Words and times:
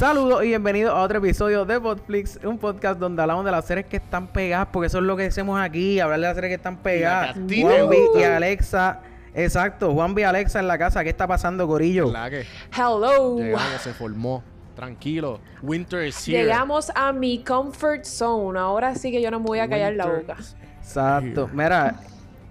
Saludos 0.00 0.42
y 0.44 0.46
bienvenidos 0.46 0.94
a 0.94 1.02
otro 1.02 1.18
episodio 1.18 1.66
de 1.66 1.76
Botflix, 1.76 2.40
un 2.42 2.56
podcast 2.56 2.98
donde 2.98 3.20
hablamos 3.20 3.44
de 3.44 3.50
las 3.50 3.66
series 3.66 3.84
que 3.84 3.98
están 3.98 4.28
pegadas, 4.28 4.68
porque 4.72 4.86
eso 4.86 4.96
es 4.96 5.04
lo 5.04 5.14
que 5.14 5.26
hacemos 5.26 5.60
aquí, 5.60 6.00
hablar 6.00 6.20
de 6.20 6.26
las 6.26 6.34
series 6.36 6.48
que 6.52 6.54
están 6.54 6.78
pegadas. 6.78 7.36
Y 7.46 7.60
Juan 7.60 7.90
y 8.18 8.22
Alexa, 8.22 9.02
exacto, 9.34 9.92
Juan 9.92 10.14
B 10.14 10.22
y 10.22 10.24
Alexa 10.24 10.58
en 10.58 10.68
la 10.68 10.78
casa, 10.78 11.04
¿qué 11.04 11.10
está 11.10 11.26
pasando, 11.26 11.68
que 11.76 11.84
Hello. 11.84 13.36
llegamos, 13.36 13.82
se 13.82 13.92
formó. 13.92 14.42
Tranquilo. 14.74 15.38
Winter 15.60 16.06
is 16.06 16.26
here. 16.26 16.44
Llegamos 16.44 16.90
a 16.94 17.12
mi 17.12 17.44
comfort 17.44 18.04
zone. 18.04 18.58
Ahora 18.58 18.94
sí 18.94 19.12
que 19.12 19.20
yo 19.20 19.30
no 19.30 19.38
me 19.38 19.48
voy 19.48 19.58
a 19.58 19.68
callar 19.68 19.92
la 19.92 20.06
boca. 20.06 20.36
Exacto, 20.78 21.50
mira, 21.52 22.00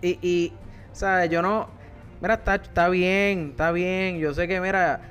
y, 0.04 0.20
y, 0.22 0.54
¿sabes? 0.92 1.32
Yo 1.32 1.42
no, 1.42 1.68
mira, 2.22 2.36
está, 2.36 2.54
está 2.54 2.90
bien, 2.90 3.48
está 3.50 3.72
bien, 3.72 4.20
yo 4.20 4.36
sé 4.36 4.48
que, 4.48 4.62
mira, 4.62 5.02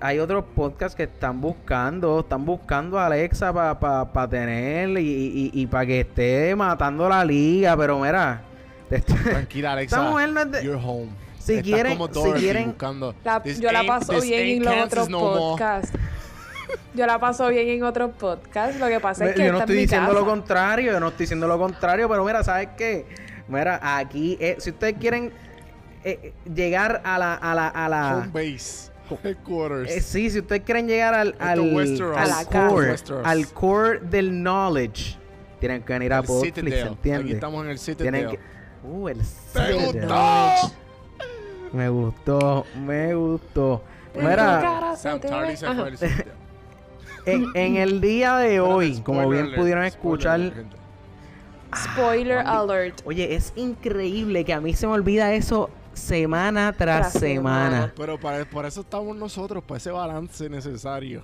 hay 0.00 0.18
otros 0.18 0.44
podcasts 0.54 0.96
que 0.96 1.04
están 1.04 1.40
buscando, 1.40 2.20
están 2.20 2.44
buscando 2.44 2.98
a 2.98 3.06
Alexa 3.06 3.52
para 3.52 3.78
pa, 3.78 4.12
pa 4.12 4.28
tener 4.28 4.90
y, 4.98 5.50
y, 5.52 5.66
para 5.66 5.86
que 5.86 6.00
esté 6.00 6.54
matando 6.56 7.08
la 7.08 7.24
liga, 7.24 7.76
pero 7.76 7.98
mira, 7.98 8.42
Tranquila, 9.24 9.72
Alexa. 9.72 9.96
Esta 9.96 10.10
mujer 10.10 10.28
no 10.30 10.40
es 10.40 10.50
de- 10.52 10.64
You're 10.64 10.80
home. 10.82 11.08
Si 11.38 11.54
Estás 11.54 11.64
quieren- 11.72 11.98
como 11.98 12.12
si 12.12 12.32
quieren- 12.32 12.66
buscando. 12.66 13.14
La- 13.24 13.42
yo 13.44 13.72
la 13.72 13.84
paso 13.84 14.20
bien 14.20 14.58
en 14.58 14.64
los 14.64 14.84
otros 14.84 15.08
no 15.08 15.18
podcasts. 15.20 15.92
Yo 16.94 17.06
la 17.06 17.18
paso 17.18 17.48
bien 17.48 17.68
en 17.68 17.82
otros 17.84 18.10
podcasts. 18.18 18.78
Lo 18.78 18.86
que 18.88 19.00
pasa 19.00 19.26
es 19.26 19.34
que 19.34 19.46
yo 19.46 19.52
no 19.52 19.60
estoy 19.60 19.76
diciendo 19.76 20.12
lo 20.12 20.26
contrario, 20.26 20.92
yo 20.92 21.00
no 21.00 21.08
estoy 21.08 21.24
diciendo 21.24 21.46
lo 21.46 21.58
contrario, 21.58 22.08
pero 22.08 22.24
mira, 22.24 22.42
¿sabes 22.44 22.68
qué? 22.76 23.06
Mira, 23.48 23.80
aquí, 23.98 24.36
eh, 24.40 24.56
si 24.58 24.70
ustedes 24.70 24.96
quieren 25.00 25.32
eh, 26.04 26.18
eh, 26.22 26.32
llegar 26.54 27.00
a 27.04 27.18
la, 27.18 27.34
a 27.34 27.54
la, 27.54 27.68
a 27.68 27.88
la, 27.88 28.16
Home 28.16 28.28
base. 28.32 28.90
Headquarters. 29.24 29.90
Eh, 29.90 30.00
sí, 30.00 30.30
si 30.30 30.40
ustedes 30.40 30.62
quieren 30.62 30.86
llegar 30.86 31.14
al, 31.14 31.34
al, 31.38 31.58
al 32.16 32.46
core, 32.48 32.94
al 33.24 33.48
core 33.52 34.00
del 34.00 34.30
knowledge, 34.42 35.16
tienen 35.60 35.82
que 35.82 35.92
venir 35.92 36.12
a 36.12 36.22
Podflix. 36.22 36.58
¿entiendes? 36.58 37.20
Aquí 37.24 37.32
estamos 37.32 37.64
en 37.64 37.70
el 37.70 37.78
Tienen 37.80 37.96
Citadel. 38.22 38.30
que... 38.30 38.88
Uh, 38.88 39.08
el 39.08 39.18
¡Te 39.18 39.24
Citadel. 39.24 39.84
gustó! 39.84 40.72
Me 41.72 41.88
gustó, 41.90 42.66
me 42.86 43.14
gustó. 43.14 43.82
Mira, 44.14 44.94
Sam 44.96 45.20
se 45.20 45.28
fue 45.28 45.36
al 45.66 45.98
en, 47.26 47.46
en 47.54 47.76
el 47.76 48.00
día 48.00 48.36
de 48.38 48.58
hoy, 48.60 49.00
como 49.02 49.20
spoiler 49.20 49.30
bien 49.32 49.44
alert, 49.46 49.60
pudieron 49.60 49.84
escuchar. 49.84 50.40
Spoiler 51.76 52.38
Ah, 52.38 52.60
alert. 52.60 53.02
oye, 53.04 53.34
es 53.34 53.52
increíble 53.56 54.44
que 54.44 54.54
a 54.54 54.60
mí 54.62 54.72
se 54.72 54.86
me 54.86 54.94
olvida 54.94 55.34
eso 55.34 55.68
semana 55.98 56.72
tras, 56.72 57.10
Tras 57.10 57.12
semana. 57.22 57.70
semana. 57.70 57.92
Pero 57.96 58.18
para, 58.18 58.44
por 58.48 58.64
eso 58.66 58.80
estamos 58.82 59.16
nosotros, 59.16 59.62
para 59.64 59.78
ese 59.78 59.90
balance 59.90 60.48
necesario. 60.48 61.22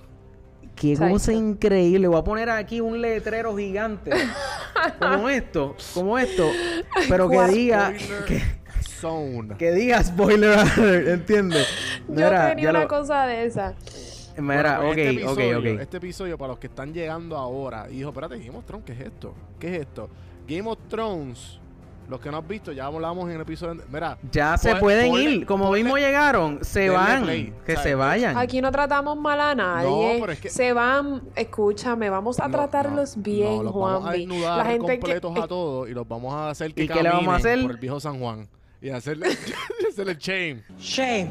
Qué 0.75 0.91
Exacto. 0.91 1.13
cosa 1.13 1.31
increíble. 1.33 2.07
Voy 2.07 2.19
a 2.19 2.23
poner 2.23 2.49
aquí 2.49 2.81
un 2.81 2.99
letrero 3.01 3.55
gigante. 3.55 4.11
como 4.99 5.29
esto, 5.29 5.75
como 5.93 6.17
esto. 6.17 6.49
Pero 7.07 7.29
que 7.29 7.43
diga 7.45 7.93
que, 8.27 8.41
Zone. 8.99 9.55
que 9.57 9.71
diga 9.71 10.03
spoiler 10.03 10.57
alert, 10.59 11.07
¿entiendes? 11.07 11.67
Yo 12.09 12.29
tenía 12.29 12.69
una 12.71 12.81
lo- 12.81 12.87
cosa 12.87 13.25
de 13.25 13.45
esa. 13.45 13.73
Mira, 14.37 14.79
Bueno, 14.79 14.89
ok, 14.89 14.95
pues 14.95 15.07
este 15.07 15.25
ok, 15.27 15.39
episodio- 15.39 15.59
ok. 15.75 15.79
Este 15.81 15.97
episodio, 15.97 16.37
para 16.37 16.49
los 16.49 16.59
que 16.59 16.67
están 16.67 16.93
llegando 16.93 17.37
ahora, 17.37 17.87
y 17.89 17.95
dijo, 17.97 18.09
espérate, 18.09 18.37
Game 18.37 18.57
of 18.57 18.65
Thrones, 18.65 18.85
¿qué 18.85 18.91
es 18.91 18.99
esto? 18.99 19.33
¿Qué 19.57 19.75
es 19.75 19.81
esto? 19.81 20.09
Game 20.45 20.69
of 20.69 20.77
Thrones, 20.89 21.59
los 22.07 22.19
que 22.19 22.29
no 22.29 22.37
han 22.37 22.47
visto, 22.47 22.71
ya 22.71 22.85
hablamos 22.85 23.27
en 23.29 23.35
el 23.35 23.41
episodio. 23.41 23.81
Mira, 23.91 24.17
Ya 24.31 24.57
se 24.57 24.75
pueden 24.75 25.11
ponle- 25.11 25.23
ir. 25.39 25.45
Como 25.45 25.65
ponle- 25.71 25.83
mismo 25.83 25.97
llegaron, 25.97 26.63
se 26.63 26.89
van. 26.89 27.23
play, 27.23 27.53
Que 27.65 27.73
¿sabes? 27.73 27.89
se 27.89 27.95
vayan. 27.95 28.37
Aquí 28.37 28.61
no 28.61 28.71
tratamos 28.71 29.17
mal 29.17 29.39
a 29.41 29.55
nadie. 29.55 30.17
pero 30.21 30.31
es 30.31 30.39
que- 30.39 30.49
Se 30.49 30.71
van, 30.73 31.23
escúchame, 31.35 32.09
vamos 32.09 32.39
a 32.39 32.47
no, 32.47 32.51
tratarlos 32.55 33.17
no, 33.17 33.23
bien, 33.23 33.57
no, 33.57 33.63
los 33.63 33.73
vamos 33.73 34.07
a 34.07 34.11
desnudar 34.11 34.57
La 34.59 34.65
gente 34.65 34.93
que 34.93 34.99
completos 34.99 35.37
a 35.39 35.47
todos 35.47 35.89
y 35.89 35.93
los 35.93 36.07
vamos 36.07 36.33
a 36.33 36.49
hacer 36.49 36.73
que 36.73 36.83
¿Y 36.83 36.87
qué 36.87 37.01
le 37.01 37.09
vamos 37.09 37.23
a 37.23 37.31
caminen 37.31 37.35
hacer? 37.37 37.61
por 37.63 37.71
el 37.71 37.77
viejo 37.77 37.99
San 37.99 38.19
Juan. 38.19 38.47
Y 38.81 38.89
hacerle, 38.89 39.27
y 39.81 39.85
hacerle 39.91 40.15
shame. 40.19 40.61
Shame. 40.77 41.29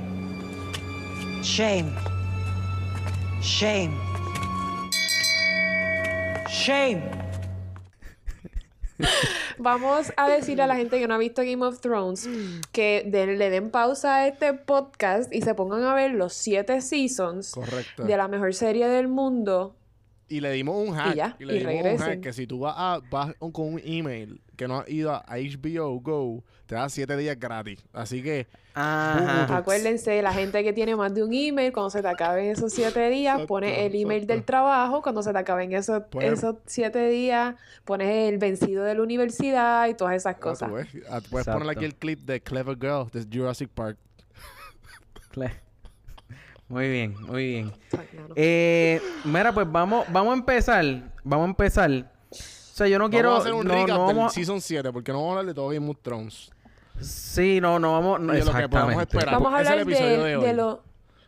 Shame. 1.43 1.93
Shame. 3.41 3.93
Shame. 6.49 7.24
Vamos 9.59 10.13
a 10.17 10.29
decirle 10.29 10.63
a 10.63 10.67
la 10.67 10.77
gente 10.77 10.99
que 10.99 11.07
no 11.09 11.15
ha 11.15 11.19
visto 11.19 11.43
Game 11.43 11.65
of 11.65 11.81
Thrones 11.81 12.29
que 12.73 13.05
de- 13.07 13.27
le 13.37 13.51
den 13.51 13.71
pausa 13.71 14.17
a 14.17 14.27
este 14.29 14.55
podcast 14.55 15.33
y 15.33 15.43
se 15.43 15.55
pongan 15.55 15.83
a 15.85 15.95
ver 15.95 16.13
los 16.13 16.33
siete 16.33 16.81
seasons 16.81 17.53
Correcto. 17.53 18.05
de 18.05 18.17
la 18.17 18.29
mejor 18.29 18.55
serie 18.55 18.89
del 18.89 19.09
mundo. 19.09 19.77
Y 20.29 20.41
le 20.41 20.51
dimos 20.53 20.89
un 20.89 20.95
hack. 20.95 21.13
Y 21.15 21.17
ya, 21.17 21.37
le 21.39 21.55
y 21.57 21.59
dimos 21.59 21.75
un 21.75 21.83
regresen. 21.83 22.07
hack 22.07 22.21
que 22.21 22.33
si 22.33 22.47
tú 22.47 22.61
vas, 22.61 22.75
a, 22.77 23.01
vas 23.11 23.35
con 23.53 23.75
un 23.75 23.81
email 23.85 24.41
que 24.57 24.67
no 24.67 24.79
has 24.81 24.89
ido 24.89 25.13
a 25.13 25.25
HBO 25.29 26.01
Go, 26.01 26.45
te 26.67 26.75
da 26.75 26.89
7 26.89 27.17
días 27.17 27.39
gratis. 27.39 27.85
Así 27.93 28.23
que 28.23 28.47
Ajá. 28.77 29.57
Acuérdense, 29.57 30.21
la 30.21 30.33
gente 30.33 30.65
que 30.65 30.73
tiene 30.73 30.97
más 30.97 31.15
de 31.15 31.23
un 31.23 31.33
email, 31.33 31.73
cuando 31.73 31.91
se 31.91 32.03
te 32.03 32.09
acaben 32.09 32.47
esos 32.47 32.73
siete 32.73 33.09
días, 33.09 33.35
Exacto, 33.35 33.47
pones 33.47 33.79
el 33.79 33.95
email 33.95 34.23
exacto. 34.23 34.33
del 34.35 34.45
trabajo. 34.45 35.01
Cuando 35.03 35.23
se 35.23 35.33
te 35.33 35.39
acaben 35.39 35.73
esos, 35.73 36.03
Pues- 36.11 36.33
esos 36.33 36.57
siete 36.67 37.09
días, 37.09 37.55
pones 37.85 38.29
el 38.33 38.39
vencido 38.39 38.83
de 38.83 38.95
la 38.97 39.03
universidad 39.03 39.87
y 39.89 39.95
todas 39.95 40.15
esas 40.17 40.35
ah, 40.35 40.41
cosas. 40.41 40.73
ves, 40.73 40.89
ah, 41.09 41.21
puedes 41.31 41.47
poner 41.47 41.71
aquí 41.71 41.85
el 41.85 41.95
clip 41.95 42.21
de 42.21 42.41
Clever 42.41 42.77
Girl 42.77 43.09
de 43.13 43.25
Jurassic 43.33 43.69
Park. 43.71 43.97
Cle- 45.33 45.55
Muy 46.69 46.89
bien, 46.89 47.15
muy 47.23 47.47
bien. 47.47 47.73
Eh, 48.35 49.01
mira, 49.25 49.53
pues 49.53 49.71
vamos, 49.71 50.05
vamos 50.11 50.33
a 50.33 50.37
empezar. 50.39 50.85
Vamos 51.23 51.47
a 51.47 51.51
empezar. 51.51 51.91
O 51.93 52.77
sea, 52.77 52.89
yo 52.89 52.99
no 52.99 53.09
quiero. 53.09 53.29
vamos 53.31 53.45
a 53.45 53.49
hacer 53.49 53.55
un 53.55 53.67
no, 53.69 53.75
recap 53.75 53.97
no 53.99 54.07
del 54.09 54.17
vamos 54.17 54.33
Season 54.35 54.61
7 54.61 54.93
porque 54.93 55.13
no 55.13 55.19
vamos 55.19 55.37
a 55.37 55.39
hablar 55.39 55.47
de 55.47 55.55
todo 55.55 55.69
Game 55.69 55.89
of 55.89 55.99
Thrones. 56.03 56.51
Sí, 57.01 57.61
no, 57.61 57.79
no 57.79 57.93
vamos. 57.93 58.21
No, 58.21 58.33
de 58.33 58.39
lo 58.41 58.45
que 58.47 58.51
exactamente. 58.51 59.03
esperar. 59.03 59.35
Vamos 59.35 59.55
a 59.55 59.63
ese 59.63 59.71
es 59.73 59.77
el 59.77 59.81
hablar 59.83 59.99
de, 60.01 60.17
de 60.29 60.37
hoy. 60.37 60.45
de 60.47 60.53
lo 60.55 60.83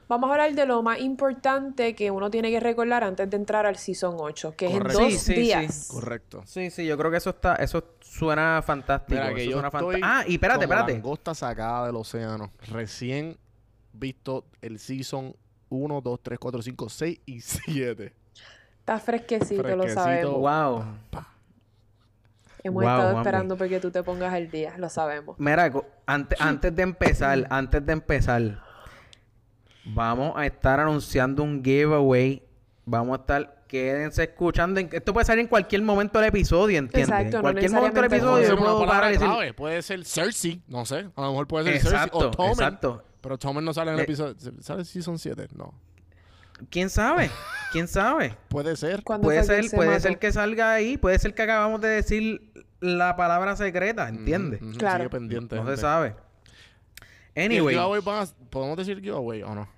vamos 0.08 0.28
a 0.30 0.32
hablar 0.34 0.54
de 0.54 0.66
lo 0.66 0.82
más 0.84 1.00
importante 1.00 1.94
que 1.96 2.10
uno 2.12 2.30
tiene 2.30 2.50
que 2.50 2.60
recordar 2.60 3.02
antes 3.02 3.28
de 3.28 3.36
entrar 3.36 3.66
al 3.66 3.76
season 3.76 4.14
8, 4.18 4.54
que 4.56 4.66
Correcto. 4.70 4.88
es 4.90 4.94
en 4.98 5.02
dos 5.02 5.12
Sí, 5.12 5.18
sí, 5.18 5.34
sí. 5.34 5.40
días. 5.40 5.88
Correcto. 5.90 6.42
Sí, 6.46 6.70
sí, 6.70 6.86
yo 6.86 6.96
creo 6.96 7.10
que 7.10 7.16
eso 7.16 7.30
está, 7.30 7.56
eso 7.56 7.82
suena 8.00 8.62
fantástico. 8.64 9.20
Mira, 9.20 9.34
que 9.34 9.40
eso 9.42 9.50
yo 9.50 9.56
suena 9.60 9.68
estoy 9.68 9.94
fanta- 10.00 10.20
Ah, 10.20 10.24
y 10.28 10.34
espérate, 10.34 10.60
como 10.66 10.74
espérate. 10.74 10.92
langosta 10.92 11.34
sacada 11.34 11.86
del 11.86 11.96
océano. 11.96 12.52
Recién 12.68 13.36
visto 13.92 14.44
el 14.62 14.78
Season 14.78 15.34
1, 15.70 16.00
2, 16.00 16.20
3, 16.22 16.38
4, 16.38 16.62
5, 16.62 16.88
6 16.88 17.20
y 17.26 17.40
7. 17.40 18.14
Está 18.78 19.00
fresquecito, 19.00 19.62
lo 19.64 19.82
Fresquecito. 19.82 20.00
sabemos. 20.04 20.34
Wow. 20.38 20.84
Hemos 22.66 22.82
Wow, 22.82 22.92
estado 22.92 23.18
esperando 23.18 23.56
porque 23.56 23.78
tú 23.80 23.90
te 23.90 24.02
pongas 24.02 24.34
el 24.34 24.50
día, 24.50 24.74
lo 24.76 24.88
sabemos. 24.88 25.36
Mira, 25.38 25.70
co- 25.70 25.86
ante- 26.06 26.36
antes 26.40 26.74
de 26.74 26.82
empezar, 26.82 27.46
antes 27.48 27.86
de 27.86 27.92
empezar, 27.92 28.62
vamos 29.84 30.32
a 30.36 30.46
estar 30.46 30.80
anunciando 30.80 31.42
un 31.42 31.62
giveaway. 31.64 32.42
Vamos 32.84 33.18
a 33.18 33.20
estar, 33.20 33.62
quédense 33.68 34.24
escuchando. 34.24 34.80
en- 34.80 34.88
esto 34.92 35.12
puede 35.12 35.24
salir 35.26 35.42
en 35.42 35.48
cualquier 35.48 35.82
momento 35.82 36.18
del 36.18 36.28
episodio, 36.28 36.78
¿entiendes? 36.78 37.08
Exacto, 37.08 37.24
en 37.24 37.32
no 37.32 37.40
cualquier 37.42 37.70
momento 37.70 37.96
del 38.00 38.04
episodio 38.12 38.32
Puede 38.32 38.46
ser 38.46 38.54
una 38.88 39.08
y 39.08 39.12
decir. 39.12 39.54
Puede 39.54 39.82
ser 39.82 40.04
Cersei, 40.04 40.62
no 40.68 40.84
sé. 40.84 41.08
A 41.16 41.20
lo 41.22 41.28
mejor 41.30 41.46
puede 41.46 41.64
ser 41.72 41.80
Cersei 41.80 41.96
Exacto, 41.98 42.18
o 42.18 42.30
Tommen. 42.30 42.50
exacto. 42.52 43.04
Pero 43.20 43.38
Tommen 43.38 43.64
no 43.64 43.72
sale 43.74 43.90
en 43.92 43.98
el 43.98 44.04
episodio. 44.04 44.34
¿Sale 44.60 44.84
Season 44.84 45.18
7? 45.18 45.48
No. 45.54 45.74
¿Quién 46.70 46.90
sabe? 46.90 47.30
¿Quién 47.72 47.88
sabe? 47.88 48.34
Puede 48.48 48.76
ser. 48.76 49.02
¿Cuándo 49.02 49.26
Puede 49.26 49.42
ser, 49.44 49.68
se 49.68 49.76
puede 49.76 49.90
mató? 49.90 50.02
ser 50.02 50.18
que 50.18 50.32
salga 50.32 50.72
ahí, 50.72 50.96
puede 50.96 51.18
ser 51.18 51.34
que 51.34 51.42
acabamos 51.42 51.80
de 51.80 51.88
decir 51.88 52.52
la 52.80 53.16
palabra 53.16 53.56
secreta, 53.56 54.08
¿entiendes? 54.08 54.60
Claro. 54.78 54.98
Sigue 55.04 55.10
pendiente. 55.10 55.56
No 55.56 55.66
se 55.66 55.76
sabe. 55.76 56.14
¿Y 57.34 57.40
el 57.40 57.44
Anyway, 57.46 57.76
a- 57.76 58.26
¿Podemos 58.50 58.76
decir 58.78 59.00
giveaway 59.00 59.42
o 59.42 59.54
no? 59.54 59.68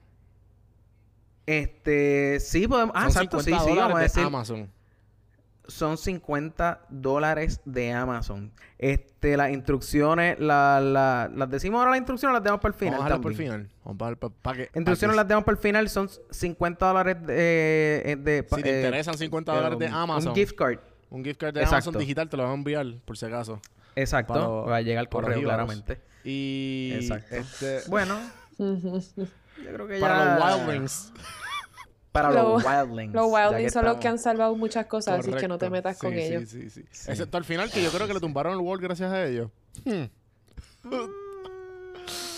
este, 1.46 2.38
sí 2.40 2.68
podemos, 2.68 2.94
ah, 2.94 3.02
Son 3.02 3.08
exacto, 3.24 3.38
sí, 3.40 3.50
50 3.50 3.70
sí, 3.72 3.78
vamos 3.78 3.94
a 3.94 3.98
de 3.98 4.02
decir, 4.04 4.22
Amazon. 4.22 4.70
Son 5.68 5.96
50 5.98 6.80
dólares 6.88 7.60
de 7.64 7.92
Amazon. 7.92 8.50
Este, 8.78 9.36
las 9.36 9.50
instrucciones, 9.50 10.40
la, 10.40 10.80
la- 10.80 11.30
las 11.32 11.50
decimos 11.50 11.78
ahora 11.78 11.90
las 11.90 11.98
instrucciones, 11.98 12.34
las 12.34 12.42
damos 12.42 12.60
para 12.60 12.72
el 12.74 12.78
final. 12.78 12.94
Vamos 12.94 13.04
a 13.04 13.08
dejarlo 13.08 13.22
por 13.22 13.32
el 13.32 13.38
final. 13.38 13.68
Vamos 13.84 14.00
a 14.00 14.04
dejar 14.06 14.16
pa- 14.18 14.28
pa' 14.30 14.52
que- 14.54 14.66
pa' 14.66 14.78
Instrucciones 14.78 15.12
que 15.14 15.16
las 15.18 15.28
damos 15.28 15.44
para 15.44 15.56
el 15.56 15.62
final, 15.62 15.88
son 15.88 16.08
50 16.30 16.86
dólares 16.86 17.16
de, 17.26 18.02
eh, 18.04 18.16
de 18.16 18.46
Si 18.50 18.62
te 18.62 18.70
eh, 18.72 18.76
interesan 18.84 19.16
50 19.18 19.52
dólares 19.54 19.78
de 19.78 19.86
Amazon. 19.88 20.30
Un 20.30 20.34
gift 20.34 20.56
card. 20.56 20.78
Un 21.10 21.24
gift 21.24 21.40
card 21.40 21.54
de 21.54 21.60
Exacto. 21.60 21.90
Amazon 21.90 21.98
digital 22.00 22.28
te 22.28 22.36
lo 22.36 22.42
van 22.42 22.52
a 22.52 22.54
enviar, 22.54 22.86
por 23.04 23.16
si 23.16 23.26
acaso. 23.26 23.60
Exacto. 23.94 24.32
Para 24.34 24.46
va 24.46 24.76
a 24.76 24.80
llegar 24.82 25.00
al 25.00 25.08
para 25.08 25.24
correo, 25.28 25.42
claramente. 25.42 26.00
Y 26.24 26.92
Exacto. 26.94 27.34
este, 27.36 27.80
Bueno, 27.88 28.18
yo 28.58 28.74
creo 29.72 29.86
que 29.86 29.98
ya... 29.98 30.00
para 30.00 30.38
los 30.38 30.60
Wildlings. 30.66 31.12
Para 32.22 32.42
Los- 32.42 32.62
los 32.64 32.72
Wildlings. 32.88 33.14
Los 33.14 33.26
Wildlings 33.30 33.72
son 33.72 33.84
los 33.84 33.96
que 33.98 34.08
han 34.08 34.14
estamos. 34.16 34.22
salvado 34.22 34.56
muchas 34.56 34.86
cosas, 34.86 35.20
así 35.20 35.32
que 35.32 35.48
no 35.48 35.58
te 35.58 35.66
Correcto. 35.68 35.70
metas 35.70 35.98
con 35.98 36.12
Sí, 36.12 36.16
sí, 36.20 36.24
ellos. 36.26 36.48
Sí, 36.48 36.70
sí, 36.70 36.80
Excepto 37.10 37.36
al 37.38 37.44
final, 37.44 37.70
que 37.70 37.82
yo 37.82 37.90
creo 37.90 38.06
que 38.06 38.14
le 38.14 38.20
tumbaron 38.20 38.52
el 38.52 38.58
World 38.60 38.82
gracias 38.82 39.12
a 39.12 39.24
ellos. 39.26 39.50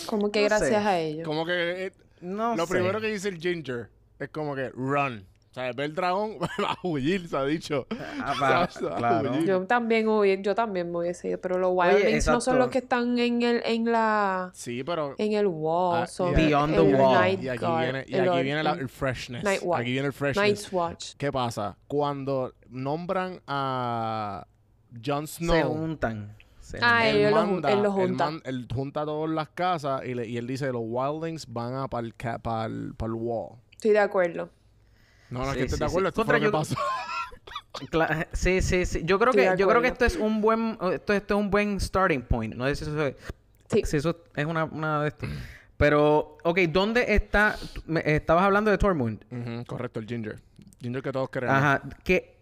Como 0.06 0.30
que 0.32 0.40
No 0.40 0.46
gracias 0.46 0.70
sé. 0.70 0.76
a 0.76 0.98
ellos. 0.98 1.24
Como 1.26 1.46
que 1.46 1.86
eh, 1.86 1.92
No 2.20 2.56
lo 2.56 2.66
sé. 2.66 2.72
primero 2.74 3.00
que 3.00 3.06
dice 3.08 3.28
el 3.28 3.38
Ginger 3.38 3.88
es 4.18 4.28
como 4.30 4.54
que 4.54 4.70
run. 4.70 5.24
O 5.50 5.52
sea, 5.52 5.64
ver 5.72 5.80
el 5.86 5.94
dragón 5.96 6.36
va 6.62 6.70
a 6.72 6.78
huir, 6.86 7.26
se 7.28 7.36
ha 7.36 7.44
dicho. 7.44 7.86
Ah, 8.20 8.34
va, 8.40 8.70
Se 8.70 8.84
va 8.84 8.94
a 8.94 8.98
claro. 8.98 9.32
huir. 9.32 9.46
Yo 9.46 9.66
también 9.66 10.06
hubiese, 10.08 10.42
yo 10.42 10.54
también 10.54 10.92
me 10.92 10.98
hubiese 10.98 11.28
ido, 11.30 11.40
pero 11.40 11.58
los 11.58 11.72
Oye, 11.76 11.94
Wildlings 11.96 12.26
no 12.28 12.40
son 12.40 12.58
los 12.58 12.68
que 12.68 12.78
están 12.78 13.18
en 13.18 13.42
el, 13.42 13.60
en 13.64 13.90
la, 13.90 14.50
Sí, 14.54 14.84
pero... 14.84 15.16
en 15.18 15.32
el 15.32 15.48
wall, 15.48 16.04
Ah, 16.04 16.24
Beyond 16.36 16.74
el 16.74 16.86
the 16.86 16.94
wall. 16.94 17.42
Y 17.42 17.48
aquí 17.48 17.58
Guard, 17.66 17.82
viene, 17.82 18.04
y 18.06 18.14
el 18.14 18.28
aquí 18.28 18.42
viene 18.44 18.62
la- 18.62 18.72
el 18.74 18.78
el 18.80 18.88
freshness. 18.88 19.42
Night 19.42 19.60
Watch. 19.64 19.80
Aquí 19.80 19.90
viene 19.92 20.06
el 20.06 20.12
freshness. 20.12 20.44
Night's 20.46 20.72
Watch. 20.72 21.14
¿Qué 21.18 21.32
pasa? 21.32 21.76
Cuando 21.88 22.54
nombran 22.68 23.40
a 23.48 24.46
Jon 25.04 25.26
Se 25.26 25.38
Snow, 25.44 25.62
juntan. 25.74 26.36
Se 26.60 26.78
Ah, 26.80 27.08
él, 27.08 27.32
manda, 27.34 27.72
él 27.72 27.78
lo 27.82 27.86
él 27.88 27.90
junta. 28.08 28.24
man- 28.30 28.42
él 28.44 28.68
junta 28.72 29.04
todas 29.04 29.28
las 29.30 29.48
casas 29.48 30.02
y, 30.06 30.14
le- 30.14 30.28
y 30.28 30.36
él 30.36 30.46
dice 30.46 30.66
los 30.70 30.82
Wildlings 30.84 31.52
van 31.52 31.74
a 31.74 31.88
para 31.88 32.06
el, 32.66 32.94
wall. 33.14 33.56
Estoy 33.72 33.90
de 33.90 33.98
acuerdo. 33.98 34.48
No, 35.30 35.42
es 35.44 35.50
Sí, 35.50 35.56
que 35.58 35.62
estoy 35.64 35.76
sí, 35.76 35.80
de 35.80 35.86
acuerdo. 35.86 36.08
sí. 36.08 36.10
Esto 36.10 36.24
fue 36.24 36.34
lo 36.34 36.40
que 36.40 36.50
Contra, 36.50 36.76
pasó. 36.76 36.76
Cla- 37.90 38.28
sí, 38.32 38.60
sí, 38.62 38.84
sí. 38.86 39.02
Yo 39.04 39.18
creo 39.18 39.30
Estoy 39.30 39.48
que 39.54 39.56
yo 39.60 39.68
creo 39.68 39.80
que 39.80 39.88
esto 39.88 40.04
es 40.04 40.16
un 40.16 40.40
buen 40.40 40.76
esto, 40.92 41.12
esto 41.12 41.34
es 41.34 41.40
un 41.40 41.50
buen 41.50 41.80
starting 41.80 42.22
point. 42.22 42.54
No 42.54 42.66
sé 42.66 42.76
si 42.76 42.84
eso, 42.84 43.14
Sí. 43.70 43.82
si 43.84 43.96
eso 43.98 44.16
es 44.34 44.44
una, 44.44 44.64
una 44.64 45.02
de 45.02 45.08
esto. 45.08 45.26
Pero, 45.76 46.36
ok, 46.44 46.58
¿dónde 46.68 47.14
está? 47.14 47.56
me- 47.86 48.02
estabas 48.04 48.44
hablando 48.44 48.70
de 48.70 48.76
Tormund. 48.78 49.64
Correcto, 49.66 50.00
el 50.00 50.06
Ginger. 50.06 50.40
Ginger 50.80 51.02
que 51.02 51.12
todos 51.12 51.30
queremos. 51.30 51.56
Ajá. 51.56 51.82
¿Qué, 52.04 52.36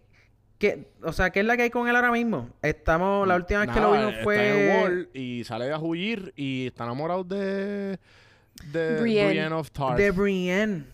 qué, 0.57 0.91
o 1.03 1.13
sea, 1.13 1.29
¿qué 1.29 1.39
es 1.41 1.45
la 1.45 1.55
que 1.55 1.63
hay 1.63 1.69
con 1.69 1.87
él 1.87 1.95
ahora 1.95 2.11
mismo? 2.11 2.49
Estamos, 2.61 3.25
la 3.27 3.35
última 3.35 3.61
vez 3.61 3.69
que 3.69 3.79
lo 3.79 3.91
Nada, 3.93 3.97
vimos 3.99 4.11
está 4.13 4.23
fue. 4.23 4.49
en 4.49 4.57
el 4.71 4.81
wall 4.83 5.09
y 5.13 5.43
sale 5.45 5.71
a 5.71 5.77
huir 5.79 6.33
y 6.35 6.67
está 6.67 6.83
enamorado 6.85 7.23
de... 7.23 7.97
De 8.73 8.99
Brienne. 8.99 9.29
Brienne 9.29 9.53
of 9.55 9.71
Tarth. 9.71 9.97
De 9.97 10.11
Brienne. 10.11 10.85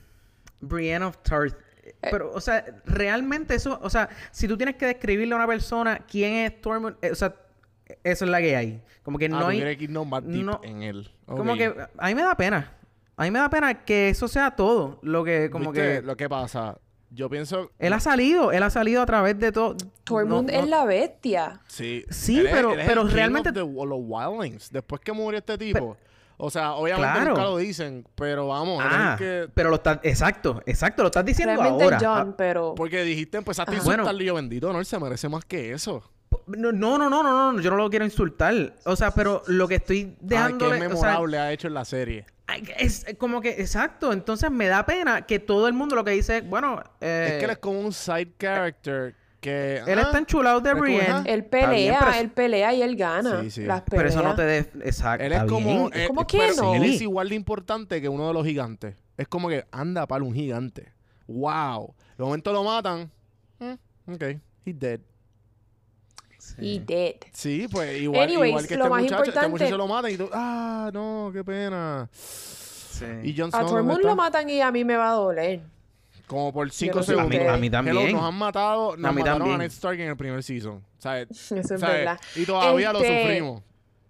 Brienne 0.59 1.06
of 1.06 1.18
Tarth. 1.24 1.56
Eh. 1.86 1.94
Pero, 2.12 2.32
o 2.34 2.42
sea, 2.42 2.66
realmente 2.86 3.56
eso, 3.56 3.80
o 3.82 3.90
sea, 3.90 4.10
si 4.32 4.48
tú 4.48 4.58
tienes 4.58 4.76
que 4.76 4.86
describirle 4.88 5.34
a 5.34 5.38
una 5.38 5.48
persona 5.48 6.00
quién 6.10 6.34
es 6.34 6.62
Tormund, 6.62 6.96
eh, 7.02 7.12
o 7.12 7.16
sea, 7.16 7.36
eso 8.04 8.26
es 8.26 8.32
la 8.32 8.40
que 8.40 8.56
hay. 8.56 8.82
Como 9.04 9.18
que 9.20 9.26
Ah, 9.26 9.30
no 9.30 9.48
hay. 9.48 9.60
más 10.06 10.24
deep 10.26 10.44
no- 10.44 10.60
en 10.64 10.82
él. 10.82 11.12
Como 11.26 11.56
que 11.56 11.66
a 11.98 12.08
mí 12.08 12.16
me 12.16 12.24
da 12.24 12.36
pena. 12.36 12.72
A 13.18 13.24
mí 13.24 13.32
me 13.32 13.40
da 13.40 13.50
pena 13.50 13.86
que 13.86 14.10
eso 14.10 14.28
sea 14.28 14.52
todo. 14.52 15.00
Lo 15.04 15.24
que, 15.24 15.50
como 15.52 15.72
¿Viste 15.72 16.02
que. 16.02 16.02
Lo 16.02 16.18
que 16.18 16.28
pasa, 16.28 16.78
yo 17.12 17.30
pienso... 17.30 17.72
Él 17.80 17.94
ha 17.94 18.00
salido, 18.00 18.52
él 18.52 18.62
ha 18.64 18.70
salido 18.70 19.02
a 19.02 19.06
través 19.06 19.40
de 19.40 19.52
todo. 19.52 19.78
Tormund 20.04 20.52
no- 20.52 20.60
es 20.60 20.68
la 20.68 20.84
bestia. 20.86 21.62
Sí, 21.68 22.04
Sí, 22.10 22.40
él 22.40 22.48
es- 22.48 22.54
pero- 22.54 22.74
él 22.74 22.80
es 22.81 22.88
pero 22.88 23.02
el 23.04 23.12
realmente- 23.12 23.52
the- 23.54 23.60
los 23.60 24.00
Wildlings. 24.02 24.72
Después 24.72 25.00
que 25.02 25.14
murió 25.14 25.38
este 25.38 25.58
tipo. 25.58 25.96
O 26.38 26.50
sea, 26.52 26.74
obviamente 26.74 27.12
Claro. 27.14 27.30
nunca 27.32 27.44
lo 27.44 27.58
dicen, 27.58 28.06
pero 28.16 28.48
vamos, 28.48 28.84
él 28.84 28.90
Ah, 28.94 29.16
que... 29.18 29.48
pero 29.54 29.70
lo 29.70 29.76
estás. 29.78 30.00
Exacto, 30.04 30.62
exacto, 30.66 31.04
lo 31.04 31.08
estás 31.08 31.26
diciendo 31.26 31.54
Realmente 31.56 31.84
ahora. 31.84 31.98
John, 32.02 32.30
Ah, 32.32 32.36
pero... 32.38 32.76
Porque 32.76 33.04
dijiste, 33.04 33.38
empezaste 33.38 33.72
a 33.76 33.76
Ajá. 33.76 33.84
Bueno. 33.86 34.12
yo, 34.20 34.36
bendito, 34.36 34.72
no, 34.74 34.80
él 34.80 34.86
se 34.86 35.00
merece 35.00 35.30
más 35.30 35.46
que 35.46 35.72
eso. 35.74 36.04
No, 36.48 36.72
no, 36.72 36.98
no, 36.98 37.10
no, 37.10 37.24
no, 37.24 37.54
no, 37.54 37.62
yo 37.62 37.70
no 37.72 37.78
lo 37.78 37.90
quiero 37.90 38.06
insultar. 38.06 38.76
O 38.86 38.96
sea, 38.96 39.12
pero 39.12 39.42
lo 39.48 39.68
que 39.68 39.76
estoy 39.76 39.98
Ay, 40.00 40.06
qué 40.20 40.26
dejándole. 40.28 40.76
o 40.76 40.80
sea, 40.80 40.90
memorable 40.90 41.40
ha 41.40 41.52
hecho 41.54 41.68
en 41.68 41.74
la 41.74 41.86
serie. 41.86 42.26
es 42.78 43.06
como 43.18 43.42
que, 43.42 43.50
exacto. 43.62 44.12
Entonces 44.14 44.52
me 44.52 44.68
da 44.68 44.86
pena 44.86 45.26
que 45.26 45.40
todo 45.40 45.68
el 45.68 45.74
mundo 45.74 45.96
lo 45.96 46.04
que 46.04 46.12
dice, 46.12 46.42
bueno, 46.42 46.84
eh, 47.02 47.30
es 47.30 47.34
que 47.40 47.46
él 47.46 47.52
es 47.52 47.58
como 47.58 47.80
un 47.80 47.92
side 47.94 48.34
character 48.38 49.16
que... 49.45 49.77
él 49.88 50.00
ah, 50.00 50.01
está 50.01 50.18
enchulado 50.18 50.59
de 50.62 50.74
Brienne. 50.74 51.19
Él 51.25 51.42
bien, 51.42 51.50
pelea, 51.50 52.00
eso- 52.09 52.19
él 52.19 52.30
pelea 52.31 52.74
y 52.74 52.81
él 52.81 52.95
gana. 52.95 53.42
Sí, 53.44 53.51
sí. 53.51 53.63
Las 53.63 53.83
Pero 53.89 54.07
eso 54.09 54.21
no 54.21 54.36
te 54.36 54.42
de... 54.44 54.57
Exacto. 54.83 55.24
Él 55.24 55.33
es 55.33 55.44
como... 55.44 55.89
bien. 55.89 56.03
eh, 56.03 56.07
¿Cómo 56.07 56.25
que 56.27 56.38
pero 56.38 56.56
no? 56.56 56.75
Él 56.75 56.83
es 56.83 56.97
Sí. 56.97 57.03
igual 57.03 57.30
de 57.30 57.36
importante 57.36 58.01
que 58.01 58.09
uno 58.09 58.27
de 58.27 58.33
los 58.33 58.45
gigantes. 58.45 58.95
Es 59.18 59.27
como 59.27 59.47
que 59.50 59.65
anda 59.71 60.06
para 60.07 60.24
un 60.24 60.33
gigante. 60.33 60.92
Wow. 61.27 61.94
De 62.18 62.24
momento 62.24 62.51
lo 62.51 62.63
matan. 62.63 63.09
Mm, 63.59 64.13
ok. 64.13 64.24
He's 64.65 64.80
dead. 64.80 65.00
He 66.59 66.80
did. 66.80 67.15
Sí, 67.33 67.68
pues 67.71 68.00
igual, 68.01 68.21
Anyways, 68.24 68.50
igual 68.50 68.68
que 68.68 68.77
lo 68.77 68.83
este 68.86 68.89
más 68.92 69.01
muchacho. 69.01 69.24
Este 69.24 69.30
importante- 69.31 69.50
muchacho 69.50 69.77
lo 69.77 69.88
matan 69.88 70.12
y 70.12 70.18
tú... 70.18 70.30
Ah, 70.31 70.89
no, 70.94 71.31
qué 71.33 71.44
pena. 71.44 72.07
Sí. 72.12 73.06
Y 73.24 73.36
Jon 73.38 73.50
A 73.51 73.57
Snow, 73.59 73.68
todo 73.68 73.77
el 73.80 73.86
¿dónde 73.86 73.94
mundo 73.94 74.07
lo 74.09 74.15
matan 74.15 74.50
y 74.50 74.62
a 74.62 74.71
mí 74.71 74.86
me 74.86 74.95
va 74.95 75.09
a 75.09 75.13
doler. 75.13 75.62
Como 76.27 76.51
por 76.54 76.72
5 76.72 76.95
no 76.95 77.04
sé 77.04 77.07
segundos. 77.07 77.31
ustedes. 77.33 77.51
A 77.51 77.57
mí 77.57 77.69
también. 77.69 77.98
Hello, 77.98 78.12
nos 78.12 78.24
han 78.24 78.36
matado, 78.36 78.98
nos 78.98 79.10
A 79.10 79.12
mí 79.13 79.19
mataron 79.19 79.39
también. 79.39 79.56
a 79.62 79.63
Ned 79.63 79.72
Stark 79.72 80.00
en 80.00 80.07
el 80.10 80.18
primer 80.18 80.42
season. 80.44 80.83
¿Sabes? 80.98 81.27
Eso 81.51 81.56
es 81.56 81.68
¿Sabes? 81.68 81.81
verdad. 81.81 82.19
Y 82.36 82.45
todavía 82.45 82.92
lo 82.94 83.00
Este- 83.01 83.22
sufrimos. 83.24 83.63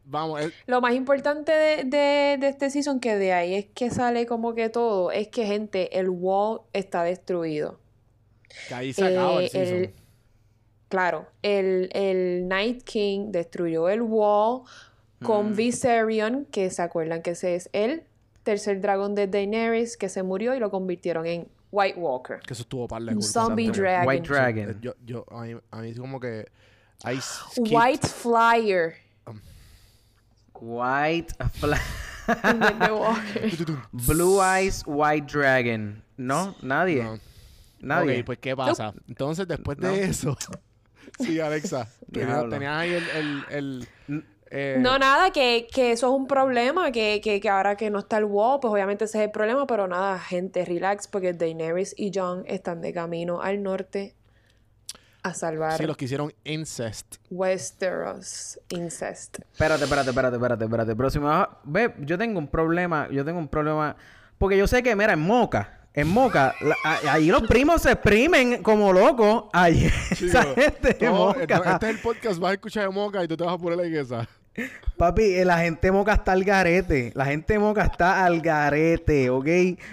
Vamos, 0.07 0.39
es- 0.41 0.53
Lo 0.67 0.81
más 0.81 0.93
importante 0.93 1.51
de, 1.51 1.83
de, 1.83 2.37
de 2.39 2.47
este 2.47 2.69
season, 2.69 2.99
que 2.99 3.15
de 3.17 3.33
ahí 3.33 3.55
es 3.55 3.65
que 3.73 3.89
sale 3.89 4.27
como 4.27 4.53
que 4.53 4.69
todo, 4.69 5.11
es 5.11 5.27
que, 5.29 5.45
gente, 5.47 5.97
el 5.99 6.09
wall 6.09 6.61
está 6.73 7.03
destruido. 7.03 7.79
que 8.69 8.73
ahí 8.75 8.93
se 8.93 9.03
acaba 9.05 9.39
el 9.39 9.45
Eh, 9.45 9.49
season. 9.49 9.75
el- 9.77 9.93
claro, 10.89 11.25
el, 11.41 11.89
el 11.93 12.47
Night 12.47 12.83
King 12.83 13.31
destruyó 13.31 13.89
el 13.89 14.01
wall 14.03 14.61
con 15.23 15.51
Mm. 15.51 15.55
Viserion, 15.55 16.45
que 16.51 16.69
se 16.69 16.81
acuerdan 16.83 17.21
que 17.23 17.31
ese 17.31 17.55
es 17.55 17.69
el 17.73 18.03
tercer 18.43 18.79
dragón 18.81 19.15
de 19.15 19.25
Daenerys, 19.27 19.97
que 19.97 20.07
se 20.07 20.21
murió 20.23 20.53
y 20.55 20.59
lo 20.59 20.69
convirtieron 20.69 21.25
en 21.25 21.47
White 21.71 21.97
Walker. 21.99 22.39
Que 22.45 22.53
eso 22.53 22.63
estuvo 22.63 22.87
par 22.87 23.01
de 23.01 23.21
zombie 23.21 23.69
dragon. 23.69 24.07
White 24.07 24.27
Dragon. 24.27 24.69
Eh, 24.71 24.75
Yo, 24.81 24.93
yo, 25.05 25.25
a 25.31 25.41
mí, 25.41 25.55
a 25.71 25.77
mí 25.81 25.95
como 25.95 26.19
que... 26.19 26.47
I 27.03 27.19
White 27.57 28.07
Flyer. 28.07 28.95
White 30.53 31.33
vez 31.37 32.79
de 32.79 32.91
Walker. 32.91 33.77
Blue 33.91 34.41
Eyes 34.41 34.83
White 34.85 35.37
Dragon. 35.37 36.01
¿No? 36.17 36.55
Nadie. 36.61 37.03
No. 37.03 37.19
Nadie. 37.81 38.19
Ok, 38.21 38.25
pues 38.25 38.39
¿qué 38.39 38.55
pasa? 38.55 38.93
Entonces, 39.07 39.47
después 39.47 39.77
de 39.77 39.87
No. 39.87 39.93
eso... 39.93 40.37
sí, 41.19 41.39
Alexa. 41.39 41.87
Tenías, 42.11 42.77
ahí 42.77 42.93
el... 42.93 43.09
el, 43.09 43.87
el 44.07 44.25
eh, 44.51 44.77
No, 44.79 44.97
nada, 44.99 45.31
que, 45.31 45.67
que 45.73 45.91
eso 45.91 46.07
es 46.07 46.13
un 46.13 46.27
problema, 46.27 46.91
que, 46.91 47.19
que, 47.23 47.39
que 47.39 47.49
ahora 47.49 47.75
que 47.75 47.89
no 47.89 47.99
está 47.99 48.17
el 48.17 48.25
wall, 48.25 48.59
pues 48.61 48.71
obviamente 48.71 49.05
ese 49.05 49.17
es 49.19 49.23
el 49.25 49.31
problema, 49.31 49.65
pero 49.67 49.87
nada, 49.87 50.19
gente, 50.19 50.63
relax, 50.65 51.07
porque 51.07 51.33
Daenerys 51.33 51.93
y 51.97 52.11
Jon 52.13 52.43
están 52.47 52.81
de 52.81 52.93
camino 52.93 53.41
al 53.41 53.61
norte 53.63 54.15
a 55.23 55.33
salvar 55.33 55.75
Sí, 55.77 55.85
los 55.87 55.97
que 55.97 56.05
hicieron 56.05 56.31
incest. 56.43 57.15
Westeros 57.31 58.59
incest. 58.69 59.39
Espérate, 59.53 59.83
espérate, 59.85 60.09
espérate, 60.11 60.35
espérate, 60.35 60.91
espérate. 60.91 61.19
A- 61.27 61.57
Ve, 61.63 61.95
yo 61.99 62.17
tengo 62.17 62.37
un 62.37 62.47
problema. 62.47 63.07
Yo 63.11 63.25
tengo 63.25 63.39
un 63.39 63.47
problema. 63.47 63.95
Porque 64.37 64.55
yo 64.57 64.67
sé 64.67 64.83
que, 64.83 64.95
mira, 64.95 65.13
en 65.13 65.19
Moca. 65.21 65.74
En 65.95 66.07
Moca, 66.09 66.53
la- 66.61 66.75
ahí 67.13 67.27
los 67.27 67.43
primos 67.43 67.81
se 67.81 67.91
exprimen 67.93 68.61
como 68.61 68.91
locos. 68.91 69.45
Ahí, 69.53 69.85
esa 70.11 70.43
Chico, 70.43 70.55
gente 70.55 70.87
de 70.89 70.93
todo- 70.95 71.27
Moca. 71.27 71.41
esto- 71.41 71.63
este 71.69 71.85
es 71.89 71.95
el 71.95 71.99
podcast, 72.01 72.39
vas 72.39 72.49
a 72.51 72.53
escuchar 72.53 72.83
de 72.83 72.89
Moca 72.89 73.23
y 73.23 73.27
tú 73.27 73.37
te 73.37 73.43
vas 73.43 73.53
a 73.53 73.57
poner 73.57 73.85
en 73.85 73.95
esa. 73.95 74.27
Papi, 74.97 75.23
eh, 75.35 75.43
la 75.45 75.57
gente 75.59 75.87
de 75.87 75.91
Moca 75.91 76.13
está 76.13 76.31
al 76.31 76.43
garete. 76.43 77.11
La 77.15 77.25
gente 77.25 77.59
Moca 77.59 77.83
está 77.83 78.23
al 78.25 78.41
garete, 78.41 79.29
¿ok? 79.29 79.47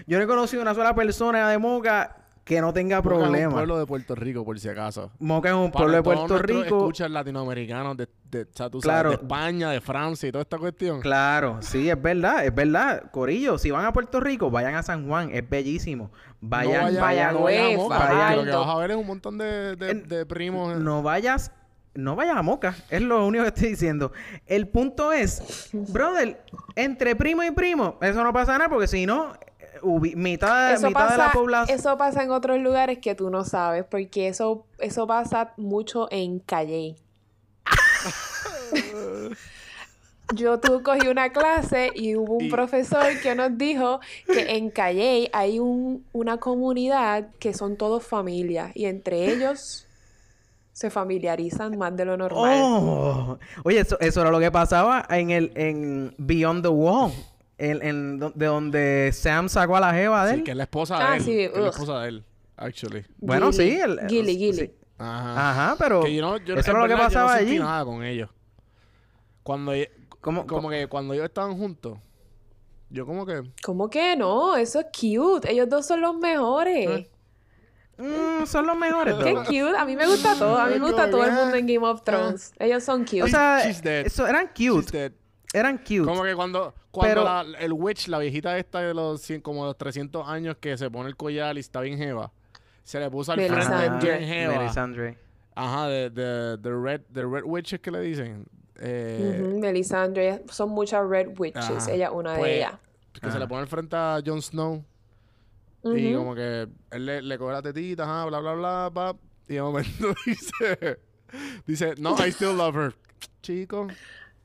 Yo 0.06 0.18
no 0.18 0.24
he 0.24 0.26
conocido 0.26 0.62
una 0.62 0.74
sola 0.74 0.94
persona 0.94 1.48
de 1.50 1.58
Moca 1.58 2.16
que 2.44 2.60
no 2.60 2.72
tenga 2.72 3.00
Moca 3.00 3.14
es 3.38 3.46
un 3.46 3.52
pueblo 3.52 3.78
de 3.78 3.86
Puerto 3.86 4.14
Rico, 4.16 4.44
por 4.44 4.58
si 4.58 4.68
acaso. 4.68 5.12
Moca 5.20 5.50
es 5.50 5.54
un 5.54 5.70
Para 5.70 5.84
pueblo 5.84 5.96
de 5.96 6.02
Puerto 6.02 6.38
Rico. 6.38 6.76
escuchas 6.78 7.10
latinoamericanos 7.10 7.96
de, 7.96 8.08
de, 8.30 8.46
Claro. 8.46 8.80
sabes, 8.80 9.04
de 9.10 9.14
España, 9.24 9.70
de 9.70 9.80
Francia 9.80 10.28
y 10.28 10.32
toda 10.32 10.42
esta 10.42 10.58
cuestión. 10.58 11.00
Claro, 11.00 11.58
sí, 11.60 11.88
es 11.88 12.00
verdad, 12.02 12.44
es 12.44 12.54
verdad. 12.54 13.10
Corillo, 13.12 13.58
si 13.58 13.70
van 13.70 13.84
a 13.84 13.92
Puerto 13.92 14.18
Rico, 14.20 14.50
vayan 14.50 14.74
a 14.74 14.82
San 14.82 15.06
Juan, 15.06 15.30
es 15.32 15.48
bellísimo. 15.48 16.10
Vayan, 16.40 16.94
no 16.94 17.00
vayan, 17.00 17.34
no 17.34 17.40
Mayagüez, 17.42 17.76
Moca, 17.76 17.98
vayan. 17.98 18.36
Lo 18.38 18.44
que 18.44 18.50
vas 18.56 18.68
a 18.68 18.76
ver 18.78 18.90
es 18.90 18.96
un 18.96 19.06
montón 19.06 19.38
de, 19.38 19.76
de, 19.76 19.94
de 19.94 20.26
primos. 20.26 20.76
no 20.78 21.02
vayas, 21.02 21.52
no 21.94 22.16
vayas 22.16 22.36
a 22.36 22.42
Moca, 22.42 22.74
es 22.90 23.02
lo 23.02 23.24
único 23.24 23.44
que 23.44 23.48
estoy 23.50 23.68
diciendo. 23.68 24.12
El 24.46 24.66
punto 24.66 25.12
es, 25.12 25.70
brother, 25.72 26.42
entre 26.74 27.14
primo 27.14 27.44
y 27.44 27.52
primo, 27.52 27.98
eso 28.00 28.24
no 28.24 28.32
pasa 28.32 28.58
nada 28.58 28.68
porque 28.68 28.88
si 28.88 29.06
no, 29.06 29.34
eh, 29.34 29.51
mitad, 29.82 30.72
Eso 30.74 30.88
mitad 30.88 31.10
de 31.10 31.16
la 31.18 31.24
pasa, 31.26 31.32
población. 31.32 31.78
eso 31.78 31.96
pasa 31.96 32.22
en 32.22 32.30
otros 32.30 32.58
lugares 32.58 32.98
que 32.98 33.14
tú 33.14 33.30
no 33.30 33.44
sabes, 33.44 33.84
porque 33.84 34.28
eso, 34.28 34.64
eso 34.78 35.06
pasa 35.06 35.52
mucho 35.56 36.08
en 36.10 36.38
Calle. 36.40 36.96
Yo 40.34 40.58
tú 40.60 40.82
cogí 40.82 41.08
una 41.08 41.30
clase 41.30 41.90
y 41.94 42.16
hubo 42.16 42.34
un 42.36 42.44
Y- 42.44 42.50
profesor 42.50 43.04
que 43.22 43.34
nos 43.34 43.58
dijo 43.58 44.00
que 44.26 44.56
en 44.56 44.70
Calle 44.70 45.28
hay 45.32 45.58
un, 45.58 46.06
una 46.12 46.38
comunidad 46.38 47.28
que 47.38 47.52
son 47.52 47.76
todos 47.76 48.02
familias 48.06 48.72
y 48.74 48.86
entre 48.86 49.30
ellos 49.30 49.86
se 50.72 50.88
familiarizan 50.88 51.76
más 51.76 51.94
de 51.96 52.06
lo 52.06 52.16
normal. 52.16 52.58
Oh, 52.62 53.38
oye, 53.64 53.80
eso, 53.80 54.00
eso 54.00 54.22
era 54.22 54.30
lo 54.30 54.40
que 54.40 54.50
pasaba 54.50 55.04
en 55.10 55.30
el 55.30 55.52
en 55.54 56.14
Beyond 56.16 56.62
the 56.62 56.68
Wall, 56.70 57.12
en, 57.70 57.82
en 57.82 58.18
do- 58.18 58.32
de 58.34 58.46
donde 58.46 59.10
Sam 59.12 59.48
sacó 59.48 59.76
a 59.76 59.80
la 59.80 59.92
jeva 59.92 60.24
de 60.26 60.32
él. 60.32 60.38
Sí, 60.38 60.44
que 60.44 60.50
es 60.52 60.56
la 60.56 60.62
esposa 60.64 60.96
Ah, 60.98 61.10
de 61.12 61.16
él. 61.18 61.22
sí, 61.24 61.30
que 61.30 61.44
es 61.46 61.56
la 61.56 61.68
esposa 61.68 62.00
de 62.00 62.08
él, 62.08 62.24
actually. 62.56 63.04
Bueno, 63.18 63.52
Gilly, 63.52 63.70
sí, 63.70 63.80
el- 63.80 64.00
Gilly, 64.08 64.32
sí. 64.34 64.38
Gilly. 64.38 64.72
Ajá. 64.98 65.50
Ajá, 65.50 65.76
pero 65.78 66.02
Que 66.04 66.14
yo 66.14 66.22
no- 66.22 66.36
yo- 66.38 66.54
eso 66.56 66.70
era 66.70 66.80
lo 66.80 66.86
que 66.86 66.94
verdad, 66.94 67.10
yo 67.10 67.18
no 67.20 67.24
pasaba 67.26 67.34
allí. 67.34 67.58
nada 67.58 67.84
con 67.84 68.04
ellos. 68.04 68.30
Cuando, 69.42 69.72
¿Cómo- 70.20 70.46
como 70.46 70.46
cómo? 70.46 70.70
que 70.70 70.86
cuando 70.86 71.14
ellos 71.14 71.24
estaban 71.26 71.56
juntos, 71.56 71.98
yo 72.90 73.06
como 73.06 73.26
que... 73.26 73.42
¿Cómo 73.64 73.88
que 73.90 74.16
no? 74.16 74.56
Eso 74.56 74.80
es 74.80 74.86
cute. 74.86 75.50
Ellos 75.50 75.68
dos 75.68 75.86
son 75.86 76.00
los 76.00 76.16
mejores. 76.16 76.88
Eh. 76.88 77.10
mm, 77.98 78.46
son 78.46 78.66
los 78.66 78.76
mejores. 78.76 79.14
Qué 79.22 79.34
cute. 79.34 79.76
A 79.78 79.84
mí 79.84 79.96
me 79.96 80.06
gusta 80.06 80.34
todo. 80.36 80.58
A 80.58 80.66
mí 80.66 80.74
me 80.78 80.86
gusta 80.86 81.10
todo 81.10 81.24
el 81.24 81.32
mundo 81.32 81.56
en 81.56 81.66
Game 81.66 81.86
of 81.86 82.00
Ah. 82.00 82.04
Thrones. 82.04 82.52
Ellos 82.58 82.84
son 82.84 83.04
cute. 83.04 83.22
O 83.24 83.28
sea, 83.28 83.62
She's 83.64 83.82
dead. 83.82 84.06
eso, 84.06 84.26
eran 84.26 84.50
She's 84.54 84.70
cute. 84.70 85.12
Eran 85.52 85.78
cute. 85.78 86.04
Como 86.04 86.22
que 86.22 86.34
cuando, 86.34 86.74
cuando 86.90 87.22
Pero- 87.22 87.24
la- 87.24 87.58
el 87.58 87.72
witch, 87.72 88.08
la 88.08 88.18
viejita 88.18 88.56
esta 88.58 88.80
de 88.80 88.94
los 88.94 89.20
100, 89.20 89.40
como 89.42 89.64
los 89.66 89.76
300 89.76 90.26
años 90.28 90.56
que 90.58 90.76
se 90.78 90.90
pone 90.90 91.08
el 91.08 91.16
collar 91.16 91.56
y 91.56 91.60
está 91.60 91.80
bien 91.80 91.98
jeva, 91.98 92.32
se 92.84 92.98
le 92.98 93.10
puso 93.10 93.32
al 93.32 93.36
frente 93.38 93.54
Melisandre. 93.54 94.18
bien 94.18 94.28
jeva. 94.28 94.58
Melisandre. 94.58 95.18
Ajá, 95.54 95.86
de, 95.88 96.08
de, 96.10 96.56
de 96.56 96.70
red, 96.82 97.00
de 97.10 97.22
red 97.26 97.42
witch 97.44 97.74
es 97.74 97.80
que 97.80 97.90
le 97.90 98.00
dicen. 98.00 98.46
Eh, 98.80 99.54
Melisandre. 99.60 100.42
Son 100.48 100.70
muchas 100.70 101.06
Red 101.06 101.38
Witches. 101.38 101.68
Ajá. 101.70 101.92
Ella 101.92 102.06
es 102.06 102.12
una 102.12 102.34
Pues, 102.36 102.44
de 102.50 102.56
ellas. 102.56 102.74
Que 103.20 103.30
se 103.30 103.38
le 103.38 103.46
pone 103.46 103.60
al 103.60 103.68
frente 103.68 103.94
a 103.94 104.20
Jon 104.24 104.40
Snow. 104.42 104.82
Y 105.84 106.14
como 106.14 106.34
que 106.34 106.68
él 106.90 107.06
le, 107.06 107.22
le 107.22 107.38
coge 107.38 107.52
la 107.52 107.60
tetita, 107.62 108.04
ajá, 108.04 108.24
bla, 108.26 108.38
bla, 108.40 108.54
bla, 108.54 108.88
bla. 108.92 109.16
Y 109.48 109.54
de 109.54 109.62
momento 109.62 110.14
dice, 110.26 110.98
dice, 111.66 111.94
no, 111.98 112.16
I 112.24 112.30
still 112.32 112.56
love 112.56 112.74
her. 112.76 112.94
Chico, 113.42 113.88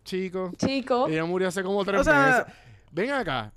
chico. 0.08 0.52
Chico. 0.58 1.08
Ella 1.08 1.26
murió 1.26 1.48
hace 1.50 1.62
como 1.64 1.84
tres 1.86 2.02
O 2.02 2.04
sea- 2.04 2.46
meses. 2.46 2.54
Ven 2.92 3.12
acá. 3.12 3.52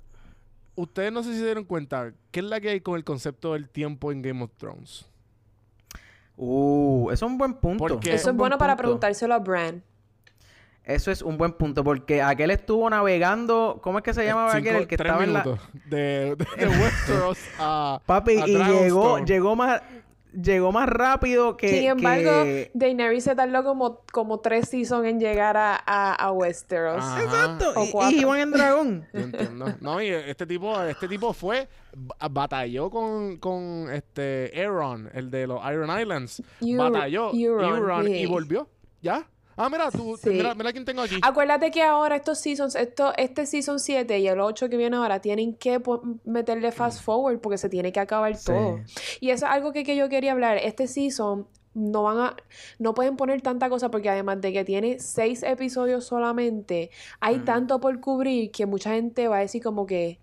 Ustedes 0.75 1.11
no 1.11 1.23
sé 1.23 1.33
si 1.33 1.39
se 1.39 1.45
dieron 1.45 1.63
cuenta. 1.65 2.11
¿Qué 2.31 2.39
es 2.41 2.45
la 2.45 2.59
que 2.59 2.69
hay 2.69 2.81
con 2.81 2.95
el 2.95 3.03
concepto 3.03 3.53
del 3.53 3.69
tiempo 3.69 4.11
en 4.11 4.21
Game 4.21 4.43
of 4.43 4.51
Thrones? 4.57 5.05
Uh, 6.37 7.09
eso 7.11 7.25
es 7.25 7.31
un 7.31 7.37
buen 7.37 7.53
punto. 7.55 7.77
Porque- 7.85 8.09
Eso 8.13 8.17
es 8.29 8.35
buen 8.35 8.37
bueno 8.37 8.57
para 8.57 8.73
punto. 8.73 8.83
preguntárselo 8.83 9.33
a 9.33 9.39
Bran. 9.39 9.83
Eso 10.83 11.11
es 11.11 11.21
un 11.21 11.37
buen 11.37 11.53
punto 11.53 11.83
porque 11.83 12.23
aquel 12.23 12.49
estuvo 12.49 12.89
navegando, 12.89 13.79
¿cómo 13.83 13.99
es 13.99 14.03
que 14.03 14.13
se 14.15 14.25
llamaba 14.25 14.55
aquel? 14.55 14.75
El 14.77 14.87
que 14.87 14.97
tres 14.97 15.11
estaba 15.11 15.23
en 15.23 15.33
la... 15.33 15.43
de, 15.85 16.35
de, 16.35 16.47
de 16.57 16.67
Westeros 16.67 17.37
a 17.59 18.01
Papi, 18.07 18.37
a 18.39 18.47
y 18.47 18.57
llegó, 18.57 19.19
llegó 19.19 19.55
más, 19.55 19.81
llegó 20.33 20.71
más 20.71 20.87
rápido 20.89 21.57
que... 21.57 21.69
Sin 21.69 21.89
embargo, 21.89 22.43
que- 22.43 22.71
Daenerys 22.73 23.23
se 23.23 23.35
tardó 23.35 23.63
como, 23.63 24.01
como 24.11 24.39
tres 24.39 24.69
seasons 24.69 25.05
en 25.07 25.19
llegar 25.19 25.57
a, 25.57 25.75
a, 25.85 26.13
a 26.13 26.31
Westeros. 26.31 26.97
Ajá. 27.03 27.23
Exacto, 27.23 27.73
O 27.75 28.09
y- 28.09 28.21
y, 28.21 28.23
en 28.41 28.51
dragón. 28.51 29.07
Yo 29.13 29.19
entiendo. 29.19 29.65
No, 29.81 30.01
y 30.01 30.07
este 30.07 30.45
tipo, 30.45 30.81
este 30.83 31.07
tipo 31.07 31.33
fue, 31.33 31.67
ba- 31.95 32.15
batalló 32.29 32.89
con, 32.89 33.37
con 33.37 33.89
este 33.91 34.59
Euron, 34.61 35.09
el 35.13 35.29
de 35.31 35.47
los 35.47 35.59
Iron 35.71 35.89
Islands. 35.99 36.41
Batalló 36.77 37.31
Euron, 37.33 37.77
Euron 37.77 38.07
y 38.07 38.25
volvió. 38.25 38.69
¿Ya? 39.01 39.25
Ah, 39.63 39.69
mira, 39.69 39.91
tú, 39.91 40.17
Sí. 40.17 40.29
mira, 40.29 40.55
mira 40.55 40.71
quién 40.71 40.85
tengo 40.85 41.01
aquí. 41.01 41.17
Acuérdate 41.21 41.69
que 41.71 41.83
ahora 41.83 42.15
estos 42.15 42.39
seasons, 42.39 42.75
esto, 42.75 43.13
este 43.17 43.45
season 43.45 43.79
7 43.79 44.19
y 44.19 44.27
el 44.27 44.39
8 44.39 44.69
que 44.69 44.77
viene 44.77 44.97
ahora, 44.97 45.19
tienen 45.21 45.55
que 45.55 45.79
meterle 46.25 46.71
fast 46.71 47.03
forward 47.03 47.39
porque 47.39 47.57
se 47.57 47.69
tiene 47.69 47.91
que 47.91 47.99
acabar 47.99 48.35
Sí. 48.35 48.45
todo. 48.47 48.79
Y 49.19 49.29
eso 49.29 49.45
es 49.45 49.51
algo 49.51 49.71
que, 49.71 49.83
que 49.83 49.95
yo 49.95 50.09
quería 50.09 50.31
hablar. 50.31 50.57
Este 50.57 50.87
season 50.87 51.47
no 51.73 52.03
van 52.03 52.17
a, 52.17 52.35
no 52.79 52.93
pueden 52.93 53.15
poner 53.15 53.41
tanta 53.41 53.69
cosa 53.69 53.89
porque 53.89 54.09
además 54.09 54.41
de 54.41 54.51
que 54.51 54.65
tiene 54.65 54.99
seis 54.99 55.41
episodios 55.41 56.03
solamente, 56.05 56.89
hay 57.21 57.35
Ujú. 57.37 57.45
tanto 57.45 57.79
por 57.79 57.97
cubrir 58.01 58.51
que 58.51 58.65
mucha 58.65 58.91
gente 58.91 59.29
va 59.29 59.37
a 59.37 59.39
decir 59.39 59.63
como 59.63 59.85
que 59.85 60.19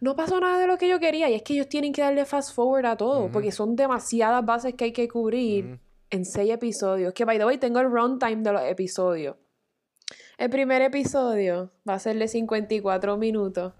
no 0.00 0.16
pasó 0.16 0.40
nada 0.40 0.58
de 0.58 0.66
lo 0.66 0.78
que 0.78 0.88
yo 0.88 0.98
quería. 0.98 1.28
Y 1.28 1.34
es 1.34 1.42
que 1.42 1.52
ellos 1.54 1.68
tienen 1.68 1.92
que 1.92 2.00
darle 2.00 2.24
fast 2.24 2.54
forward 2.54 2.86
a 2.86 2.96
todo 2.96 3.24
Ujú. 3.24 3.32
porque 3.32 3.52
son 3.52 3.76
demasiadas 3.76 4.44
bases 4.46 4.74
que 4.74 4.84
hay 4.84 4.92
que 4.92 5.08
cubrir. 5.08 5.78
En 6.12 6.24
seis 6.24 6.52
episodios. 6.52 7.12
Que 7.14 7.24
by 7.24 7.38
the 7.38 7.44
way, 7.46 7.58
tengo 7.58 7.80
el 7.80 7.90
runtime 7.90 8.42
de 8.42 8.52
los 8.52 8.62
episodios. 8.62 9.36
El 10.38 10.50
primer 10.50 10.82
episodio 10.82 11.70
va 11.88 11.94
a 11.94 11.98
ser 11.98 12.18
de 12.18 12.28
54 12.28 13.16
minutos. 13.16 13.72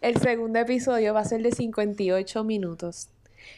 El 0.00 0.16
segundo 0.18 0.58
episodio 0.58 1.12
va 1.14 1.20
a 1.20 1.24
ser 1.24 1.42
de 1.42 1.52
58 1.52 2.44
minutos. 2.44 3.10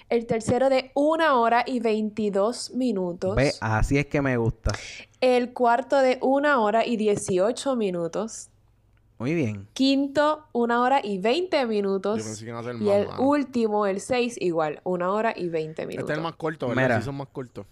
El 0.08 0.26
tercero 0.26 0.68
de 0.70 0.92
1 0.94 1.40
hora 1.40 1.64
y 1.66 1.80
22 1.80 2.70
minutos. 2.74 3.34
Ve, 3.36 3.52
así 3.60 3.98
es 3.98 4.06
que 4.06 4.22
me 4.22 4.36
gusta. 4.36 4.70
El 5.20 5.52
cuarto 5.52 5.98
de 5.98 6.18
1 6.22 6.62
hora 6.62 6.86
y 6.86 6.96
18 6.96 7.76
minutos. 7.76 8.48
Muy 9.18 9.34
bien. 9.34 9.68
Quinto, 9.72 10.46
1 10.52 10.82
hora 10.82 11.00
y 11.04 11.18
20 11.18 11.60
Yo 11.60 11.68
minutos. 11.68 12.22
pensé 12.22 12.44
que 12.44 12.50
iba 12.50 12.60
a 12.60 12.64
ser 12.64 12.76
Y 12.76 12.88
el 12.90 13.08
mano. 13.08 13.22
último, 13.22 13.86
el 13.86 14.00
6, 14.00 14.36
igual, 14.40 14.80
1 14.84 15.14
hora 15.14 15.32
y 15.36 15.48
20 15.48 15.86
minutos. 15.86 16.04
Este 16.04 16.12
es 16.12 16.16
el 16.18 16.22
más 16.24 16.34
corto, 16.36 16.68
¿verdad? 16.68 16.82
Mira. 16.82 16.98
Sí, 17.00 17.04
son 17.04 17.16
más 17.16 17.28
cortos. 17.28 17.66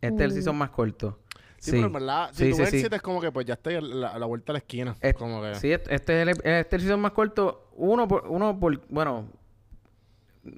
Este 0.00 0.14
es 0.16 0.20
el 0.30 0.32
season 0.32 0.56
más 0.56 0.70
corto. 0.70 1.18
Sí, 1.58 1.72
pero 1.72 1.86
en 1.88 1.92
verdad, 1.92 2.30
si 2.32 2.44
Sí, 2.44 2.50
tú 2.50 2.56
sí, 2.56 2.60
ves 2.62 2.68
el 2.72 2.78
sí. 2.78 2.80
7 2.82 2.96
es 2.96 3.02
como 3.02 3.20
que 3.20 3.32
pues 3.32 3.44
ya 3.44 3.54
estoy 3.54 3.74
a 3.74 3.80
la, 3.80 4.08
a 4.10 4.18
la 4.20 4.26
vuelta 4.26 4.52
a 4.52 4.54
la 4.54 4.58
esquina. 4.60 4.94
Es- 5.00 5.14
como 5.14 5.42
que... 5.42 5.56
Sí, 5.56 5.72
este 5.72 5.92
este 5.94 6.22
es 6.22 6.28
el, 6.28 6.28
este 6.28 6.58
es 6.60 6.72
el 6.72 6.80
season 6.82 7.00
más 7.00 7.10
corto. 7.12 7.68
Uno 7.74 8.06
por, 8.06 8.28
uno 8.28 8.58
por, 8.60 8.80
bueno, 8.88 9.26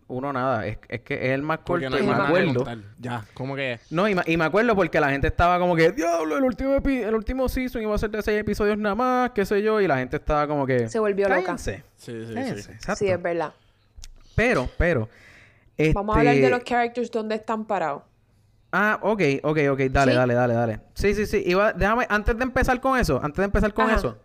uno 0.09 0.33
nada. 0.33 0.67
Es, 0.67 0.79
es 0.89 1.01
que 1.01 1.15
es 1.15 1.31
el 1.31 1.43
más 1.43 1.61
porque 1.65 1.87
corto 1.87 2.05
no 2.05 2.13
hay 2.13 2.17
y 2.17 2.19
me 2.21 2.27
acuerdo. 2.27 2.83
Ya, 2.99 3.25
como 3.35 3.57
que... 3.57 3.81
No, 3.91 4.09
y, 4.09 4.15
me 4.37 4.45
acuerdo 4.45 4.77
porque 4.77 5.01
la 5.01 5.11
gente 5.11 5.27
estaba 5.27 5.59
como 5.59 5.75
que, 5.75 5.91
diablo, 5.93 6.37
el 6.37 6.45
último, 6.45 6.75
epi- 6.77 7.03
el 7.03 7.15
último 7.15 7.49
season 7.49 7.81
iba 7.83 7.95
a 7.95 7.99
ser 7.99 8.11
de 8.11 8.21
seis 8.23 8.39
episodios 8.41 8.77
nada 8.77 8.95
más, 8.95 9.31
qué 9.31 9.45
sé 9.47 9.63
yo, 9.63 9.81
y 9.81 9.87
la 9.87 9.97
gente 9.99 10.17
estaba 10.17 10.47
como 10.47 10.67
que... 10.67 10.89
Se 10.89 10.99
volvió 10.99 11.29
loca. 11.29 11.41
Cállense, 11.43 11.83
Sí, 11.97 12.13
sí, 12.27 12.35
cállense, 12.35 12.63
sí. 12.63 12.73
exacto. 12.73 12.99
Sí, 12.99 13.09
es 13.09 13.21
verdad. 13.23 13.55
Pero, 14.37 14.69
pero... 14.77 15.09
Vamos 15.95 16.15
a 16.15 16.19
hablar 16.19 16.35
de 16.35 16.41
este- 16.43 16.51
los 16.51 16.63
characters 16.63 17.11
donde 17.11 17.37
están 17.37 17.65
parados. 17.65 18.03
Ah, 18.73 18.99
ok, 19.03 19.23
ok, 19.43 19.59
ok, 19.73 19.81
dale, 19.91 20.13
¿Sí? 20.13 20.17
dale, 20.19 20.35
dale, 20.35 20.55
dale. 20.55 20.81
Sí, 20.95 21.15
sí, 21.15 21.27
sí. 21.27 21.43
Iba, 21.45 21.73
déjame, 21.73 22.07
antes 22.09 22.37
de 22.37 22.43
empezar 22.45 22.81
con 22.81 22.99
eso, 22.99 23.21
antes 23.23 23.39
de 23.39 23.45
empezar 23.45 23.75
con 23.75 23.87
Ajá. 23.87 23.97
eso, 23.97 24.19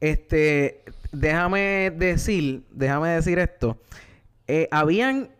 este, 0.00 0.82
déjame 1.12 1.90
decir, 1.96 2.64
déjame 2.70 3.10
decir 3.10 3.38
esto. 3.38 3.80
Eh, 4.46 4.68
habían, 4.70 5.30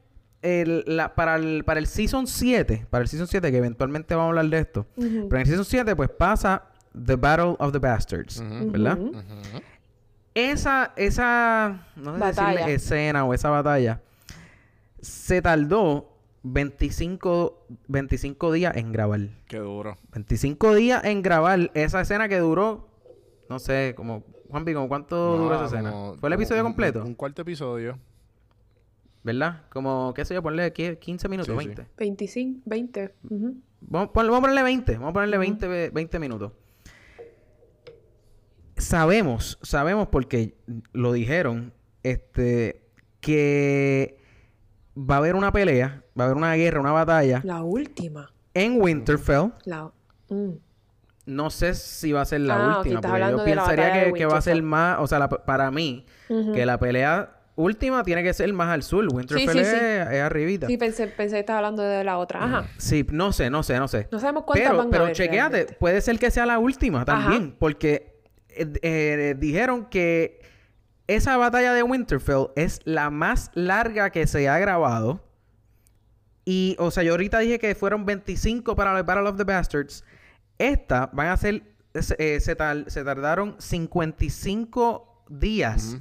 el, 0.43 0.85
la, 0.87 1.15
para, 1.15 1.37
el, 1.37 1.65
para 1.65 1.81
el 1.81 1.87
Season 1.87 2.27
7, 2.27 2.87
para 2.89 3.03
el 3.03 3.09
Season 3.09 3.27
7, 3.27 3.51
que 3.51 3.59
eventualmente 3.59 4.15
vamos 4.15 4.29
a 4.29 4.31
hablar 4.31 4.47
de 4.47 4.59
esto, 4.59 4.87
Ujú. 4.97 5.27
pero 5.29 5.37
en 5.37 5.41
el 5.43 5.47
Season 5.47 5.65
7, 5.65 5.95
pues 5.97 6.09
pasa 6.09 6.63
The 7.05 7.17
Battle 7.17 7.57
of 7.59 7.73
the 7.73 7.79
Bastards. 7.79 8.43
¿verdad? 8.71 8.99
Esa, 10.35 10.93
esa, 10.97 11.87
no 11.97 12.13
sé 12.13 12.17
si 12.17 12.21
Batalla. 12.21 12.51
decirle 12.51 12.75
escena 12.75 13.25
o 13.25 13.35
esa 13.35 13.51
batalla, 13.51 14.01
se 15.01 15.43
tardó 15.43 16.09
25, 16.43 17.67
25 17.89 18.53
días 18.53 18.77
en 18.77 18.93
grabar. 18.93 19.21
Qué 19.47 19.59
duro. 19.59 19.99
25 20.13 20.75
días 20.75 21.05
en 21.05 21.23
grabar 21.23 21.71
esa 21.75 22.01
escena 22.01 22.29
que 22.29 22.39
duró, 22.39 22.89
no 23.49 23.59
sé, 23.59 23.95
como, 23.97 24.25
Juanpi, 24.49 24.73
¿como 24.75 24.89
cuánto 24.89 25.37
duró 25.37 25.55
esa 25.55 25.61
No, 25.63 25.67
escena? 25.67 25.91
como- 25.93 26.15
¿Fue 26.17 26.29
el 26.29 26.33
episodio 26.35 26.63
un- 26.63 26.69
completo? 26.69 27.05
Un, 27.05 27.15
cuarto 27.15 27.43
episodio. 27.43 27.99
¿Verdad? 29.23 29.65
Como, 29.71 30.15
qué 30.15 30.25
sé 30.25 30.33
yo, 30.33 30.43
ponle 30.43 30.63
aquí 30.65 30.97
15 30.97 31.29
minutos, 31.29 31.55
Sí, 31.55 31.61
sí. 31.61 31.67
20. 31.69 31.87
25, 31.99 32.61
20. 32.65 33.15
ujú. 33.29 33.57
Vamos, 33.83 34.09
ponle- 34.15 34.31
vamos 34.31 34.39
a 34.39 34.41
ponerle 34.43 34.63
20, 34.63 34.95
vamos 34.95 35.11
a 35.11 35.13
ponerle 35.13 35.37
Ujú. 35.37 35.41
20, 35.43 35.69
ve- 35.69 35.91
20 35.91 36.19
minutos. 36.19 36.53
Sabemos, 38.77 39.59
sabemos 39.63 40.09
porque 40.09 40.55
lo 40.93 41.13
dijeron, 41.13 41.75
este, 42.03 42.83
que 43.21 44.17
va 45.09 45.15
a 45.17 45.19
haber 45.19 45.35
una 45.37 45.53
pelea, 45.53 46.03
va 46.19 46.25
a 46.25 46.27
haber 46.27 46.37
una 46.37 46.55
guerra, 46.55 46.81
una 46.81 46.93
batalla 46.93 47.41
La 47.45 47.63
última. 47.63 48.33
en 48.55 48.81
Winterfell. 48.81 49.53
La... 49.65 49.91
mm. 50.29 50.51
No 51.27 51.51
sé 51.51 51.75
si 51.75 52.11
va 52.13 52.23
a 52.23 52.25
ser 52.25 52.41
la 52.41 52.57
Ah, 52.57 52.79
última, 52.79 53.01
porque 53.01 53.21
yo 53.21 53.45
pensaría 53.45 54.13
que, 54.13 54.27
va 54.27 54.39
a 54.39 54.41
ser 54.41 54.61
más, 54.63 54.99
o 55.01 55.07
sea, 55.07 55.19
la- 55.21 55.29
para 55.29 55.71
mí, 55.71 56.05
que 56.29 56.67
la 56.67 56.79
pelea 56.79 57.37
última 57.55 58.03
tiene 58.03 58.23
que 58.25 58.33
ser 58.33 58.53
más 58.53 58.69
al 58.69 58.83
sur. 58.83 59.07
Winterfell 59.13 59.49
sí, 59.51 59.59
sí. 59.59 59.61
Es, 59.61 60.09
es 60.11 60.23
arribita. 60.23 60.67
Sí, 60.67 60.73
Sí. 60.73 60.79
pensé, 60.79 61.07
pensé 61.09 61.37
que 61.37 61.41
estabas 61.41 61.59
hablando 61.59 61.83
de 61.83 62.03
la 62.03 62.19
otra. 62.19 62.43
Ajá. 62.43 62.65
no 63.13 63.33
sé, 63.33 63.51
no 63.51 63.63
sé, 63.63 63.79
no 63.79 63.87
sé. 63.87 64.09
No 64.11 64.19
sabemos 64.19 64.43
cuántas 64.45 64.67
Pero, 64.69 64.79
van 64.79 64.87
a 64.89 64.91
pero 64.91 65.05
haber 65.05 65.15
chequéate, 65.17 65.51
realmente. 65.57 65.77
puede 65.79 66.01
ser 66.01 66.19
que 66.19 66.31
sea 66.33 66.47
la 66.47 66.59
última 66.59 67.05
también, 67.05 67.55
porque 67.59 68.19
eh, 68.49 68.73
eh, 68.83 69.35
dijeron 69.39 69.85
que 69.87 70.41
esa 71.15 71.37
batalla 71.37 71.73
de 71.75 71.83
Winterfell 71.83 72.49
es 72.57 72.81
la 72.85 73.11
más 73.11 73.51
larga 73.55 74.11
que 74.11 74.27
se 74.27 74.49
ha 74.49 74.59
grabado. 74.59 75.21
Y, 76.45 76.77
o 76.79 76.91
sea, 76.91 77.03
yo 77.03 77.13
ahorita 77.13 77.39
dije 77.41 77.59
que 77.59 77.75
fueron 77.75 78.07
25 78.07 78.75
para 78.77 78.93
la 78.95 79.03
Battle 79.03 79.29
of 79.29 79.37
the 79.37 79.45
Bastards. 79.45 80.05
Esta 80.59 81.07
van 81.13 81.29
a 81.29 81.37
ser, 81.37 81.63
se, 81.95 82.17
eh, 82.19 82.41
se 82.41 82.55
tar- 82.57 82.91
se 82.91 83.05
tardaron 83.05 83.57
55 83.59 85.25
días 85.29 85.99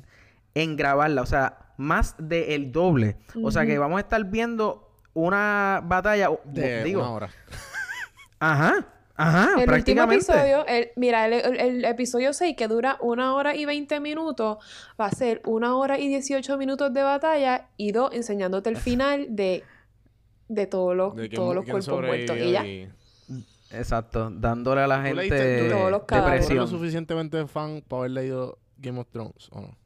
en 0.56 0.76
grabarla, 0.76 1.22
o 1.22 1.26
sea, 1.26 1.74
más 1.78 2.16
del 2.18 2.72
doble. 2.72 3.18
O 3.44 3.52
sea 3.52 3.66
que 3.66 3.78
vamos 3.78 3.98
a 3.98 4.02
estar 4.02 4.24
viendo 4.26 4.92
una 5.14 5.82
batalla, 5.84 6.30
De 6.46 6.84
digo, 6.84 7.02
una 7.02 7.12
hora. 7.12 7.30
Ajá, 8.40 8.88
ajá, 9.20 9.44
El 9.44 9.50
último 9.52 9.66
prácticamente. 9.66 10.26
episodio, 10.32 10.66
el- 10.68 10.90
mira, 10.96 11.26
el, 11.28 11.34
el- 11.34 11.60
el 11.60 11.86
episodio 11.86 12.34
6 12.34 12.56
que 12.58 12.68
dura 12.68 12.98
una 13.02 13.36
hora 13.36 13.56
y 13.56 13.66
20 13.66 14.00
minutos, 14.00 14.58
va 15.00 15.06
a 15.08 15.12
ser 15.12 15.42
una 15.46 15.76
hora 15.76 16.00
y 16.00 16.08
18 16.08 16.58
minutos 16.58 16.94
de 16.94 17.04
batalla 17.04 17.68
y 17.78 17.92
dos 17.92 18.12
enseñándote 18.14 18.70
el 18.70 18.78
final 18.78 19.28
de, 19.36 19.64
de 20.48 20.68
todos 20.68 20.96
los, 20.96 21.16
De 21.16 21.30
quién- 21.30 21.40
todos 21.42 21.56
los 21.56 21.66
cuerpos 21.66 22.02
muertos. 22.02 22.38
Y 22.38 22.52
ya. 22.52 22.64
Exacto, 23.72 24.32
dándole 24.34 24.82
a 24.82 24.88
la 24.88 24.98
¿Tú 24.98 25.02
gente 25.04 25.16
leíste- 25.22 25.64
tú- 25.64 25.70
Todos 25.76 25.92
los 25.92 26.08
¿Tú 26.08 26.16
eres 26.16 26.24
cadáveres. 26.24 26.46
lo 26.50 26.50
depresión. 26.56 26.68
suficientemente 26.68 27.48
fan 27.48 27.84
para 27.88 28.00
haber 28.00 28.12
leído 28.12 28.58
Game 28.78 29.00
of 29.00 29.08
Thrones 29.12 29.48
o 29.52 29.62
no? 29.62 29.78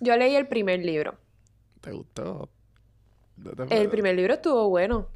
Yo 0.00 0.16
leí 0.16 0.34
el 0.36 0.46
primer 0.46 0.84
libro. 0.84 1.14
¿Te 1.80 1.92
gustó? 1.92 2.50
El 3.70 3.88
primer 3.88 4.14
libro 4.16 4.34
estuvo 4.34 4.68
bueno. 4.68 5.06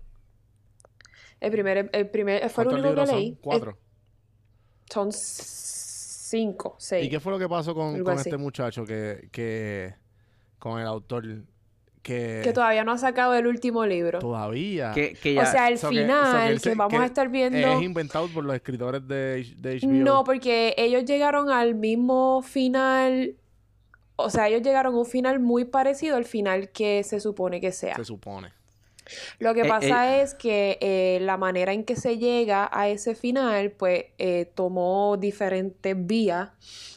El 1.42 1.50
primer, 1.50 1.90
el 1.92 2.08
primer 2.08 2.48
fue 2.50 2.64
el 2.64 2.70
¿Cuántos 2.70 2.72
único 2.74 2.82
que 2.82 2.88
libros 2.90 3.08
son? 3.10 3.18
leí. 3.18 3.36
Cuatro. 3.40 3.78
Son 4.88 5.10
cinco, 5.12 6.76
seis. 6.78 7.06
¿Y 7.06 7.10
qué 7.10 7.20
fue 7.20 7.32
lo 7.32 7.38
que 7.38 7.48
pasó 7.48 7.74
con, 7.74 7.96
este 8.18 8.36
muchacho 8.36 8.84
que, 8.84 9.28
que 9.32 9.94
con 10.58 10.80
el 10.80 10.86
autor 10.86 11.24
que, 12.02 12.40
Que 12.44 12.52
todavía 12.52 12.84
no 12.84 12.92
ha 12.92 12.98
sacado 12.98 13.34
el 13.34 13.46
último 13.46 13.86
libro. 13.86 14.18
todavía 14.18 14.92
Que, 14.92 15.14
que 15.14 15.34
ya... 15.34 15.42
O 15.42 15.46
sea, 15.46 15.68
el 15.68 15.78
So 15.78 15.90
que- 15.90 15.96
so 15.96 16.00
que 16.00 16.06
final 16.06 16.60
que, 16.60 16.74
vamos 16.74 16.90
que 16.94 17.02
a 17.02 17.06
estar 17.06 17.28
viendo. 17.28 17.58
es 17.58 17.82
inventado 17.82 18.28
por 18.28 18.44
los 18.44 18.54
escritores 18.54 19.06
de, 19.06 19.54
de 19.56 19.78
HBO. 19.80 19.88
No, 19.90 20.24
porque 20.24 20.74
ellos 20.78 21.04
llegaron 21.04 21.50
al 21.50 21.74
mismo 21.74 22.42
final. 22.42 23.36
O 24.16 24.30
sea, 24.30 24.48
ellos 24.48 24.62
llegaron 24.62 24.94
a 24.94 24.98
un 24.98 25.06
final 25.06 25.40
muy 25.40 25.64
parecido 25.64 26.16
al 26.16 26.24
final 26.24 26.70
que 26.70 27.02
se 27.04 27.18
supone 27.20 27.60
que 27.60 27.72
sea. 27.72 27.94
se 27.96 28.04
supone. 28.04 28.52
Lo 29.38 29.54
que 29.54 29.62
Eh, 29.62 29.68
pasa 29.68 30.20
es 30.20 30.34
que 30.34 30.78
eh, 30.80 31.18
la 31.22 31.36
manera 31.36 31.72
en 31.72 31.84
que 31.84 31.96
se 31.96 32.18
llega 32.18 32.68
a 32.72 32.88
ese 32.88 33.14
final, 33.14 33.70
pues 33.72 34.06
eh, 34.18 34.50
tomó 34.54 35.16
diferentes 35.18 35.94
vías. 36.06 36.50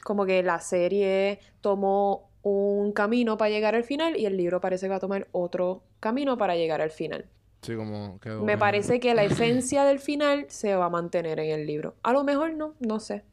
Como 0.03 0.25
que 0.25 0.43
la 0.43 0.59
serie 0.59 1.39
tomó 1.62 2.29
un 2.43 2.91
camino 2.93 3.38
para 3.38 3.50
llegar 3.50 3.74
al 3.75 3.83
final 3.83 4.15
y 4.17 4.25
el 4.27 4.38
libro 4.38 4.62
parece 4.62 4.85
que 4.85 4.89
va 4.91 4.97
a 4.97 5.00
tomar 5.00 5.27
otro 5.31 5.83
camino 6.00 6.38
para 6.38 6.55
llegar 6.55 6.81
al 6.81 6.91
final. 6.91 7.25
Sí, 7.63 7.75
como 7.75 8.19
quedó 8.19 8.41
Me 8.43 8.53
bien. 8.53 8.59
parece 8.59 9.00
que 9.00 9.15
la 9.15 9.24
esencia 9.24 9.83
del 9.85 9.97
final 10.00 10.45
se 10.50 10.75
va 10.75 10.85
a 10.85 10.89
mantener 10.89 11.39
en 11.39 11.50
el 11.59 11.65
libro. 11.65 11.95
A 12.03 12.13
lo 12.13 12.24
mejor 12.24 12.53
no, 12.53 12.75
no 12.79 13.00
sé. 13.00 13.24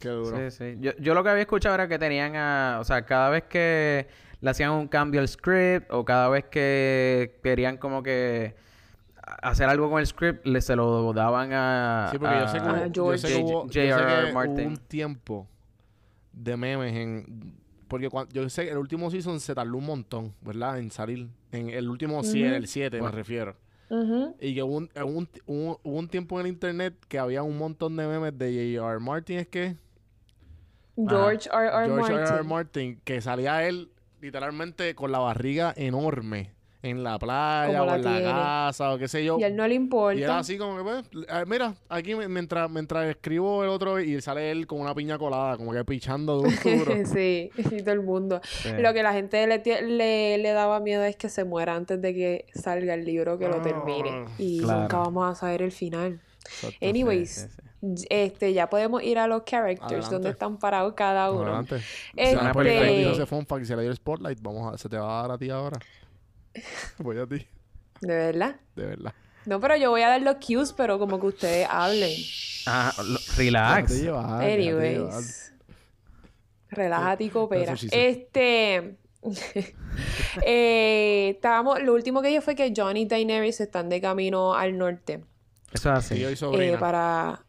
Qué 0.00 0.08
duro. 0.08 0.36
Sí, 0.50 0.50
sí. 0.50 0.76
Yo, 0.80 0.92
yo 0.98 1.14
lo 1.14 1.22
que 1.22 1.30
había 1.30 1.42
escuchado 1.42 1.74
era 1.76 1.88
que 1.88 1.98
tenían 1.98 2.34
a... 2.36 2.78
O 2.80 2.84
sea, 2.84 3.04
cada 3.06 3.30
vez 3.30 3.44
que 3.44 4.06
le 4.44 4.50
hacían 4.50 4.72
un 4.72 4.88
cambio 4.88 5.20
al 5.22 5.28
script 5.28 5.90
o 5.90 6.04
cada 6.04 6.28
vez 6.28 6.44
que 6.44 7.40
querían 7.42 7.78
como 7.78 8.02
que 8.02 8.54
hacer 9.42 9.68
algo 9.70 9.88
con 9.88 10.00
el 10.00 10.06
script, 10.06 10.46
le 10.46 10.60
se 10.60 10.76
lo 10.76 11.12
daban 11.14 11.50
a... 11.54 12.08
Sí, 12.12 12.18
porque 12.18 12.34
yo 12.40 12.48
sé 12.48 12.58
que 12.58 13.00
hubo, 13.00 13.12
yo 13.12 13.18
sé 13.18 13.28
que 13.28 13.34
George. 13.34 13.52
hubo- 13.54 13.64
yo 13.68 13.72
sé 13.82 13.90
J.R.R. 13.90 14.20
que 14.20 14.24
hubo 14.26 14.34
Martin. 14.34 14.66
un 14.68 14.76
tiempo 14.76 15.48
de 16.34 16.56
memes 16.58 16.94
en... 16.94 17.54
Porque 17.88 18.10
cuan- 18.10 18.28
yo 18.32 18.46
sé 18.50 18.64
que 18.66 18.72
el 18.72 18.76
último 18.78 19.10
season 19.10 19.40
se 19.40 19.54
tardó 19.54 19.78
un 19.78 19.86
montón, 19.86 20.34
¿verdad? 20.42 20.78
En 20.78 20.90
salir. 20.90 21.28
En 21.52 21.70
el 21.70 21.88
último 21.88 22.22
7, 22.22 22.46
Ujú. 22.48 22.54
el 22.56 22.66
7 22.68 23.00
me 23.00 23.10
refiero. 23.10 23.56
Y 24.40 24.54
que 24.54 24.62
hubo 24.62 24.76
un, 24.76 24.90
hubo 24.94 25.06
un, 25.06 25.28
hubo- 25.46 25.80
hubo 25.84 25.98
un 25.98 26.08
tiempo 26.08 26.38
en 26.40 26.46
el 26.46 26.52
internet 26.52 26.94
que 27.08 27.18
había 27.18 27.42
un 27.42 27.56
montón 27.56 27.96
de 27.96 28.06
memes 28.06 28.36
de 28.36 28.76
J.R. 28.76 28.98
Martin, 29.00 29.38
es 29.38 29.46
que... 29.48 29.76
George 30.96 31.48
R. 31.50 31.66
R. 31.66 31.86
George 31.86 32.12
R. 32.12 32.22
R. 32.22 32.28
Martin. 32.42 32.48
Martin, 32.48 33.00
que 33.04 33.20
salía 33.20 33.66
él 33.66 33.90
literalmente 34.24 34.94
con 34.94 35.12
la 35.12 35.18
barriga 35.18 35.72
enorme 35.76 36.50
en 36.82 37.02
la 37.02 37.18
playa 37.18 37.78
Como 37.78 37.82
o 37.82 37.86
la 37.86 37.96
en 37.96 38.04
la 38.04 38.10
tiene. 38.10 38.24
casa 38.30 38.92
o 38.92 38.98
qué 38.98 39.08
sé 39.08 39.24
yo. 39.24 39.38
Y 39.38 39.44
él 39.44 39.56
no 39.56 39.66
le 39.66 39.74
importa. 39.74 40.18
Y 40.18 40.22
era 40.22 40.38
así 40.38 40.58
como 40.58 40.76
que, 40.76 40.82
pues, 40.82 41.04
eh, 41.28 41.44
mira, 41.46 41.74
aquí 41.88 42.14
me- 42.14 42.28
mientras, 42.28 42.70
mientras 42.70 43.06
escribo 43.08 43.62
el 43.64 43.70
otro 43.70 44.00
y 44.00 44.20
sale 44.20 44.50
él 44.50 44.66
con 44.66 44.80
una 44.80 44.94
piña 44.94 45.16
colada, 45.18 45.56
como 45.56 45.72
que 45.72 45.82
pichando 45.84 46.36
duro. 46.36 46.50
duro. 46.64 46.94
sí, 47.06 47.50
y 47.56 47.80
todo 47.82 47.92
el 47.92 48.02
mundo. 48.02 48.40
Sí. 48.44 48.68
Lo 48.78 48.92
que 48.92 49.02
la 49.02 49.14
gente 49.14 49.46
le, 49.46 49.62
le, 49.82 50.36
le 50.38 50.50
daba 50.50 50.78
miedo 50.80 51.04
es 51.04 51.16
que 51.16 51.28
se 51.30 51.44
muera 51.44 51.74
antes 51.74 52.00
de 52.02 52.12
que 52.14 52.46
salga 52.54 52.92
el 52.94 53.04
libro, 53.06 53.38
que 53.38 53.48
lo 53.48 53.62
termine. 53.62 54.10
Ah, 54.10 54.26
Y 54.38 54.60
claro. 54.60 54.80
nunca 54.82 54.98
vamos 54.98 55.30
a 55.30 55.34
saber 55.34 55.62
el 55.62 55.72
final. 55.72 56.20
Exacto. 56.44 56.76
Anyways, 56.86 57.30
sí, 57.30 57.48
sí. 57.48 57.62
Este 58.10 58.52
ya 58.52 58.68
podemos 58.70 59.02
ir 59.02 59.18
a 59.18 59.26
los 59.26 59.42
characters, 59.44 59.82
Adelante. 59.92 60.14
donde 60.14 60.30
están 60.30 60.58
parados 60.58 60.94
cada 60.94 61.30
uno. 61.30 61.42
Adelante. 61.42 61.76
Este- 62.16 62.36
perfecto. 62.36 62.60
Este- 62.84 63.12
ese 63.12 63.26
fun 63.26 63.46
fact 63.46 63.62
y 63.62 63.66
se 63.66 63.76
le 63.76 63.82
dio 63.82 63.90
el 63.90 63.96
spotlight. 63.96 64.40
Vamos 64.42 64.74
a, 64.74 64.78
se 64.78 64.88
te 64.88 64.96
va 64.96 65.18
a 65.18 65.22
dar 65.22 65.32
a 65.32 65.38
ti 65.38 65.50
ahora. 65.50 65.78
Voy 66.98 67.18
a 67.18 67.26
ti, 67.26 67.46
De 68.00 68.14
verdad. 68.14 68.56
de 68.76 68.86
verdad. 68.86 69.12
No, 69.46 69.60
pero 69.60 69.76
yo 69.76 69.90
voy 69.90 70.00
a 70.00 70.08
dar 70.08 70.22
los 70.22 70.36
cues, 70.36 70.72
pero 70.72 70.98
como 70.98 71.20
que 71.20 71.26
ustedes 71.26 71.66
hablen. 71.70 72.16
Ah, 72.66 72.94
lo- 72.96 73.18
relax. 73.36 74.00
llevar. 74.00 74.42
Anyways. 74.42 75.52
Relájate 76.70 77.24
y 77.24 77.28
coopera. 77.28 77.74
Este. 77.90 78.96
eh, 80.46 81.30
estábamos, 81.34 81.82
lo 81.82 81.92
último 81.94 82.22
que 82.22 82.28
dije 82.28 82.40
fue 82.40 82.54
que 82.54 82.72
John 82.74 82.96
y 82.96 83.06
Daenerys 83.06 83.60
están 83.60 83.88
de 83.88 84.00
camino 84.00 84.54
al 84.54 84.76
norte. 84.78 85.22
Eso 85.72 85.92
es 85.92 85.98
así. 85.98 86.24
Eh, 86.24 86.76
para. 86.78 87.43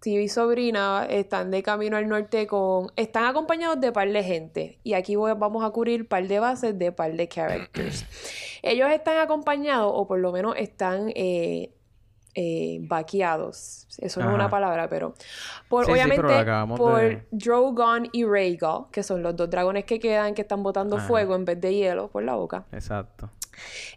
Tío 0.00 0.20
y 0.20 0.28
sobrina 0.28 1.06
están 1.10 1.50
de 1.50 1.62
camino 1.62 1.96
al 1.96 2.08
norte 2.08 2.46
con. 2.46 2.92
Están 2.94 3.24
acompañados 3.24 3.80
de 3.80 3.90
par 3.90 4.08
de 4.10 4.22
gente. 4.22 4.78
Y 4.84 4.92
aquí 4.92 5.16
voy- 5.16 5.34
vamos 5.36 5.64
a 5.64 5.70
cubrir 5.70 6.06
par 6.06 6.26
de 6.28 6.38
bases 6.38 6.78
de 6.78 6.92
par 6.92 7.12
de 7.14 7.28
characters. 7.28 8.04
Ellos 8.62 8.90
están 8.90 9.18
acompañados, 9.18 9.90
o 9.94 10.06
por 10.06 10.20
lo 10.20 10.30
menos 10.30 10.54
están 10.56 11.10
eh, 11.16 11.72
eh, 12.40 12.78
vaqueados. 12.82 13.86
Eso 13.98 14.20
no 14.20 14.28
es 14.28 14.34
una 14.36 14.48
palabra, 14.48 14.88
pero. 14.88 15.14
Por, 15.68 15.84
Sí, 15.84 15.88
sí, 15.88 15.92
obviamente, 15.92 16.22
pero 16.22 16.74
por 16.76 17.00
de- 17.00 17.26
Drogon 17.32 18.08
y 18.12 18.24
Rhaegal, 18.24 18.84
que 18.92 19.02
son 19.02 19.24
los 19.24 19.34
dos 19.34 19.50
dragones 19.50 19.84
que 19.84 19.98
quedan, 19.98 20.34
que 20.34 20.42
están 20.42 20.62
botando 20.62 20.96
Ajá. 20.98 21.06
fuego 21.08 21.34
en 21.34 21.44
vez 21.44 21.60
de 21.60 21.74
hielo 21.74 22.08
por 22.08 22.22
la 22.22 22.36
boca. 22.36 22.64
Exacto. 22.70 23.28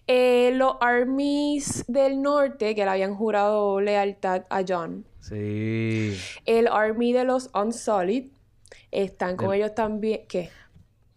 Eh, 0.08 0.54
los 0.56 0.78
armies 0.82 1.86
del 1.88 2.20
norte 2.24 2.74
que 2.74 2.84
le 2.84 2.90
habían 2.90 3.14
jurado 3.16 3.80
lealtad 3.80 4.44
a 4.50 4.64
John. 4.68 5.06
Sí. 5.20 6.18
El 6.46 6.68
army 6.68 7.14
de 7.14 7.24
los 7.26 7.52
Unsullied 7.54 8.32
están 8.90 9.36
con 9.38 9.54
ellos 9.54 9.76
también. 9.76 10.22
¿Qué? 10.28 10.50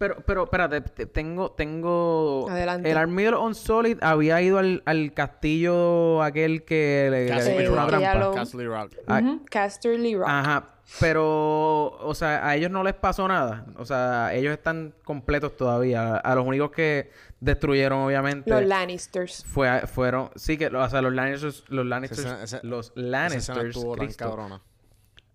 Pero, 0.04 0.16
pero, 0.26 0.44
espérate, 0.44 0.82
te- 0.82 1.06
tengo, 1.06 1.52
tengo... 1.52 2.46
Adelante. 2.50 2.90
El 2.90 2.98
Army 2.98 3.22
de 3.22 3.30
los 3.30 3.40
Unsolid 3.40 3.96
había 4.02 4.42
ido 4.42 4.58
al, 4.58 4.82
al 4.84 5.14
castillo 5.14 6.22
aquel 6.22 6.62
que 6.66 7.08
le, 7.10 7.24
le 7.24 7.30
Castle 7.30 7.52
había 7.54 7.62
hecho 7.62 7.72
una 7.72 7.80
Rock. 7.82 7.88
trampa. 7.90 8.12
Ya 8.12 8.14
lo- 8.18 8.34
Castle 8.34 8.66
Rock. 8.66 8.92
Ah, 9.06 9.36
Casterly 9.50 10.14
Rock. 10.16 10.28
Ajá, 10.28 10.66
pero, 11.00 11.86
o 12.00 12.14
sea, 12.14 12.46
a 12.46 12.54
ellos 12.54 12.70
no 12.70 12.82
les 12.84 12.92
pasó 12.92 13.26
nada. 13.26 13.64
O 13.78 13.86
sea, 13.86 14.34
ellos 14.34 14.52
están 14.52 14.92
completos 15.04 15.56
todavía. 15.56 16.16
A 16.16 16.34
los 16.34 16.46
únicos 16.46 16.70
que 16.70 17.10
destruyeron, 17.40 18.00
obviamente, 18.00 18.50
Los 18.50 18.62
Lannisters. 18.66 19.42
fue, 19.46 19.86
fueron... 19.86 20.28
Sí, 20.36 20.58
que, 20.58 20.66
o 20.66 20.88
sea, 20.90 21.00
los 21.00 21.14
Lannisters... 21.14 21.64
Los 21.68 21.86
Lannisters... 21.86 22.20
Esa- 22.20 22.42
esa- 22.42 22.60
los 22.62 22.92
Lannisters, 22.94 23.78
Cristo. 23.96 24.60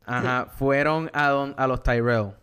Ajá, 0.06 0.46
fueron 0.56 1.10
a, 1.14 1.30
don- 1.30 1.56
a 1.58 1.66
los 1.66 1.82
Tyrell. 1.82 2.34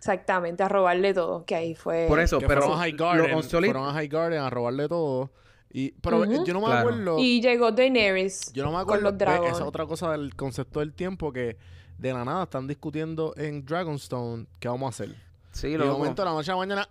Exactamente, 0.00 0.62
a 0.62 0.68
robarle 0.68 1.12
todo. 1.12 1.44
Que 1.44 1.54
ahí 1.54 1.74
fue. 1.74 2.06
Por 2.08 2.20
eso, 2.20 2.38
Que 2.38 2.46
pero 2.46 2.62
fueron 2.62 2.78
a 2.78 2.80
High 2.82 2.92
los 2.92 3.00
Garden, 3.00 3.42
fueron 3.42 3.86
a 3.88 3.92
High 3.92 4.08
Garden 4.08 4.40
a 4.40 4.48
robarle 4.48 4.88
todo. 4.88 5.30
Y, 5.72 5.92
pero 6.00 6.24
yo 6.24 6.52
no 6.54 6.60
me 6.60 6.66
Claro. 6.66 6.88
acuerdo. 6.88 7.18
Y 7.18 7.40
llegó 7.42 7.70
Daenerys 7.70 8.50
Yo 8.54 8.64
no 8.64 8.70
me 8.70 8.76
con 8.76 8.82
acuerdo. 8.82 9.02
los 9.04 9.12
ve, 9.12 9.18
dragones. 9.18 9.52
Esa 9.52 9.60
es 9.62 9.68
otra 9.68 9.86
cosa 9.86 10.10
del 10.12 10.34
concepto 10.34 10.80
del 10.80 10.94
tiempo 10.94 11.32
que 11.32 11.58
de 11.98 12.12
la 12.14 12.24
nada 12.24 12.44
están 12.44 12.66
discutiendo 12.66 13.34
en 13.36 13.64
Dragonstone 13.64 14.46
qué 14.58 14.68
vamos 14.68 14.86
a 14.86 14.88
hacer. 15.04 15.14
Sí, 15.52 15.68
y 15.68 15.72
de 15.72 15.78
loco. 15.78 15.98
momento, 15.98 16.22
de 16.22 16.28
la 16.30 16.34
noche 16.34 16.50
a 16.50 16.54
la 16.54 16.58
mañana. 16.58 16.88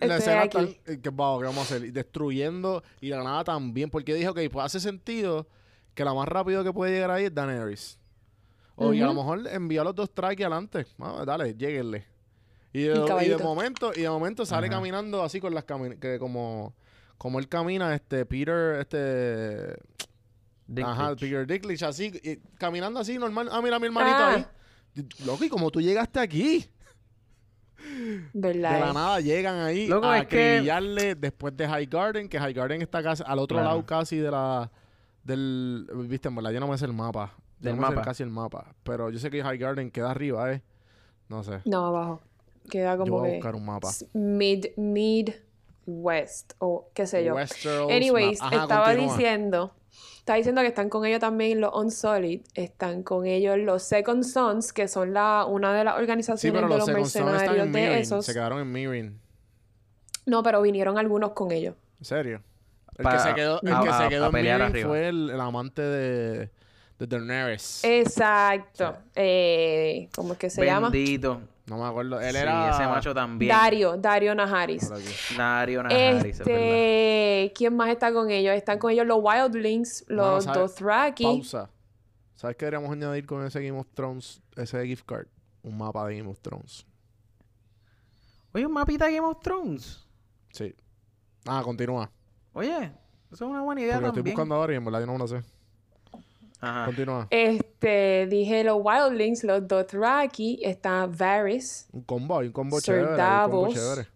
La 0.00 0.16
Estoy 0.16 0.18
escena 0.18 0.42
aquí. 0.42 0.78
tan- 0.84 1.00
¿qué, 1.00 1.10
vamos, 1.10 1.40
¿Qué 1.40 1.46
vamos 1.46 1.58
a 1.58 1.62
hacer? 1.76 1.86
Y 1.86 1.90
destruyendo 1.92 2.82
y 3.00 3.10
de 3.10 3.16
la 3.16 3.22
nada 3.22 3.44
también. 3.44 3.88
Porque 3.88 4.14
dije, 4.14 4.28
ok, 4.28 4.40
pues 4.50 4.66
hace 4.66 4.80
sentido 4.80 5.46
que 5.94 6.04
la 6.04 6.12
más 6.12 6.26
rápido 6.26 6.64
que 6.64 6.72
puede 6.72 6.92
llegar 6.92 7.12
ahí 7.12 7.26
es 7.26 7.34
Daenerys. 7.34 7.98
O 8.76 8.92
y 8.92 9.00
a 9.02 9.06
lo 9.06 9.14
mejor 9.14 9.46
envía 9.48 9.82
a 9.82 9.84
los 9.84 9.94
dos 9.94 10.12
tracks 10.14 10.40
adelante. 10.40 10.86
Ah, 10.98 11.24
dale, 11.26 11.54
lleguenle. 11.54 12.06
Y 12.72 12.82
de, 12.84 12.94
y 12.94 12.98
de 13.00 13.04
caballito. 13.06 13.38
momento, 13.40 13.92
y 13.94 14.00
de 14.02 14.08
momento 14.10 14.46
sale 14.46 14.68
Ajá. 14.68 14.76
caminando 14.76 15.22
así 15.22 15.40
con 15.40 15.54
las 15.54 15.66
cami- 15.66 15.98
que 15.98 16.18
como 16.18 16.74
como 17.18 17.38
él 17.38 17.48
camina, 17.48 17.94
este 17.94 18.24
Peter, 18.26 18.80
este 18.80 19.74
Ajá, 20.82 21.14
Dinklage. 21.14 21.16
Peter 21.20 21.46
Dinklage, 21.46 21.84
así, 21.84 22.12
y 22.22 22.36
caminando 22.58 22.98
así 22.98 23.18
normal. 23.18 23.48
Ah, 23.52 23.60
mira 23.62 23.76
a 23.76 23.78
mi 23.78 23.86
hermanito 23.86 24.16
Ah. 24.18 24.34
ahí. 24.34 24.46
Loco, 25.24 25.44
¿y 25.44 25.48
cómo 25.48 25.70
tú 25.70 25.80
llegaste 25.80 26.18
aquí? 26.18 26.66
¿Verdad? 28.32 28.74
De 28.74 28.80
la 28.80 28.92
nada 28.92 29.20
llegan 29.20 29.58
ahí 29.60 29.86
Loco, 29.86 30.06
a 30.06 30.18
es 30.18 30.26
que- 30.26 31.14
después 31.18 31.56
de 31.56 31.66
High 31.68 31.86
Garden, 31.86 32.28
que 32.28 32.38
High 32.38 32.52
Garden 32.54 32.80
está 32.82 33.02
casi 33.02 33.22
al 33.26 33.38
otro 33.38 33.56
Claro. 33.56 33.68
lado 33.70 33.86
casi 33.86 34.16
de 34.16 34.30
la 34.30 34.70
del 35.24 35.86
viste, 36.08 36.28
en 36.28 36.34
verdad 36.34 36.50
yo 36.52 36.60
no 36.60 36.66
me 36.68 36.76
sé 36.78 36.84
el 36.86 36.92
mapa. 36.92 37.34
Del 37.62 37.76
no 37.76 37.82
mapa. 37.82 38.02
casi 38.02 38.22
el 38.22 38.30
mapa, 38.30 38.74
pero 38.82 39.10
yo 39.10 39.18
sé 39.18 39.30
que 39.30 39.42
High 39.42 39.58
Garden 39.58 39.90
queda 39.90 40.10
arriba, 40.10 40.52
eh. 40.52 40.62
No 41.28 41.42
sé. 41.42 41.60
No, 41.64 41.86
abajo. 41.86 42.20
Queda 42.70 42.92
Yo 42.94 42.98
como 43.04 43.18
voy 43.20 43.28
a 43.28 43.30
que. 43.30 43.36
buscar 43.38 43.54
un 43.54 43.64
mapa. 43.64 43.88
Mid, 44.12 44.66
mid, 44.76 45.30
west. 45.86 46.52
O 46.58 46.88
qué 46.94 47.06
sé 47.06 47.24
yo. 47.24 47.34
Westeros 47.34 47.90
Anyways. 47.90 48.40
Ajá, 48.42 48.62
estaba 48.62 48.84
continúa. 48.86 49.16
diciendo. 49.16 49.74
Estaba 50.18 50.36
diciendo 50.36 50.60
que 50.60 50.68
están 50.68 50.88
con 50.88 51.04
ellos 51.04 51.18
también 51.20 51.60
los 51.60 51.74
Unsullied. 51.74 52.42
Están 52.54 53.02
con 53.02 53.26
ellos 53.26 53.58
los 53.58 53.82
Second 53.82 54.22
Sons, 54.24 54.72
que 54.72 54.86
son 54.88 55.12
la, 55.12 55.44
una 55.48 55.72
de 55.74 55.82
las 55.84 55.94
Sí, 55.96 56.00
organizaciones 56.00 56.62
pero 56.62 56.72
de 56.72 56.78
los 56.78 56.88
mercenarios 56.88 57.66
en 57.66 57.72
de 57.72 58.00
esos. 58.00 58.24
Se 58.24 58.32
quedaron 58.32 58.60
en 58.60 58.70
Meereen. 58.70 59.20
No, 60.26 60.42
pero 60.44 60.62
vinieron 60.62 60.98
algunos 60.98 61.32
con 61.32 61.50
ellos. 61.50 61.74
¿En 61.98 62.04
serio? 62.04 62.42
El 62.96 63.02
Pa- 63.04 63.12
que 63.14 63.18
se 63.18 63.34
quedó, 63.34 63.60
el 63.62 63.72
a- 63.72 63.80
que 63.82 63.88
a- 63.88 63.98
se 63.98 64.08
quedó 64.08 64.36
en 64.36 64.48
arriba. 64.48 64.88
fue 64.88 65.08
el, 65.08 65.30
el 65.30 65.40
amante 65.40 65.82
de, 65.82 66.50
de 66.98 67.06
Daenerys. 67.06 67.82
Exacto. 67.84 68.96
Eh, 69.14 70.08
¿Cómo 70.14 70.32
es 70.34 70.38
que 70.38 70.50
se 70.50 70.64
llama? 70.64 70.90
Bendito. 70.90 71.40
No 71.66 71.78
me 71.78 71.84
acuerdo. 71.86 72.20
Él 72.20 72.32
Sí, 72.32 72.36
era. 72.38 72.70
ese 72.70 72.86
macho 72.86 73.14
también. 73.14 73.48
Dario, 73.50 73.96
Dario 73.96 74.34
Najaris. 74.34 74.90
Dario 75.36 75.82
Najaris, 75.84 76.40
es 76.40 76.46
verdad. 76.46 76.62
Este, 76.62 77.52
¿quién 77.54 77.76
más 77.76 77.88
está 77.90 78.12
con 78.12 78.30
ellos? 78.30 78.54
Están 78.54 78.78
con 78.78 78.90
ellos 78.90 79.06
los 79.06 79.18
Wildlings, 79.22 80.04
los 80.08 80.44
¿sabes? 80.44 80.60
Dothraki. 80.60 81.24
Pausa. 81.24 81.70
¿Sabes 82.34 82.56
qué 82.56 82.64
deberíamos 82.66 82.90
añadir 82.90 83.24
con 83.26 83.44
ese 83.46 83.62
Game 83.64 83.78
of 83.78 83.86
Thrones, 83.94 84.42
ese 84.56 84.84
gift 84.86 85.06
card? 85.06 85.26
Un 85.62 85.78
mapa 85.78 86.06
de 86.08 86.18
Game 86.18 86.28
of 86.28 86.40
Thrones. 86.40 86.84
Oye, 88.52 88.66
un 88.66 88.72
mapita 88.72 89.06
de 89.06 89.14
Game 89.14 89.26
of 89.28 89.38
Thrones. 89.40 90.04
Sí. 90.50 90.74
Ah, 91.46 91.62
continúa. 91.64 92.10
Oye, 92.52 92.92
eso 93.30 93.34
es 93.34 93.40
una 93.42 93.62
buena 93.62 93.80
idea 93.80 93.94
Porque 93.94 94.02
lo 94.02 94.08
estoy 94.08 94.18
también. 94.22 94.34
buscando 94.36 94.54
ahora 94.56 94.72
y 94.72 94.76
en 94.76 94.84
verdad 94.84 95.00
yo 95.00 95.06
no 95.06 95.12
me 95.12 95.18
lo 95.20 95.28
sé. 95.28 95.42
Ajá. 96.64 96.84
Continúa. 96.86 97.26
Este, 97.28 98.26
dije 98.30 98.62
los 98.64 98.78
Wildlings, 98.82 99.42
los 99.44 99.66
Dothraki, 99.66 100.60
está 100.62 101.06
Varys. 101.06 101.88
Un 101.92 102.02
combo, 102.02 102.38
un 102.38 102.52
combo 102.52 102.78
Sir 102.80 102.94
chévere. 102.94 103.02
hay 103.06 103.10
un 103.10 103.16
combo 103.16 103.62
Davos. 103.62 103.74
chévere. 103.74 104.08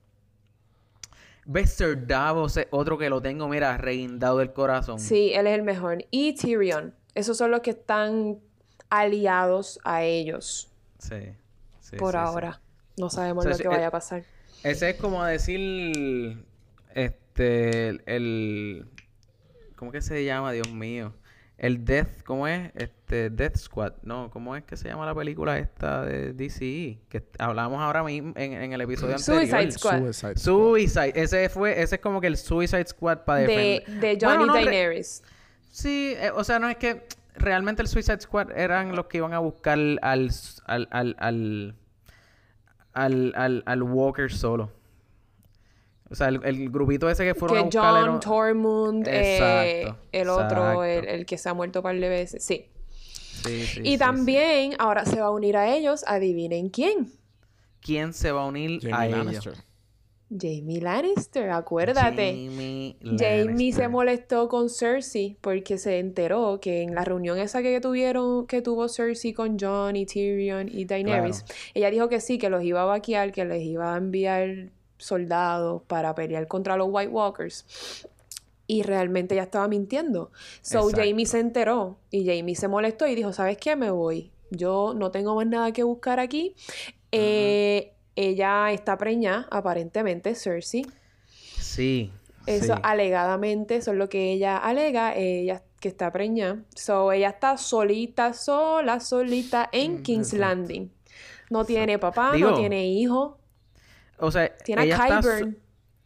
Bester 1.44 2.06
Davos 2.06 2.56
es 2.56 2.66
otro 2.70 2.98
que 2.98 3.09
lo 3.09 3.20
tengo, 3.22 3.48
mira, 3.48 3.76
reguindado 3.76 4.38
del 4.38 4.52
corazón. 4.52 4.98
Sí, 4.98 5.32
él 5.35 5.46
es 5.46 5.54
el 5.54 5.62
mejor. 5.62 6.04
Y 6.11 6.35
Tyrion. 6.35 6.94
Esos 7.14 7.37
son 7.37 7.50
los 7.50 7.61
que 7.61 7.70
están 7.70 8.38
aliados 8.90 9.78
a 9.85 10.02
ellos 10.04 10.70
Sí. 10.98 11.16
sí, 11.80 11.96
por 11.96 12.12
sí, 12.14 12.18
sí. 12.18 12.24
ahora. 12.24 12.61
No 12.96 13.11
sabemos 13.11 13.44
O 13.44 13.48
sea, 13.48 13.56
lo 13.56 13.62
que 13.62 13.68
vaya 13.76 13.88
a 13.88 13.90
pasar. 13.90 14.24
Ese 14.62 14.90
es 14.90 14.96
como 14.96 15.22
decir. 15.24 16.44
Este. 16.94 17.88
El. 17.88 18.02
el- 18.06 18.87
¿Cómo 19.76 19.92
que 19.92 20.00
se 20.00 20.24
llama? 20.24 20.52
Dios 20.52 20.70
mío. 20.72 21.12
El 21.59 21.85
Death. 21.87 22.23
¿Cómo 22.25 22.47
es? 22.47 22.71
Este. 22.75 23.31
Death 23.31 23.57
Squad. 23.57 23.92
No, 24.03 24.29
¿cómo 24.31 24.55
es 24.57 24.64
que 24.64 24.77
se 24.77 24.88
llama 24.88 25.07
la 25.07 25.14
película 25.14 25.59
esta 25.59 26.05
de 26.05 26.33
DCE? 26.35 26.99
Que 27.09 27.23
hablamos 27.38 27.81
ahora 27.81 28.03
mismo 28.05 28.33
en, 28.37 28.53
en 28.53 28.73
el 28.75 28.81
episodio 28.83 29.19
Suicide 29.19 29.42
anterior. 29.57 29.73
Squad. 29.73 29.99
Suicide 30.03 30.37
Squad. 30.37 30.37
Suicide. 30.37 31.12
Ese 31.14 31.49
fue. 31.49 31.81
Ese 31.81 31.95
es 31.95 32.01
como 32.03 32.21
que 32.21 32.27
el 32.27 32.37
Suicide 32.37 32.87
Squad 32.87 33.19
para 33.25 33.40
De, 33.40 33.47
defender. 33.47 34.01
de 34.01 34.19
Johnny 34.21 34.37
Bueno, 34.38 34.47
no, 34.47 34.55
re- 34.55 34.64
Daenerys. 34.64 35.23
Sí, 35.71 36.14
eh, 36.19 36.31
o 36.35 36.45
sea, 36.45 36.59
no 36.59 36.69
es 36.69 36.77
que 36.77 37.07
realmente 37.37 37.81
el 37.81 37.88
Suicide 37.88 38.21
Squad 38.21 38.51
eran 38.57 38.95
los 38.95 39.07
que 39.07 39.19
iban 39.19 39.33
a 39.33 39.38
buscar 39.38 39.79
al 39.79 39.99
al 40.03 40.88
al 40.90 41.16
al 41.19 41.75
al, 42.92 43.33
al, 43.37 43.62
al 43.66 43.83
Walker 43.83 44.31
solo. 44.33 44.71
O 46.11 46.14
sea, 46.14 46.29
el, 46.29 46.40
el 46.45 46.71
grupito 46.71 47.09
ese 47.11 47.25
que 47.25 47.35
fueron 47.35 47.59
a 47.59 47.61
Que 47.61 47.64
buscar 47.66 48.07
John, 48.07 48.21
Tormund, 48.21 49.09
eh, 49.09 49.83
Exacto, 49.83 49.99
el 50.12 50.29
otro, 50.29 50.85
el, 50.85 51.27
que 51.27 51.37
se 51.37 51.49
ha 51.49 51.55
muerto 51.55 51.81
un 51.81 51.83
par 51.85 51.99
de 51.99 52.09
veces. 52.09 52.45
Sí. 52.45 52.66
Sí, 53.45 53.64
sí, 53.66 53.81
y 53.85 53.92
sí, 53.92 53.99
también 53.99 54.75
ahora 54.79 55.05
se 55.05 55.21
va 55.21 55.27
a 55.27 55.31
unir 55.31 55.57
a 55.57 55.75
ellos, 55.75 56.05
adivinen 56.07 56.69
quién. 56.69 57.12
¿Quién 57.81 58.12
se 58.12 58.33
va 58.33 58.42
a 58.42 58.47
unir 58.47 58.81
a 58.92 58.97
Jamie 58.97 59.09
ellos? 59.09 59.47
Lannister. 59.47 59.55
Jamie 60.29 60.81
Lannister, 60.81 61.51
acuérdate. 61.51 62.33
Jamie 62.33 62.97
Jamie 63.01 63.19
se 63.19 63.45
Lannister. 63.45 63.88
molestó 63.88 64.49
con 64.49 64.69
Cersei 64.71 65.37
porque 65.40 65.79
se 65.79 66.01
enteró 66.01 66.59
que 66.61 66.83
en 66.83 66.97
la 66.97 67.05
reunión 67.05 67.38
esa 67.38 67.62
que 67.62 67.81
tuvieron, 67.81 68.47
que 68.49 68.61
tuvo 68.62 68.88
Cersei 68.88 69.33
con 69.33 69.57
Jon 69.59 69.95
y 69.95 70.07
Tyrion 70.07 70.69
y 70.69 70.85
Daenerys, 70.85 71.45
ella 71.75 71.90
dijo 71.90 72.09
que 72.09 72.21
sí, 72.21 72.38
que 72.38 72.51
los 72.51 72.64
iba 72.64 72.83
a 72.83 72.87
vaquear, 72.87 73.31
que 73.31 73.45
les 73.45 73.62
iba 73.62 73.95
a 73.95 73.99
enviar 73.99 74.71
soldados 74.98 75.82
para 75.87 76.14
pelear 76.14 76.46
contra 76.48 76.76
los 76.76 76.88
White 76.90 77.11
Walkers. 77.12 78.06
Y 78.68 78.82
realmente 78.82 79.35
ella 79.35 79.44
estaba 79.44 79.68
mintiendo. 79.68 80.32
So 80.61 80.80
Exacto. 80.88 81.02
Jamie 81.09 81.26
se 81.26 81.38
enteró 81.38 81.98
y 82.11 82.26
Jamie 82.26 82.56
se 82.56 82.66
molestó 82.68 83.06
y 83.06 83.14
dijo, 83.14 83.32
¿sabes 83.32 83.59
qué? 83.59 83.76
Me 83.76 83.90
voy. 83.90 84.32
Yo 84.50 84.92
no 84.96 85.11
tengo 85.11 85.35
más 85.37 85.46
nada 85.46 85.72
que 85.72 85.82
buscar 85.85 86.18
aquí. 86.20 86.54
Eh, 87.12 87.92
ella 88.16 88.72
está 88.72 88.96
preñada, 88.98 89.46
aparentemente, 89.50 90.35
Cersei. 90.35 90.87
Sí. 91.61 92.12
Eso 92.46 92.74
sí. 92.74 92.80
alegadamente, 92.82 93.76
eso 93.76 93.90
es 93.92 93.98
lo 93.98 94.09
que 94.09 94.32
ella 94.32 94.56
alega, 94.56 95.14
ella 95.16 95.62
que 95.80 95.88
está 95.88 96.12
preñada. 96.12 96.62
So, 96.74 97.12
ella 97.12 97.30
está 97.30 97.56
solita, 97.56 98.32
sola, 98.32 99.00
solita 99.00 99.68
en 99.72 99.96
Mm, 99.96 100.02
King's. 100.02 100.32
Landing. 100.32 100.90
No 101.50 101.64
tiene 101.64 101.98
papá, 101.98 102.32
Digo, 102.32 102.50
no 102.50 102.56
tiene 102.56 102.88
hijo, 102.88 103.38
O 104.18 104.31
sea, 104.31 104.57
tiene 104.59 104.83
a 104.83 104.85
ella 104.85 104.98
Kyburn. 105.22 105.59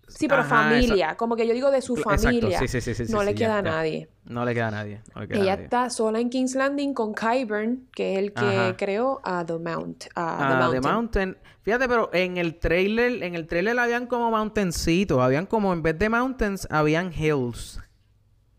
Sí, 0.08 0.26
pero 0.26 0.40
Ajá, 0.40 0.70
familia, 0.70 1.16
como 1.16 1.36
que 1.36 1.46
yo 1.46 1.54
digo 1.54 1.70
de 1.70 1.80
su 1.80 1.96
exacto, 1.96 2.22
familia. 2.24 2.58
sí, 2.58 2.66
sí, 2.66 2.80
sí, 2.80 2.94
sí, 2.96 3.12
no 3.12 3.20
sí, 3.20 3.26
le 3.26 3.34
queda 3.36 3.58
a 3.58 3.62
nadie. 3.62 4.08
No 4.24 4.44
le 4.44 4.54
queda 4.54 4.66
a 4.66 4.70
nadie. 4.72 5.00
No 5.14 5.20
le 5.20 5.28
queda 5.28 5.38
Ella 5.38 5.52
nadie. 5.52 5.64
está 5.66 5.88
sola 5.88 6.18
en 6.18 6.30
King's 6.30 6.56
Landing 6.56 6.94
con 6.94 7.14
Kyburn, 7.14 7.86
que 7.94 8.14
es 8.14 8.18
el 8.18 8.32
que 8.32 8.44
Ajá. 8.44 8.76
creó 8.76 9.20
a 9.22 9.46
The 9.46 9.58
Mount. 9.60 10.06
A 10.16 10.36
The 10.36 10.44
Ah, 10.44 10.56
Mountain. 10.58 10.82
The 10.82 10.88
Mountain. 10.88 11.38
Fíjate, 11.62 11.88
pero 11.88 12.10
en 12.12 12.38
el 12.38 12.58
trailer, 12.58 13.22
en 13.22 13.36
el 13.36 13.46
trailer 13.46 13.78
habían 13.78 14.06
como 14.08 14.32
mountaincitos, 14.32 15.20
habían 15.20 15.46
como 15.46 15.72
en 15.72 15.82
vez 15.82 15.96
de 15.96 16.08
mountains, 16.08 16.66
habían 16.72 17.12
hills. 17.12 17.78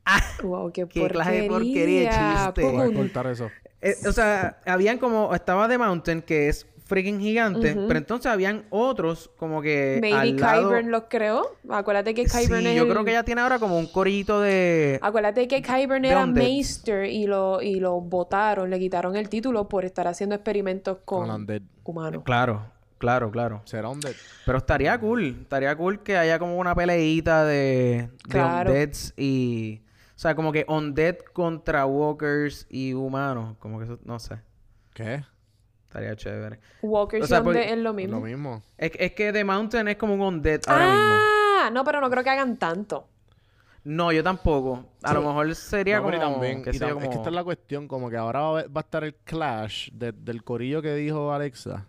Wow, 0.44 0.72
qué, 0.72 0.88
Qué 0.88 1.08
clase 1.10 1.32
de 1.32 1.48
porquería 1.50 2.00
de 2.00 2.54
chiste. 2.56 2.72
Voy 2.72 2.92
a 2.92 2.96
cortar 2.96 3.28
eso. 3.28 3.50
Eh, 3.82 3.96
o 4.08 4.12
sea, 4.12 4.60
habían 4.66 4.98
como, 5.00 5.34
estaba 5.36 5.68
The 5.68 5.78
Mountain, 5.78 6.22
que 6.22 6.48
es 6.50 6.66
freaking 6.92 7.22
gigante, 7.22 7.74
pero 7.88 7.98
entonces 7.98 8.30
habían 8.30 8.66
otros 8.70 9.32
como 9.38 9.62
que 9.62 9.98
Maybe 10.02 10.18
al 10.18 10.36
lado... 10.38 10.70
Kyburn 10.70 10.92
los 10.92 11.04
creó. 11.10 11.56
Acuérdate 11.70 12.14
que 12.14 12.26
Kyburn 12.26 12.60
Sí, 12.62 12.68
es 12.68 12.76
yo 12.76 12.88
creo 12.90 13.06
que 13.06 13.12
ella 13.12 13.24
tiene 13.24 13.40
ahora 13.42 13.60
como 13.60 13.80
un 13.80 13.88
corito 13.88 14.42
de... 14.42 15.00
Acuérdate 15.02 15.48
que 15.48 15.62
Kyburn 15.62 16.02
De 16.02 16.10
era 16.10 16.24
Undead. 16.26 16.44
Maester 16.46 17.06
y 17.06 17.26
lo, 17.28 17.62
y 17.62 17.80
lo 17.80 18.02
votaron, 18.02 18.70
le 18.70 18.78
quitaron 18.78 19.16
el 19.16 19.30
título 19.30 19.70
por 19.70 19.86
estar 19.86 20.06
haciendo 20.08 20.36
experimentos 20.36 20.98
con 21.06 21.28
Con 21.28 21.36
Undead. 21.36 21.62
humanos. 21.86 22.24
Claro, 22.26 22.66
claro, 22.98 23.32
claro. 23.32 23.62
Será 23.64 23.88
Undead. 23.88 24.14
Pero 24.46 24.58
estaría 24.58 25.00
cool, 25.00 25.38
estaría 25.44 25.74
cool 25.78 26.04
que 26.04 26.18
haya 26.18 26.38
como 26.40 26.58
una 26.58 26.76
peleita 26.76 27.46
de, 27.46 28.10
de 28.26 28.30
Claro. 28.30 28.72
undeads 28.72 29.14
y... 29.18 29.82
O 30.16 30.20
sea, 30.22 30.36
como 30.36 30.52
que 30.52 30.66
undead 30.68 31.16
contra 31.34 31.86
walkers 31.88 32.68
y 32.70 32.94
humanos. 32.94 33.56
Como 33.60 33.80
que 33.80 33.86
eso, 33.86 33.98
no 34.04 34.20
sé. 34.20 34.36
¿Qué? 34.94 35.24
Estaría 35.92 36.16
chévere. 36.16 36.58
Walkers 36.82 37.26
O 37.26 37.28
sea, 37.28 37.40
y 37.40 37.48
Undead 37.48 37.74
es 37.74 37.78
lo 37.80 37.92
mismo. 37.94 38.16
lo 38.20 38.26
mismo. 38.26 38.64
Es, 38.78 38.94
es 38.98 39.12
que 39.12 39.34
The 39.34 39.44
Mountain 39.44 39.90
es 39.90 39.98
como 39.98 40.14
un 40.14 40.22
undead 40.22 40.62
ahora 40.68 40.86
mismo. 40.90 41.16
Ah, 41.64 41.70
no, 41.74 41.84
pero 41.84 42.00
no 42.00 42.10
creo 42.10 42.24
que 42.24 42.30
hagan 42.30 42.56
tanto. 42.56 43.10
No, 43.84 44.14
yo 44.14 44.24
tampoco. 44.24 44.86
A 45.04 45.14
lo 45.14 45.22
mejor 45.22 45.54
sería 45.54 45.98
No, 45.98 46.04
como... 46.04 46.18
también, 46.18 46.60
Es 46.60 46.80
que 46.80 46.86
esta 47.12 47.30
es 47.30 47.36
la 47.36 47.44
cuestión, 47.44 47.90
como 47.90 48.10
que 48.10 48.16
ahora 48.16 48.40
va 48.40 48.46
a, 48.46 48.50
haber- 48.52 48.68
va 48.78 48.80
a 48.80 48.84
estar 48.84 49.04
el 49.04 49.16
clash 49.16 49.90
de- 49.92 50.14
del 50.14 50.46
corillo 50.46 50.82
que 50.82 50.94
dijo 50.96 51.34
Alexa 51.34 51.88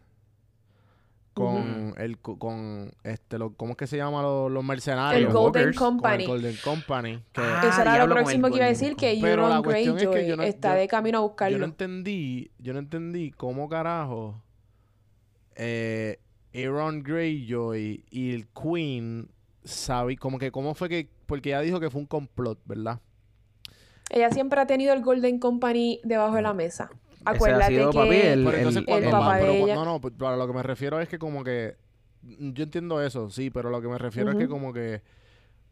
con 1.34 1.94
el 1.98 2.18
co- 2.18 2.38
con 2.38 2.92
este 3.04 3.38
lo, 3.38 3.54
¿cómo 3.54 3.72
es 3.72 3.76
que 3.78 3.86
se 3.86 3.96
llama 3.96 4.20
los, 4.22 4.50
los 4.50 4.62
mercenarios? 4.64 5.28
El 5.28 5.32
Golden 5.32 5.62
Walkers, 5.62 5.76
con 5.78 5.98
Con 5.98 6.12
el 6.12 6.18
Company. 6.18 6.26
Golden 6.26 6.56
Company. 6.62 7.22
Que 7.32 7.40
Ah, 7.40 7.60
Eso 7.70 7.80
era 7.82 8.04
lo 8.06 8.12
próximo 8.14 8.46
el 8.48 8.52
que 8.52 8.56
iba 8.58 8.66
a 8.66 8.68
decir, 8.68 8.96
que 8.96 9.18
Pero 9.20 9.42
la 9.48 9.56
Euron 9.56 9.64
cuestión 9.64 9.98
es 9.98 10.06
que 10.08 10.26
yo 10.28 10.36
no- 10.36 10.42
está 10.42 10.74
yo- 10.74 10.80
de 10.80 10.88
camino 10.88 11.18
a 11.18 11.20
yo 11.22 11.26
buscarlo. 11.28 11.58
no 11.58 11.64
entendí, 11.64 12.50
yo 12.58 12.72
no 12.72 12.78
entendí 12.80 13.30
cómo 13.30 13.68
carajo 13.68 14.42
eh, 15.56 16.18
Aaron 16.54 17.02
Greyjoy 17.02 18.04
y 18.10 18.34
el 18.34 18.46
Queen 18.48 19.28
sabe 19.64 20.16
como 20.16 20.38
que 20.38 20.50
cómo 20.50 20.74
fue 20.74 20.88
que 20.88 21.08
porque 21.26 21.50
ella 21.50 21.60
dijo 21.60 21.80
que 21.80 21.90
fue 21.90 22.00
un 22.00 22.06
complot, 22.06 22.58
¿verdad? 22.64 23.00
Ella 24.10 24.30
siempre 24.30 24.60
ha 24.60 24.66
tenido 24.66 24.92
el 24.92 25.00
Golden 25.02 25.38
Company 25.38 26.00
debajo 26.04 26.36
de 26.36 26.42
la 26.42 26.52
mesa. 26.52 26.90
Ha 27.24 27.30
Acuérdate 27.30 27.72
sido, 27.72 27.90
que... 27.90 27.98
papi, 27.98 28.16
el- 28.16 28.44
Pero 28.44 28.56
entonces 28.58 28.80
el- 28.80 28.86
cuando 28.86 29.06
el 29.08 29.14
va- 29.14 29.18
papá 29.20 29.38
pero 29.38 29.52
de 29.52 29.58
cu- 29.60 29.64
ella- 29.66 29.74
no, 29.76 29.84
no, 29.84 30.00
pues, 30.00 30.14
para 30.18 30.36
lo 30.36 30.46
que 30.46 30.52
me 30.52 30.62
refiero 30.62 31.00
es 31.00 31.08
que 31.08 31.18
como 31.18 31.44
que 31.44 31.76
mm, 32.22 32.50
yo 32.52 32.64
entiendo 32.64 33.02
eso, 33.02 33.30
sí, 33.30 33.50
pero 33.50 33.70
lo 33.70 33.80
que 33.82 33.88
me 33.88 33.98
refiero 33.98 34.30
es 34.30 34.36
que 34.36 34.48
como 34.48 34.72
que 34.72 35.02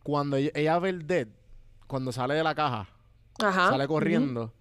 cuando 0.02 0.36
ella, 0.36 0.50
ella 0.54 0.78
ve 0.78 0.88
el 0.90 1.06
dead, 1.06 1.28
cuando 1.86 2.12
sale 2.12 2.34
de 2.34 2.42
la 2.42 2.54
caja, 2.54 2.88
Ajá. 3.42 3.70
sale 3.70 3.86
corriendo 3.86 4.52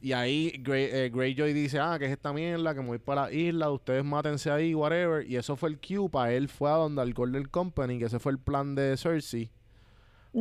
y 0.00 0.12
ahí 0.12 0.52
Grey, 0.60 0.84
eh, 0.92 1.10
Greyjoy 1.12 1.52
dice, 1.52 1.80
"Ah, 1.80 1.96
que 1.98 2.06
es 2.06 2.12
esta 2.12 2.32
mierda, 2.32 2.72
que 2.74 2.80
me 2.80 2.86
voy 2.86 2.98
para 2.98 3.22
la 3.22 3.32
isla, 3.32 3.70
ustedes 3.70 4.04
mátense 4.04 4.50
ahí, 4.50 4.74
whatever." 4.74 5.26
Y 5.26 5.36
eso 5.36 5.56
fue 5.56 5.68
el 5.70 5.78
cue 5.80 6.08
para 6.08 6.32
él 6.32 6.48
fue 6.48 6.70
a 6.70 6.74
donde 6.74 7.02
al 7.02 7.12
Golden 7.14 7.44
Company, 7.46 7.98
que 7.98 8.04
ese 8.06 8.18
fue 8.20 8.32
el 8.32 8.38
plan 8.38 8.74
de 8.74 8.96
Cersei 8.96 9.50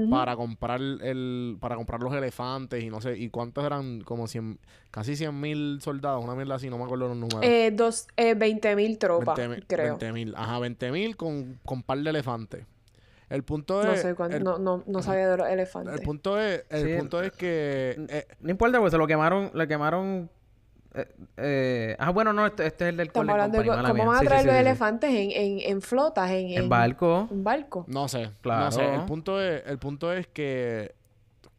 Para 0.09 0.35
comprar 0.35 0.79
el 0.81 1.57
para 1.59 1.75
comprar 1.75 2.01
los 2.01 2.13
elefantes 2.13 2.83
y 2.83 2.89
no 2.89 3.01
sé, 3.01 3.17
y 3.17 3.29
cuántos 3.29 3.65
eran 3.65 4.01
como 4.01 4.27
100 4.27 4.59
casi 4.91 5.15
100 5.15 5.39
mil 5.39 5.79
soldados, 5.81 6.23
una 6.23 6.35
mierda 6.35 6.55
así, 6.55 6.69
no 6.69 6.77
me 6.77 6.83
acuerdo 6.83 7.07
los 7.07 7.17
números. 7.17 7.41
Eh, 7.41 7.71
dos, 7.73 8.07
eh, 8.17 8.35
20.000 8.35 8.97
tropas, 8.97 9.37
20 9.37 9.65
creo. 9.65 9.97
20.000, 9.97 10.33
ajá, 10.35 10.59
20.000 10.59 11.15
con, 11.15 11.59
con 11.65 11.83
par 11.83 11.99
de 11.99 12.09
elefantes. 12.09 12.65
El 13.29 13.43
punto 13.43 13.83
No 13.83 13.91
es. 13.93 14.01
sé 14.01 14.13
cuánto, 14.15 14.37
el, 14.37 14.43
no, 14.43 14.57
no, 14.57 14.83
no 14.87 15.01
sabía 15.01 15.29
de 15.29 15.37
los 15.37 15.47
elefantes. 15.49 15.93
el 15.95 16.01
punto 16.01 16.39
es. 16.39 16.63
El 16.69 16.85
Sí. 16.85 16.95
punto 16.97 17.21
es 17.21 17.31
que. 17.33 17.95
eh, 18.09 18.25
No 18.39 18.51
importa, 18.51 18.77
porque 18.79 18.91
se 18.91 18.97
lo 18.97 19.05
quemaron... 19.07 19.51
Le 19.53 19.67
quemaron... 19.67 20.29
eh, 20.97 21.15
eh, 21.37 21.95
Ah, 21.99 22.09
bueno, 22.11 22.33
no, 22.33 22.45
este, 22.45 22.65
este 22.67 22.85
es 22.85 22.89
el 22.89 22.97
del 22.97 23.07
Estamos 23.07 23.29
hablando 23.29 23.57
de 23.59 23.65
co- 23.67 23.75
cómo 23.87 24.05
van 24.07 24.15
a 24.17 24.19
traer 24.21 24.41
sí, 24.41 24.47
los 24.47 24.55
sí, 24.55 24.61
sí. 24.61 24.67
elefantes 24.67 25.09
en, 25.11 25.31
en, 25.31 25.59
en 25.61 25.81
flotas, 25.81 26.31
en, 26.31 26.51
En 26.51 26.69
barco. 26.69 27.27
En 27.31 27.43
barco. 27.43 27.85
no 27.87 28.07
sé. 28.07 28.29
Claro. 28.41 28.65
No 28.65 28.71
sé. 28.71 28.93
El 28.95 29.05
punto 29.05 29.41
es. 29.41 29.63
El 29.65 29.77
punto 29.79 30.11
es 30.13 30.27
que. 30.27 30.95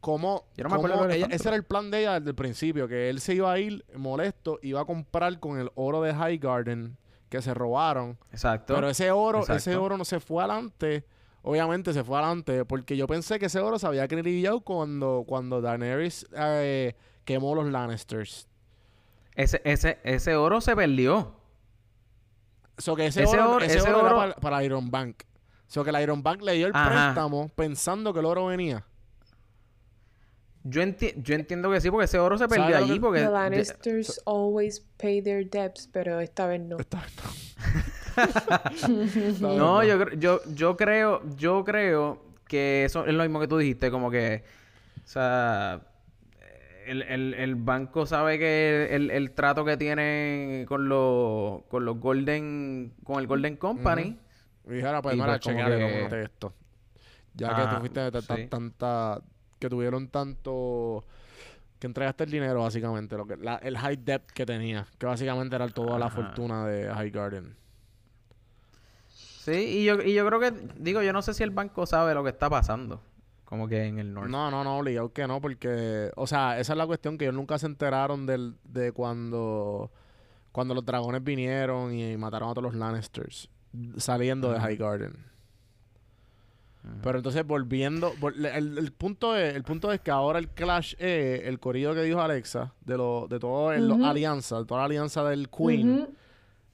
Cómo, 0.01 0.45
Yo 0.55 0.63
no 0.63 0.69
me 0.69 0.75
acuerdo 0.77 0.97
cómo 0.97 1.09
ella- 1.09 1.27
ese 1.29 1.49
era 1.49 1.57
el 1.57 1.63
plan 1.63 1.91
de 1.91 1.99
ella 1.99 2.19
desde 2.19 2.29
el 2.29 2.35
principio, 2.35 2.87
que 2.87 3.09
él 3.09 3.19
se 3.19 3.33
iba 3.33 3.51
a 3.51 3.59
ir 3.59 3.83
molesto, 3.95 4.57
iba 4.61 4.79
a 4.79 4.85
comprar 4.85 5.39
con 5.41 5.59
el 5.59 5.71
oro 5.75 6.01
de 6.01 6.13
High 6.13 6.37
Garden, 6.37 6.95
que 7.27 7.41
se 7.41 7.53
robaron. 7.53 8.17
Exacto. 8.31 8.75
Pero 8.75 8.87
ese 8.89 9.11
oro, 9.11 9.43
ese 9.45 9.75
oro 9.75 9.97
no 9.97 10.05
se 10.05 10.21
fue 10.21 10.41
adelante. 10.41 11.03
Obviamente 11.41 11.91
se 11.91 12.03
fue 12.05 12.17
adelante 12.17 12.63
porque 12.63 12.95
yo 12.95 13.07
pensé 13.07 13.39
que 13.39 13.47
ese 13.47 13.59
oro 13.59 13.77
se 13.77 13.87
había 13.87 14.03
acribillado 14.03 14.61
cuando, 14.61 15.25
cuando 15.27 15.59
Daenerys 15.59 16.25
eh, 16.33 16.95
quemó 17.25 17.53
los 17.55 17.65
Lannisters. 17.69 18.47
Ese, 19.39 19.61
ese, 19.63 19.99
ese 20.03 20.35
oro 20.35 20.59
se 20.59 20.75
perdió. 20.75 21.33
So 22.77 22.95
que 22.95 23.05
ese, 23.07 23.23
Ese 23.23 23.37
oro, 23.39 23.55
oro- 23.55 23.65
ese 23.65 23.77
ese 23.77 23.89
oro 23.89 23.99
era 24.01 24.07
oro- 24.09 24.15
para, 24.17 24.35
para 24.35 24.63
Iron 24.65 24.91
Bank. 24.91 25.23
So 25.67 25.83
que 25.83 25.91
la 25.93 26.01
Iron 26.01 26.21
Bank 26.23 26.41
le 26.41 26.53
dio 26.53 26.67
el 26.67 26.73
Ajá. 26.75 26.89
préstamo 26.89 27.47
pensando 27.55 28.13
que 28.13 28.19
el 28.19 28.25
oro 28.25 28.47
venía. 28.47 28.83
Yo, 30.63 30.81
enti- 30.81 31.13
yo 31.23 31.35
entiendo 31.35 31.71
que 31.71 31.79
sí, 31.79 31.89
porque 31.89 32.05
ese 32.05 32.19
oro 32.19 32.37
se 32.37 32.43
¿Sabes 32.47 32.59
perdió 32.59 32.77
allí. 32.77 32.95
que- 32.95 32.99
Porque 32.99 33.19
The 33.19 33.25
de- 33.27 33.31
Lannisters 33.31 34.21
always 34.25 34.81
pay 34.97 35.21
their 35.21 35.49
debts, 35.49 35.87
pero 35.91 36.19
esta 36.19 36.45
vez 36.47 36.59
no. 36.61 36.77
Está- 36.77 37.01
No, 39.39 39.83
yo, 39.83 39.97
cre- 39.99 40.19
yo, 40.19 40.41
yo 40.53 40.75
creo, 40.75 41.21
yo 41.37 41.63
creo 41.63 42.21
que 42.47 42.83
eso 42.85 43.05
es 43.05 43.13
lo 43.13 43.23
mismo 43.23 43.39
que 43.39 43.47
tú 43.47 43.57
dijiste, 43.57 43.89
como 43.91 44.11
que, 44.11 44.43
o 45.03 45.07
sea, 45.07 45.81
el, 46.89 47.01
el, 47.03 47.33
el 47.35 47.55
banco 47.55 48.05
sabe 48.05 48.37
que 48.39 48.87
el, 48.91 49.11
el 49.11 49.31
trato 49.31 49.63
que 49.65 49.77
tiene 49.77 50.65
con 50.67 50.89
los, 50.89 51.63
con 51.69 51.85
los 51.85 51.97
Golden, 51.99 52.93
con 53.03 53.19
el 53.19 53.27
Golden 53.27 53.55
Company, 53.57 54.17
Y 54.67 54.73
dijera, 54.73 55.01
pues, 55.01 55.15
Y 55.15 55.19
mira, 55.19 55.39
pues 55.39 55.55
como 55.55 56.09
que- 56.09 56.21
esto. 56.23 56.53
Ya 57.35 57.55
que 57.55 57.75
tú 57.75 57.79
fuiste 57.79 58.21
sí. 58.21 58.47
tanta... 58.49 59.21
Que 59.59 59.69
tuvieron 59.69 60.07
tanto... 60.09 61.05
Que 61.79 61.87
entregaste 61.87 62.25
el 62.25 62.31
dinero, 62.31 62.61
básicamente. 62.61 63.15
Lo 63.15 63.25
que, 63.25 63.37
la- 63.37 63.55
el 63.57 63.77
high 63.77 63.95
debt 63.97 64.25
que 64.33 64.45
tenía. 64.45 64.85
Que 64.97 65.05
básicamente 65.05 65.55
era 65.55 65.67
toda 65.69 65.97
la 65.97 66.09
fortuna 66.09 66.65
de 66.67 66.93
High 66.93 67.11
Garden. 67.11 67.55
sí, 69.09 69.51
y 69.79 69.85
yo, 69.85 70.01
y 70.01 70.13
yo 70.13 70.25
creo 70.27 70.39
que, 70.39 70.51
digo, 70.77 71.01
yo 71.01 71.13
no 71.13 71.21
sé 71.21 71.33
si 71.33 71.43
el 71.43 71.51
banco 71.51 71.85
sabe 71.85 72.13
lo 72.13 72.23
que 72.23 72.29
está 72.29 72.49
pasando, 72.49 73.01
como 73.49 73.67
que 73.67 73.83
en 73.83 73.97
el 73.97 74.13
norte. 74.13 74.29
No, 74.29 74.51
no, 74.51 74.63
no, 74.63 74.77
obligado 74.77 75.11
que 75.11 75.25
no, 75.27 75.41
porque... 75.41 76.11
O 76.15 76.27
sea, 76.27 76.59
esa 76.59 76.73
es 76.73 76.77
la 76.77 76.85
cuestión 76.85 77.17
que 77.17 77.25
ellos 77.25 77.33
nunca 77.33 77.57
se 77.57 77.65
enteraron 77.65 78.27
del, 78.27 78.55
de 78.63 78.91
cuando... 78.91 79.91
Cuando 80.51 80.75
los 80.75 80.85
dragones 80.85 81.23
vinieron 81.23 81.93
y 81.93 82.15
mataron 82.17 82.49
a 82.49 82.53
todos 82.53 82.65
los 82.65 82.75
Lannisters. 82.75 83.49
Saliendo 83.97 84.51
de. 84.51 84.59
High 84.59 84.77
Garden. 84.77 85.13
Pero 87.03 87.17
entonces 87.17 87.45
volviendo, 87.45 88.13
vol- 88.15 88.45
el, 88.55 88.77
el 88.77 88.91
punto 88.91 89.35
es, 89.35 89.53
el 89.55 89.63
punto 89.63 89.91
es 89.91 89.99
que 90.01 90.09
ahora 90.11 90.39
el 90.39 90.47
clash 90.49 90.93
es 90.97 91.43
el 91.45 91.59
corrido 91.59 91.93
que 91.93 92.01
dijo 92.01 92.19
Alexa 92.21 92.73
de 92.81 92.97
lo, 92.97 93.27
de 93.29 93.39
todo 93.39 93.71
el 93.73 93.91
Ujú. 93.91 94.05
alianza, 94.05 94.59
de 94.59 94.65
toda 94.65 94.81
la 94.81 94.85
alianza 94.85 95.23
del 95.23 95.49
Queen 95.49 96.07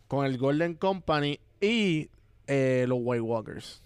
con 0.07 0.25
el 0.25 0.37
Golden 0.37 0.75
Company 0.75 1.39
y 1.59 2.09
eh, 2.47 2.85
los 2.87 2.99
White 3.01 3.21
Walkers. 3.21 3.81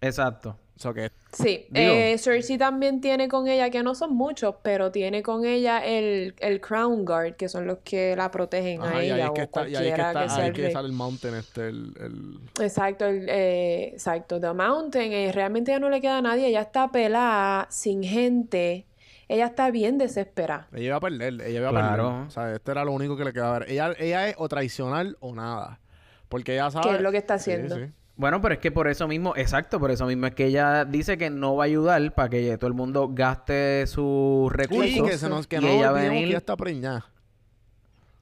Exacto. 0.00 0.56
Que 0.94 1.10
Sí, 1.32 1.66
eh, 1.74 2.16
Cersei 2.18 2.58
también 2.58 3.00
tiene 3.00 3.26
con 3.28 3.48
ella, 3.48 3.70
que 3.70 3.82
no 3.82 3.94
son 3.94 4.14
muchos, 4.14 4.56
pero 4.62 4.92
tiene 4.92 5.22
con 5.22 5.44
ella 5.44 5.84
el, 5.84 6.34
el 6.38 6.60
Crown 6.60 7.04
Guard, 7.04 7.34
que 7.36 7.48
son 7.48 7.66
los 7.66 7.78
que 7.78 8.14
la 8.16 8.30
protegen 8.30 8.80
ajá, 8.82 8.98
a 8.98 9.04
y 9.04 9.10
ahí 9.10 9.14
ella 9.16 9.26
es 9.26 9.30
que 9.32 9.40
o 9.40 9.44
está, 9.44 9.68
y 9.68 9.76
ahí 9.76 9.88
es 9.88 9.94
que 9.94 10.02
cualquiera 10.02 10.08
está, 10.08 10.22
que 10.24 10.28
sea 10.28 10.38
ahí 10.42 10.48
el 10.48 10.54
que 10.54 10.70
sale 10.70 10.86
el 10.88 10.92
Mountain 10.92 11.34
este, 11.34 11.68
el, 11.68 11.92
el- 12.00 12.64
Exacto, 12.64 13.06
el, 13.06 13.26
eh, 13.28 13.90
exacto, 13.94 14.40
The 14.40 14.52
Mountain, 14.52 15.12
eh, 15.12 15.32
realmente 15.32 15.72
ya 15.72 15.78
no 15.80 15.90
le 15.90 16.00
queda 16.00 16.18
a 16.18 16.22
nadie, 16.22 16.48
ella 16.48 16.60
está 16.60 16.90
pelada, 16.92 17.66
sin 17.70 18.02
gente, 18.04 18.86
ella 19.26 19.46
está 19.46 19.70
bien 19.70 19.98
desesperada. 19.98 20.68
ella 20.72 20.84
iba 20.84 20.96
a 20.96 21.00
perder, 21.00 21.34
ella 21.40 21.48
iba 21.60 21.68
a 21.68 21.72
Claro. 21.72 22.08
perder. 22.10 22.26
O 22.28 22.30
sea, 22.30 22.54
este 22.54 22.70
era 22.70 22.84
lo 22.84 22.92
único 22.92 23.16
que 23.16 23.24
le 23.24 23.32
quedaba 23.32 23.60
ver. 23.60 23.70
Ella, 23.70 23.92
ella 23.98 24.28
es 24.28 24.34
o 24.38 24.48
tradicional 24.48 25.16
o 25.20 25.34
nada. 25.34 25.80
Porque 26.28 26.52
ella 26.54 26.70
sabe. 26.70 26.96
es 26.96 27.02
lo 27.02 27.10
que 27.10 27.18
está 27.18 27.38
Sí, 27.38 27.50
haciendo? 27.52 27.76
sí. 27.76 27.92
Bueno, 28.16 28.40
pero 28.40 28.54
es 28.54 28.60
que 28.60 28.70
por 28.70 28.86
eso 28.86 29.08
mismo, 29.08 29.34
exacto, 29.36 29.80
por 29.80 29.90
eso 29.90 30.06
mismo 30.06 30.26
es 30.26 30.34
que 30.34 30.46
ella 30.46 30.84
dice 30.84 31.18
que 31.18 31.30
no 31.30 31.56
va 31.56 31.64
a 31.64 31.66
ayudar 31.66 32.14
para 32.14 32.28
que 32.28 32.56
todo 32.58 32.68
el 32.68 32.74
mundo 32.74 33.10
gaste 33.12 33.86
sus 33.88 34.52
recursos. 34.52 34.86
Y 34.86 35.02
que, 35.02 35.18
se 35.18 35.28
nos, 35.28 35.46
que 35.48 35.56
y 35.56 35.60
no 35.60 35.66
ella 35.68 35.90
venir- 35.92 36.10
que 36.22 36.24
ella 36.28 36.38
está 36.38 36.56
preñada. 36.56 37.06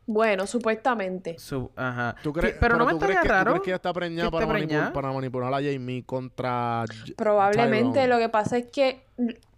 Bueno, 0.06 0.46
supuestamente. 0.46 1.38
su- 1.38 1.70
ajá. 1.76 2.16
¿Tú 2.22 2.32
crees, 2.32 2.54
Que- 2.54 2.60
pero, 2.60 2.76
no 2.76 2.86
me 2.86 2.92
estaría 2.92 3.20
que, 3.20 3.28
¿tú 3.28 3.32
raro. 3.34 3.50
crees 3.52 3.62
que 3.64 3.70
ella 3.70 3.76
está 3.76 3.92
preñada 3.92 4.30
que 4.30 4.36
para, 4.36 4.48
preñada? 4.48 4.92
para 4.92 5.12
manipular 5.12 5.54
a 5.54 5.58
Jamie 5.58 6.02
contra 6.04 6.84
Probablemente 7.16 8.00
Tyrone? 8.00 8.08
lo 8.08 8.18
que 8.18 8.28
pasa 8.28 8.56
es 8.58 8.66
que 8.66 9.04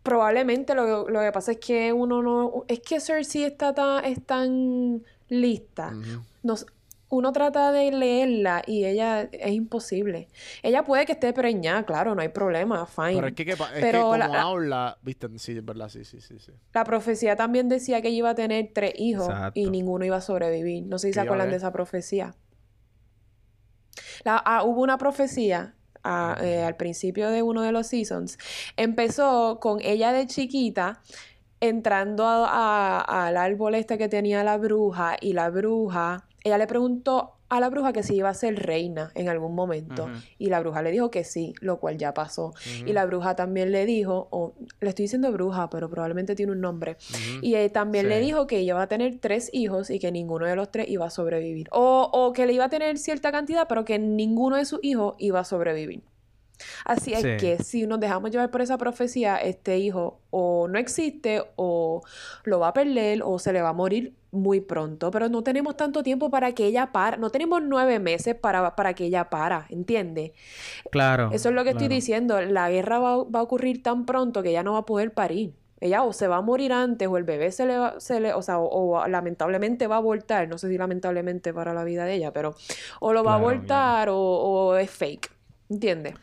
probablemente 0.02 0.74
lo, 0.74 1.08
lo 1.08 1.20
que 1.20 1.32
pasa 1.32 1.52
es 1.52 1.58
que 1.58 1.92
uno 1.94 2.22
no 2.22 2.64
es 2.68 2.80
que 2.80 3.00
Cersei 3.00 3.44
está 3.44 3.72
tan 3.74 4.04
es 4.04 4.22
tan 4.26 5.02
lista. 5.30 5.92
Ujú. 5.94 6.22
Nos- 6.42 6.66
uno 7.14 7.32
trata 7.32 7.72
de 7.72 7.90
leerla 7.92 8.62
y 8.66 8.84
ella 8.84 9.22
es 9.32 9.52
imposible. 9.52 10.28
Ella 10.62 10.84
puede 10.84 11.06
que 11.06 11.12
esté 11.12 11.32
preñada, 11.32 11.84
claro, 11.84 12.14
no 12.14 12.22
hay 12.22 12.28
problema, 12.28 12.86
fine. 12.86 13.14
Pero 13.14 13.26
es 13.28 13.34
que, 13.34 13.44
que 13.44 13.52
es 13.52 13.58
que 13.58 13.80
Pero 13.80 14.02
como 14.02 14.16
la- 14.18 14.28
la- 14.28 14.42
habla, 14.42 14.98
viste, 15.02 15.28
sí, 15.38 15.56
es 15.56 15.64
verdad, 15.64 15.88
sí, 15.88 16.04
sí, 16.04 16.20
sí, 16.20 16.38
sí. 16.38 16.52
La 16.72 16.84
profecía 16.84 17.36
también 17.36 17.68
decía 17.68 18.00
que 18.02 18.08
ella 18.08 18.16
iba 18.18 18.30
a 18.30 18.34
tener 18.34 18.70
tres 18.74 18.92
hijos 18.98 19.28
Exacto. 19.28 19.58
y 19.60 19.70
ninguno 19.70 20.04
iba 20.04 20.16
a 20.16 20.20
sobrevivir. 20.20 20.84
No 20.86 20.98
sé 20.98 21.08
si 21.08 21.10
Que 21.10 21.14
se 21.14 21.20
acuerdan 21.20 21.50
de 21.50 21.56
esa 21.56 21.72
profecía. 21.72 22.34
La- 24.24 24.42
ah, 24.44 24.62
hubo 24.64 24.82
una 24.82 24.98
profecía 24.98 25.74
ah, 26.02 26.36
eh, 26.42 26.62
al 26.62 26.76
principio 26.76 27.30
de 27.30 27.42
uno 27.42 27.62
de 27.62 27.72
los 27.72 27.86
seasons. 27.86 28.36
Empezó 28.76 29.58
con 29.60 29.80
ella 29.80 30.12
de 30.12 30.26
chiquita 30.26 31.00
entrando 31.60 32.26
a- 32.26 33.00
a- 33.00 33.26
al 33.26 33.36
árbol 33.38 33.74
este 33.74 33.96
que 33.96 34.08
tenía 34.08 34.44
la 34.44 34.58
bruja 34.58 35.16
y 35.20 35.32
la 35.32 35.48
bruja, 35.48 36.26
ella 36.44 36.58
le 36.58 36.66
preguntó 36.66 37.38
a 37.48 37.60
la 37.60 37.70
bruja 37.70 37.92
que 37.92 38.02
si 38.02 38.16
iba 38.16 38.28
a 38.28 38.34
ser 38.34 38.56
reina 38.56 39.12
en 39.14 39.28
algún 39.28 39.54
momento 39.54 40.10
y 40.38 40.48
la 40.48 40.60
bruja 40.60 40.82
le 40.82 40.90
dijo 40.90 41.10
que 41.10 41.24
sí, 41.24 41.54
lo 41.60 41.78
cual 41.78 41.96
ya 41.96 42.12
pasó. 42.12 42.52
Y 42.84 42.92
la 42.92 43.06
bruja 43.06 43.34
también 43.36 43.72
le 43.72 43.86
dijo, 43.86 44.28
o 44.30 44.54
le 44.80 44.88
estoy 44.90 45.04
diciendo 45.04 45.30
bruja, 45.32 45.70
pero 45.70 45.88
probablemente 45.88 46.34
tiene 46.34 46.52
un 46.52 46.60
nombre. 46.60 46.96
Y 47.42 47.54
eh, 47.54 47.70
también 47.70 48.08
le 48.08 48.20
dijo 48.20 48.46
que 48.46 48.60
iba 48.60 48.82
a 48.82 48.88
tener 48.88 49.18
tres 49.20 49.50
hijos 49.52 49.88
y 49.90 49.98
que 49.98 50.12
ninguno 50.12 50.46
de 50.46 50.56
los 50.56 50.70
tres 50.70 50.88
iba 50.88 51.06
a 51.06 51.10
sobrevivir. 51.10 51.68
O, 51.70 52.10
o 52.12 52.32
que 52.32 52.46
le 52.46 52.52
iba 52.52 52.64
a 52.64 52.70
tener 52.70 52.98
cierta 52.98 53.32
cantidad, 53.32 53.66
pero 53.68 53.84
que 53.84 53.98
ninguno 53.98 54.56
de 54.56 54.64
sus 54.64 54.80
hijos 54.82 55.14
iba 55.18 55.40
a 55.40 55.44
sobrevivir. 55.44 56.02
Así 56.84 57.12
es 57.12 57.20
Sí. 57.22 57.36
que 57.38 57.62
si 57.62 57.86
nos 57.86 58.00
dejamos 58.00 58.30
llevar 58.30 58.50
por 58.50 58.60
esa 58.60 58.78
profecía, 58.78 59.36
este 59.36 59.78
hijo 59.78 60.20
o 60.30 60.68
no 60.68 60.78
existe 60.78 61.42
o 61.56 62.02
lo 62.44 62.60
va 62.60 62.68
a 62.68 62.72
perder 62.72 63.22
o 63.24 63.38
se 63.38 63.52
le 63.52 63.60
va 63.62 63.70
a 63.70 63.72
morir 63.72 64.14
muy 64.30 64.60
pronto. 64.60 65.10
Pero 65.10 65.28
no 65.28 65.42
tenemos 65.42 65.76
tanto 65.76 66.02
tiempo 66.02 66.30
para 66.30 66.52
que 66.52 66.66
ella 66.66 66.92
para. 66.92 67.16
No 67.16 67.30
tenemos 67.30 67.62
nueve 67.62 67.98
meses 67.98 68.34
para, 68.34 68.74
para 68.76 68.94
que 68.94 69.04
ella 69.06 69.30
para, 69.30 69.66
¿entiendes? 69.68 70.32
Claro. 70.90 71.30
Eso 71.32 71.48
es 71.48 71.54
lo 71.54 71.64
que 71.64 71.70
estoy 71.70 71.88
diciendo. 71.88 72.40
La 72.40 72.70
guerra 72.70 72.98
va, 72.98 73.24
va 73.24 73.40
a 73.40 73.42
ocurrir 73.42 73.82
tan 73.82 74.06
pronto 74.06 74.42
que 74.42 74.50
ella 74.50 74.62
no 74.62 74.72
va 74.72 74.80
a 74.80 74.86
poder 74.86 75.12
parir. 75.12 75.54
Ella 75.80 76.02
o 76.02 76.12
se 76.14 76.28
va 76.28 76.36
a 76.36 76.40
morir 76.40 76.72
antes 76.72 77.06
o 77.08 77.16
el 77.18 77.24
bebé 77.24 77.52
se 77.52 77.66
le 77.66 77.76
va, 77.76 78.00
se 78.00 78.18
le, 78.18 78.32
o 78.32 78.40
sea, 78.42 78.58
o, 78.58 78.96
o 78.96 79.06
lamentablemente 79.06 79.86
va 79.86 79.96
a 79.96 79.98
abortar. 79.98 80.48
No 80.48 80.56
sé 80.56 80.68
si 80.68 80.78
lamentablemente 80.78 81.52
para 81.52 81.74
la 81.74 81.84
vida 81.84 82.04
de 82.06 82.14
ella, 82.14 82.32
pero 82.32 82.54
o 83.00 83.12
lo 83.12 83.22
va 83.22 83.32
a 83.32 83.36
abortar 83.36 84.08
o, 84.08 84.16
o 84.18 84.76
es 84.76 84.90
fake. 84.90 85.30
¿Entiendes? 85.68 86.14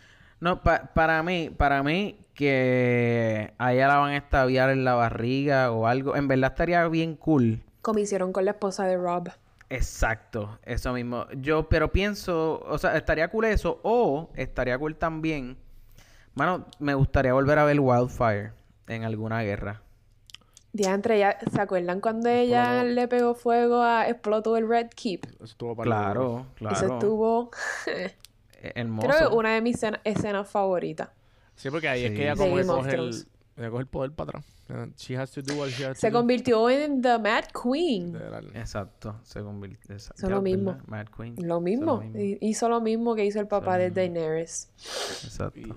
No, 0.41 0.61
pa- 0.61 0.91
para 0.93 1.23
mí, 1.23 1.49
para 1.55 1.81
mí, 1.83 2.17
que 2.33 3.53
a 3.57 3.73
ella 3.73 3.87
la 3.87 3.97
van 3.97 4.11
a 4.11 4.17
estabiar 4.17 4.69
en 4.71 4.83
la 4.83 4.95
barriga 4.95 5.71
o 5.71 5.87
algo. 5.87 6.15
En 6.15 6.27
verdad 6.27 6.51
estaría 6.51 6.85
bien 6.89 7.15
cool. 7.15 7.61
Como 7.81 7.99
hicieron 7.99 8.33
con 8.33 8.43
la 8.45 8.51
esposa 8.51 8.85
de 8.85 8.97
Rob. 8.97 9.29
Exacto, 9.69 10.59
eso 10.63 10.91
mismo. 10.93 11.27
Yo, 11.37 11.69
pero 11.69 11.91
pienso, 11.91 12.59
o 12.67 12.77
sea, 12.77 12.97
estaría 12.97 13.29
cool 13.29 13.45
eso, 13.45 13.79
o 13.83 14.29
estaría 14.35 14.77
cool 14.77 14.97
también. 14.97 15.55
Mano, 16.33 16.65
me 16.79 16.93
gustaría 16.93 17.31
volver 17.33 17.57
a 17.59 17.63
ver 17.63 17.79
Wildfire 17.79 18.51
en 18.87 19.03
alguna 19.05 19.41
guerra. 19.43 19.81
Diantre, 20.73 21.19
ya, 21.19 21.37
¿se 21.53 21.61
acuerdan 21.61 21.99
cuando 22.01 22.29
ella 22.29 22.81
Explotó. 22.81 22.93
le 22.95 23.07
pegó 23.07 23.35
fuego 23.35 23.81
a 23.81 24.07
explotó 24.09 24.57
el 24.57 24.67
Red 24.67 24.87
Keep? 24.95 25.25
Eso 25.35 25.43
estuvo 25.43 25.75
para. 25.75 25.85
Claro, 25.87 26.45
claro. 26.55 26.75
Eso 26.75 26.93
estuvo, 26.93 27.51
Hermoso. 28.75 29.07
creo 29.07 29.29
que 29.29 29.35
una 29.35 29.53
de 29.55 29.61
mis 29.61 29.75
escena- 29.75 30.01
escenas 30.03 30.49
favoritas. 30.49 31.09
Sí, 31.55 31.69
porque 31.69 31.87
ahí 31.89 32.05
es 32.05 32.11
que 32.11 32.23
ella 32.23 32.35
como 32.35 32.55
que 32.55 32.65
coge 32.65 32.89
el, 32.89 32.95
Thrones. 32.95 33.27
ella 33.57 33.69
coge 33.69 33.81
el 33.81 33.87
poder 33.87 34.11
para 34.11 34.29
atrás. 34.29 34.45
She 34.97 35.17
has 35.17 35.29
to 35.31 35.41
do 35.41 35.55
what 35.55 35.67
she 35.67 35.85
has 35.85 35.97
Se 35.97 36.07
to 36.07 36.13
do. 36.13 36.19
convirtió 36.19 36.69
en 36.69 37.01
The 37.01 37.19
Mad 37.19 37.43
Queen. 37.61 38.15
Exacto, 38.55 39.19
se 39.23 39.41
convirtió. 39.41 39.97
Lo 40.29 40.41
mismo. 40.41 40.77
Mad 40.87 41.07
Queen. 41.07 41.35
Lo 41.45 41.59
mismo. 41.59 42.01
hi- 42.01 42.37
Hizo 42.39 42.69
lo 42.69 42.79
mismo 42.79 43.13
que 43.13 43.25
hizo 43.25 43.39
el 43.41 43.47
papá 43.47 43.77
de. 43.77 43.91
Daenerys. 43.91 44.69
Exacto. 45.25 45.59
Y- 45.59 45.73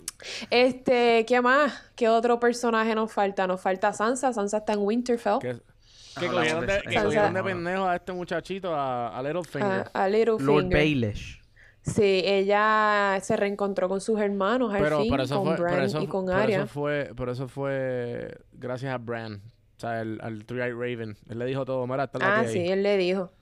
Este, 0.50 1.24
¿qué 1.26 1.40
más? 1.40 1.72
¿Qué 1.96 2.08
otro 2.08 2.38
personaje 2.38 2.94
nos 2.94 3.12
falta? 3.12 3.46
Nos 3.48 3.60
falta 3.60 3.92
Sansa. 3.92 4.32
Sansa 4.32 4.58
está 4.58 4.74
en 4.74 4.78
Winterfell. 4.80 5.38
Que, 5.40 5.56
que 6.20 6.26
Hablamos 6.26 6.34
cogieron 6.38 6.66
de 6.66 6.72
de, 6.74 6.82
que 6.82 7.02
cogieron 7.02 7.34
pendejo 7.44 7.84
a 7.86 7.96
este 7.96 8.12
muchachito, 8.12 8.72
a, 8.74 9.18
a 9.18 9.22
Littlefinger. 9.24 9.90
A, 9.92 10.04
a 10.04 10.08
Littlefinger. 10.08 10.46
Lord 10.54 10.68
Baelish. 10.70 11.42
Sí, 11.86 12.22
ella 12.24 13.18
se 13.22 13.36
reencontró 13.36 13.88
con 13.90 14.00
sus 14.00 14.18
hermanos 14.18 14.72
al 14.72 14.82
pero, 14.82 15.00
fin, 15.02 15.10
pero 15.10 15.22
eso 15.24 15.36
con 15.36 15.46
fue, 15.48 15.56
Bran 15.56 15.74
pero 15.74 15.84
eso, 15.86 16.00
y 16.00 16.06
con 16.06 16.24
pero 16.26 16.38
Arya. 16.38 16.56
eso 16.58 16.66
fue, 16.66 17.10
pero 17.14 17.32
eso 17.32 17.46
fue 17.48 18.38
gracias 18.52 18.92
a 18.94 18.98
Bran. 18.98 19.42
O 19.76 19.80
sea, 19.80 20.00
el, 20.00 20.18
al 20.22 20.46
Three-Eyed 20.46 20.72
Raven. 20.74 21.16
Él 21.28 21.38
le 21.38 21.44
dijo 21.44 21.64
todo, 21.66 21.86
mira, 21.86 22.10
la 22.14 22.38
Ah, 22.38 22.44
sí, 22.46 22.58
él 22.68 22.82
le 22.82 22.96
dijo. 22.96 23.32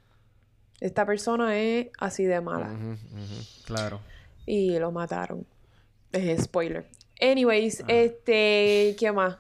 Esta 0.81 1.07
persona 1.07 1.57
es 1.57 1.89
así 2.01 2.25
de 2.25 2.41
mala. 2.41 2.69
Claro. 3.65 4.01
Y 4.45 4.77
lo 4.79 4.91
mataron. 4.91 5.47
Eh, 6.13 6.37
spoiler. 6.41 6.89
Anyways, 7.21 7.83
Ah. 7.83 7.85
este, 7.89 8.97
¿qué 8.99 9.13
más? 9.13 9.37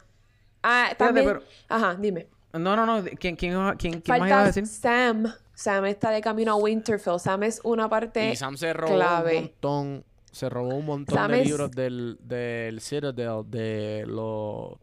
Ah, 0.62 0.90
también. 0.96 1.26
pero- 1.26 1.42
Ajá, 1.68 1.96
dime. 1.98 2.28
No, 2.52 2.76
no, 2.76 2.86
no. 2.86 3.02
¿Quién, 3.18 3.34
quién, 3.34 3.54
quién, 3.78 4.00
quién 4.00 4.02
más 4.06 4.16
iba 4.18 4.24
a 4.26 4.44
Falta 4.44 4.46
decir? 4.46 4.66
Sam. 4.68 5.32
Sam 5.54 5.84
está 5.86 6.10
de 6.10 6.20
camino 6.20 6.52
a 6.52 6.56
Winterfell. 6.56 7.18
Sam 7.18 7.42
es 7.44 7.60
una 7.64 7.88
parte 7.88 8.30
Y 8.32 8.36
Sam 8.36 8.56
se 8.56 8.72
robó 8.72 8.94
clave. 8.94 9.36
un 9.38 9.42
montón, 9.44 10.04
se 10.30 10.48
robó 10.48 10.74
un 10.74 10.86
montón 10.86 11.14
Sam 11.16 11.30
de 11.32 11.40
es- 11.42 11.46
libros 11.46 11.70
del, 11.72 12.18
del 12.22 12.80
Citadel, 12.80 13.42
de 13.48 14.04
los 14.06 14.74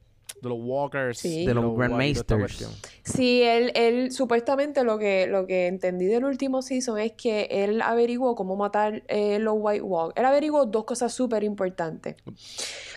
de 0.41 0.47
los 0.47 0.57
Walkers, 0.61 1.17
Sí. 1.19 1.45
De 1.45 1.53
los 1.53 1.65
esta 1.65 1.75
Grandmasters. 1.75 2.69
Sí, 3.03 3.41
él, 3.43 3.73
él 3.75 4.13
supuestamente 4.13 4.85
lo 4.85 4.97
que, 4.97 5.27
lo 5.27 5.45
que 5.45 5.67
entendí 5.67 6.05
del 6.05 6.23
último 6.23 6.61
season 6.61 6.97
es 6.97 7.11
que 7.11 7.47
él 7.51 7.81
averiguó 7.81 8.35
cómo 8.35 8.55
matar 8.55 9.03
eh, 9.09 9.37
los 9.39 9.55
White 9.57 9.81
Walkers. 9.81 10.17
Él 10.17 10.25
averiguó 10.25 10.65
dos 10.65 10.85
cosas 10.85 11.11
súper 11.13 11.43
importantes. 11.43 12.15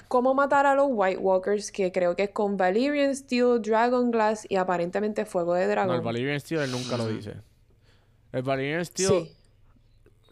Cómo 0.07 0.35
matar 0.35 0.67
a 0.67 0.77
los 0.77 0.87
White 0.91 1.19
Walkers, 1.19 1.73
que 1.73 1.91
creo 1.91 2.15
que 2.15 2.25
es 2.25 2.31
con 2.31 2.57
Valyrian 2.57 3.17
Steel, 3.17 3.61
Dragon 3.61 4.13
Glass 4.13 4.47
y 4.49 4.55
aparentemente 4.55 5.25
Fuego 5.25 5.55
de 5.55 5.65
No, 5.65 5.71
Dragón. 5.73 5.97
el 5.97 6.01
Valyrian 6.03 6.39
Steel 6.39 6.61
él 6.61 6.71
nunca 6.71 6.97
lo 6.97 7.09
dice. 7.09 7.33
El 8.33 8.43
Valyrian 8.43 8.85
Steel 8.85 9.09
Sí. 9.09 9.33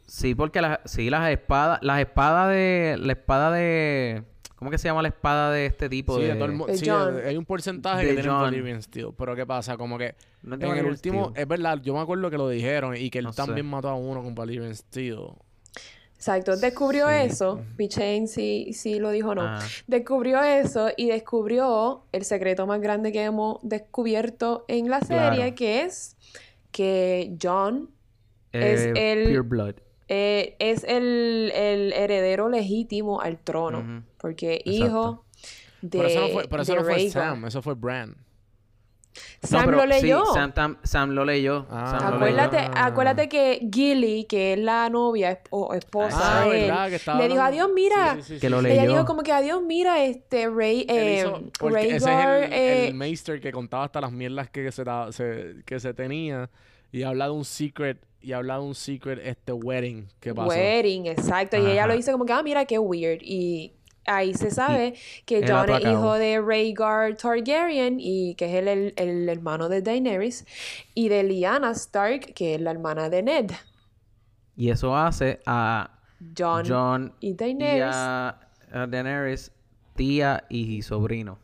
Sí, 0.07 0.35
porque 0.35 0.61
las, 0.61 0.81
sí, 0.87 1.09
las 1.09 1.31
espadas, 1.31 1.79
las 1.83 2.01
espadas 2.01 2.51
de, 2.51 2.97
la 2.99 3.13
espada 3.13 3.53
de, 3.53 4.25
¿cómo 4.57 4.71
que 4.73 4.79
se 4.79 4.89
llama 4.89 5.03
la 5.03 5.09
espada 5.09 5.53
de 5.53 5.67
este 5.67 5.89
tipo 5.89 6.17
Sí, 6.17 6.23
de? 6.23 6.29
de 6.29 6.35
todo 6.35 6.47
el 6.47 6.53
mu- 6.53 6.67
de 6.67 6.77
sí, 6.77 6.89
hay 6.91 7.37
un 7.37 7.45
porcentaje 7.45 8.03
De 8.03 8.09
que 8.09 8.15
tiene 8.15 8.29
Jon. 8.29 8.41
Valyrian 8.43 8.83
Steel. 8.83 9.11
Pero 9.17 9.37
¿qué 9.37 9.47
pasa? 9.47 9.77
Como 9.77 9.99
que 9.99 10.17
No 10.43 10.57
en 10.57 10.63
el 10.79 10.87
último, 10.87 11.27
Steel. 11.31 11.43
es 11.43 11.47
verdad, 11.49 11.79
yo 11.81 11.95
me 11.95 12.01
acuerdo 12.01 12.29
que 12.29 12.37
lo 12.39 12.49
dijeron 12.49 12.97
y 12.97 13.09
que 13.09 13.19
él 13.21 13.25
No 13.27 13.33
sé. 13.33 13.37
también 13.37 13.67
mató 13.67 13.89
a 13.89 13.95
uno 13.95 14.21
con 14.23 14.35
Valyrian 14.35 14.75
Steel. 14.75 15.21
Exacto, 16.17 16.57
descubrió 16.57 17.07
Sí. 17.09 17.15
eso. 17.15 17.61
Pichain 17.77 18.27
sí, 18.29 18.73
sí 18.75 18.99
lo 18.99 19.11
dijo 19.11 19.31
o 19.31 19.35
no. 19.37 19.43
Ah. 19.43 19.61
Descubrió 19.87 20.43
eso 20.43 20.89
y 20.97 21.07
descubrió 21.09 22.05
el 22.13 22.25
secreto 22.25 22.67
más 22.67 22.81
grande 22.81 23.13
que 23.13 23.23
hemos 23.23 23.59
descubierto 23.63 24.65
en 24.69 24.91
la 24.91 25.01
serie, 25.01 25.37
Claro. 25.37 25.55
que 25.55 25.83
es 25.83 26.17
que 26.71 27.37
John 27.43 27.91
es 28.53 28.81
Eh, 28.83 29.13
el- 29.13 29.25
Pure 29.29 29.41
Blood. 29.41 29.75
eh, 30.09 30.57
es 30.59 30.85
el, 30.85 31.53
el 31.55 31.93
heredero 31.93 32.49
legítimo 32.49 33.21
al 33.21 33.39
trono. 33.39 33.79
Ujú. 33.81 34.03
Porque 34.19 34.55
Exacto. 34.65 34.71
hijo 34.87 35.25
de, 35.83 35.99
Pero 35.99 36.09
eso 36.09 36.21
no 36.21 36.29
fue, 36.29 36.49
pero 36.49 36.63
eso 36.63 36.75
no 36.77 36.85
fue. 36.85 37.09
Sam, 37.11 37.45
eso 37.47 37.63
fue 37.63 37.75
Bran. 37.75 38.17
Sam 39.43 39.61
No, 39.61 39.67
pero 39.67 39.77
lo 39.79 39.87
leyó. 39.87 40.25
Sí, 40.27 40.33
Sam, 40.35 40.53
tam- 40.55 40.79
Sam 40.85 41.11
lo 41.11 41.25
leyó. 41.25 41.67
Ah. 41.71 41.99
Sam 41.99 42.13
lo 42.21 42.27
leyó. 42.27 42.41
Acuérdate, 42.41 42.71
acuérdate 42.79 43.29
que 43.29 43.69
Gilly, 43.73 44.25
que 44.25 44.53
es 44.55 44.59
la 44.59 44.89
novia 44.89 45.33
esp- 45.33 45.49
o 45.51 45.75
esposa 45.75 46.43
Ah, 46.43 46.45
de 46.45 46.65
él, 46.65 46.67
verdad, 46.71 46.89
que 46.89 46.95
estaba 46.97 47.19
le 47.19 47.29
dijo, 47.29 47.41
adiós, 47.43 47.69
mira. 47.75 48.15
Sí, 48.17 48.23
sí, 48.23 48.27
sí, 48.35 48.35
Que 48.35 48.47
sí, 48.47 48.49
lo 48.49 48.61
sí. 48.61 48.67
Ella 48.69 48.87
dijo 48.87 49.05
como 49.07 49.23
que 49.23 49.33
adiós, 49.33 49.63
mira, 49.63 50.05
este 50.05 50.43
eh, 50.45 51.19
hizo- 51.27 51.43
porque 51.59 51.87
ese 51.87 51.97
es 51.97 52.05
el, 52.07 52.53
eh, 52.53 52.89
el 52.89 52.95
Maester 52.95 53.41
que 53.41 53.51
contaba 53.53 53.85
hasta 53.85 54.01
las 54.01 54.13
mierdas 54.13 54.49
que 54.51 54.71
se, 54.71 54.85
da- 54.85 55.11
se- 55.13 55.57
que 55.67 55.81
se 55.81 55.93
tenía 55.95 56.49
y 56.93 57.03
habla 57.03 57.27
de 57.27 57.31
un 57.33 57.45
secret 57.45 57.99
y 58.23 58.33
habla 58.33 58.55
de 58.57 58.61
un 58.61 58.75
secret 58.75 59.19
este 59.25 59.53
wedding 59.53 60.07
que 60.21 60.35
pasó. 60.35 60.49
wedding, 60.51 61.07
exacto. 61.07 61.57
Y 61.57 61.67
ella 61.71 61.87
lo 61.87 61.95
dice 61.95 62.13
como 62.13 62.27
que, 62.27 62.33
ah, 62.35 62.43
mira 62.43 62.65
qué 62.67 62.79
weird. 62.79 63.21
Y 63.23 63.73
ahí 64.07 64.35
se 64.35 64.51
sabe 64.51 64.95
que 65.27 65.45
Jon 65.47 65.71
es 65.71 65.85
hijo 65.85 66.15
de 66.15 66.41
Rhaegar 66.41 67.17
Targaryen 67.17 67.97
y 68.01 68.35
que 68.37 68.47
es 68.47 68.55
el, 68.55 68.69
el- 68.69 68.95
el 68.97 69.29
hermano 69.29 69.69
de 69.69 69.83
Daenerys 69.83 70.47
y 70.95 71.09
de 71.09 71.23
Lyanna 71.25 71.73
Stark, 71.73 72.35
que 72.35 72.55
es 72.57 72.61
la 72.61 72.71
hermana 72.73 73.09
de 73.11 73.23
Ned. 73.23 73.51
Y 74.57 74.71
eso 74.71 74.97
hace 74.97 75.41
a 75.47 75.91
Jon, 76.37 76.65
John 76.67 77.15
y 77.21 77.35
y 77.35 77.35
Daenerys. 77.35 77.85
a, 77.85 78.41
a 78.73 78.87
Daenerys 78.87 79.53
tía 79.97 80.45
y 80.49 80.83
sobrino. 80.83 81.39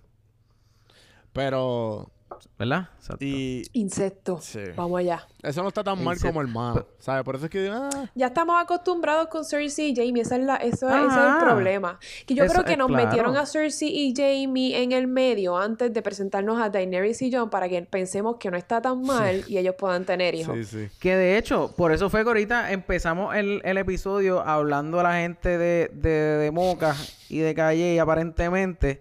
Pero 1.32 2.10
¿Verdad? 2.58 2.88
Exacto. 2.98 3.24
y 3.24 3.62
Insecto. 3.72 4.38
Sí. 4.40 4.60
Vamos 4.76 4.98
allá. 5.00 5.26
eso 5.42 5.62
no 5.62 5.68
está 5.68 5.84
tan 5.84 6.02
mal 6.02 6.18
como 6.20 6.40
hermano, 6.40 6.86
¿sabes? 6.98 7.22
Por 7.24 7.36
eso 7.36 7.44
es 7.46 7.50
que 7.50 7.62
digo, 7.62 7.74
ah, 7.76 8.10
Ya 8.14 8.26
estamos 8.28 8.60
acostumbrados 8.60 9.28
con 9.28 9.44
Cersei 9.44 9.90
y 9.90 9.94
Jamie. 9.96 10.22
Esa 10.22 10.36
es 10.36 10.42
la, 10.44 10.56
eso, 10.56 10.88
ese 10.88 10.98
es 11.06 11.12
el 11.12 11.18
Ajá. 11.18 11.38
problema. 11.40 11.98
Que 12.26 12.34
yo 12.34 12.44
Eso 12.44 12.52
creo 12.54 12.64
que 12.64 12.72
es 12.72 12.78
nos 12.78 12.88
claro. 12.88 13.04
metieron 13.06 13.36
a 13.36 13.46
Cersei 13.46 13.88
y 13.88 14.14
Jamie 14.16 14.82
en 14.82 14.92
el 14.92 15.06
medio 15.06 15.56
antes 15.56 15.92
de 15.92 16.02
presentarnos 16.02 16.60
a 16.60 16.70
Daenerys 16.70 17.22
y 17.22 17.32
Jon 17.32 17.50
para 17.50 17.68
que 17.68 17.80
pensemos 17.82 18.36
que 18.36 18.50
no 18.50 18.56
está 18.56 18.80
tan 18.82 19.02
mal 19.02 19.44
y 19.46 19.58
ellos 19.58 19.74
puedan 19.78 20.04
tener 20.04 20.34
hijos. 20.34 20.56
sí, 20.56 20.64
sí. 20.64 20.88
Que 20.98 21.16
de 21.16 21.38
hecho, 21.38 21.72
por 21.76 21.92
eso 21.92 22.10
fue 22.10 22.22
que 22.22 22.28
ahorita 22.28 22.72
empezamos 22.72 23.34
el, 23.34 23.60
el 23.64 23.78
episodio 23.78 24.40
hablando 24.40 25.00
a 25.00 25.02
la 25.02 25.14
gente 25.16 25.58
de, 25.58 25.90
de, 25.92 26.10
de 26.10 26.50
Moca 26.50 26.94
y 27.28 27.38
de 27.38 27.54
Calle 27.54 27.94
y 27.94 27.98
aparentemente. 27.98 29.00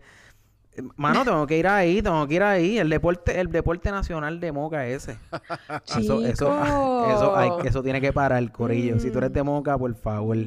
Mano, 0.98 1.24
tengo 1.24 1.48
que 1.48 1.58
ir 1.58 1.68
ahí, 1.68 2.02
tengo 2.02 2.28
que 2.28 2.34
ir 2.36 2.44
ahí. 2.44 2.78
El 2.78 2.90
deporte, 2.90 3.40
el 3.40 3.50
deporte 3.52 3.92
nacional 3.92 4.40
de 4.40 4.52
Moca 4.52 4.86
ese. 4.88 5.18
Eso, 5.98 6.26
eso, 6.26 6.56
eso, 7.16 7.36
hay- 7.36 7.50
Chico. 7.50 7.62
eso 7.64 7.84
tiene 7.84 8.02
que 8.02 8.12
parar 8.12 8.52
corillo. 8.52 9.00
Si 9.00 9.10
tú 9.12 9.20
eres 9.20 9.32
de 9.34 9.44
Moca, 9.44 9.78
por 9.78 9.94
favor, 9.96 10.38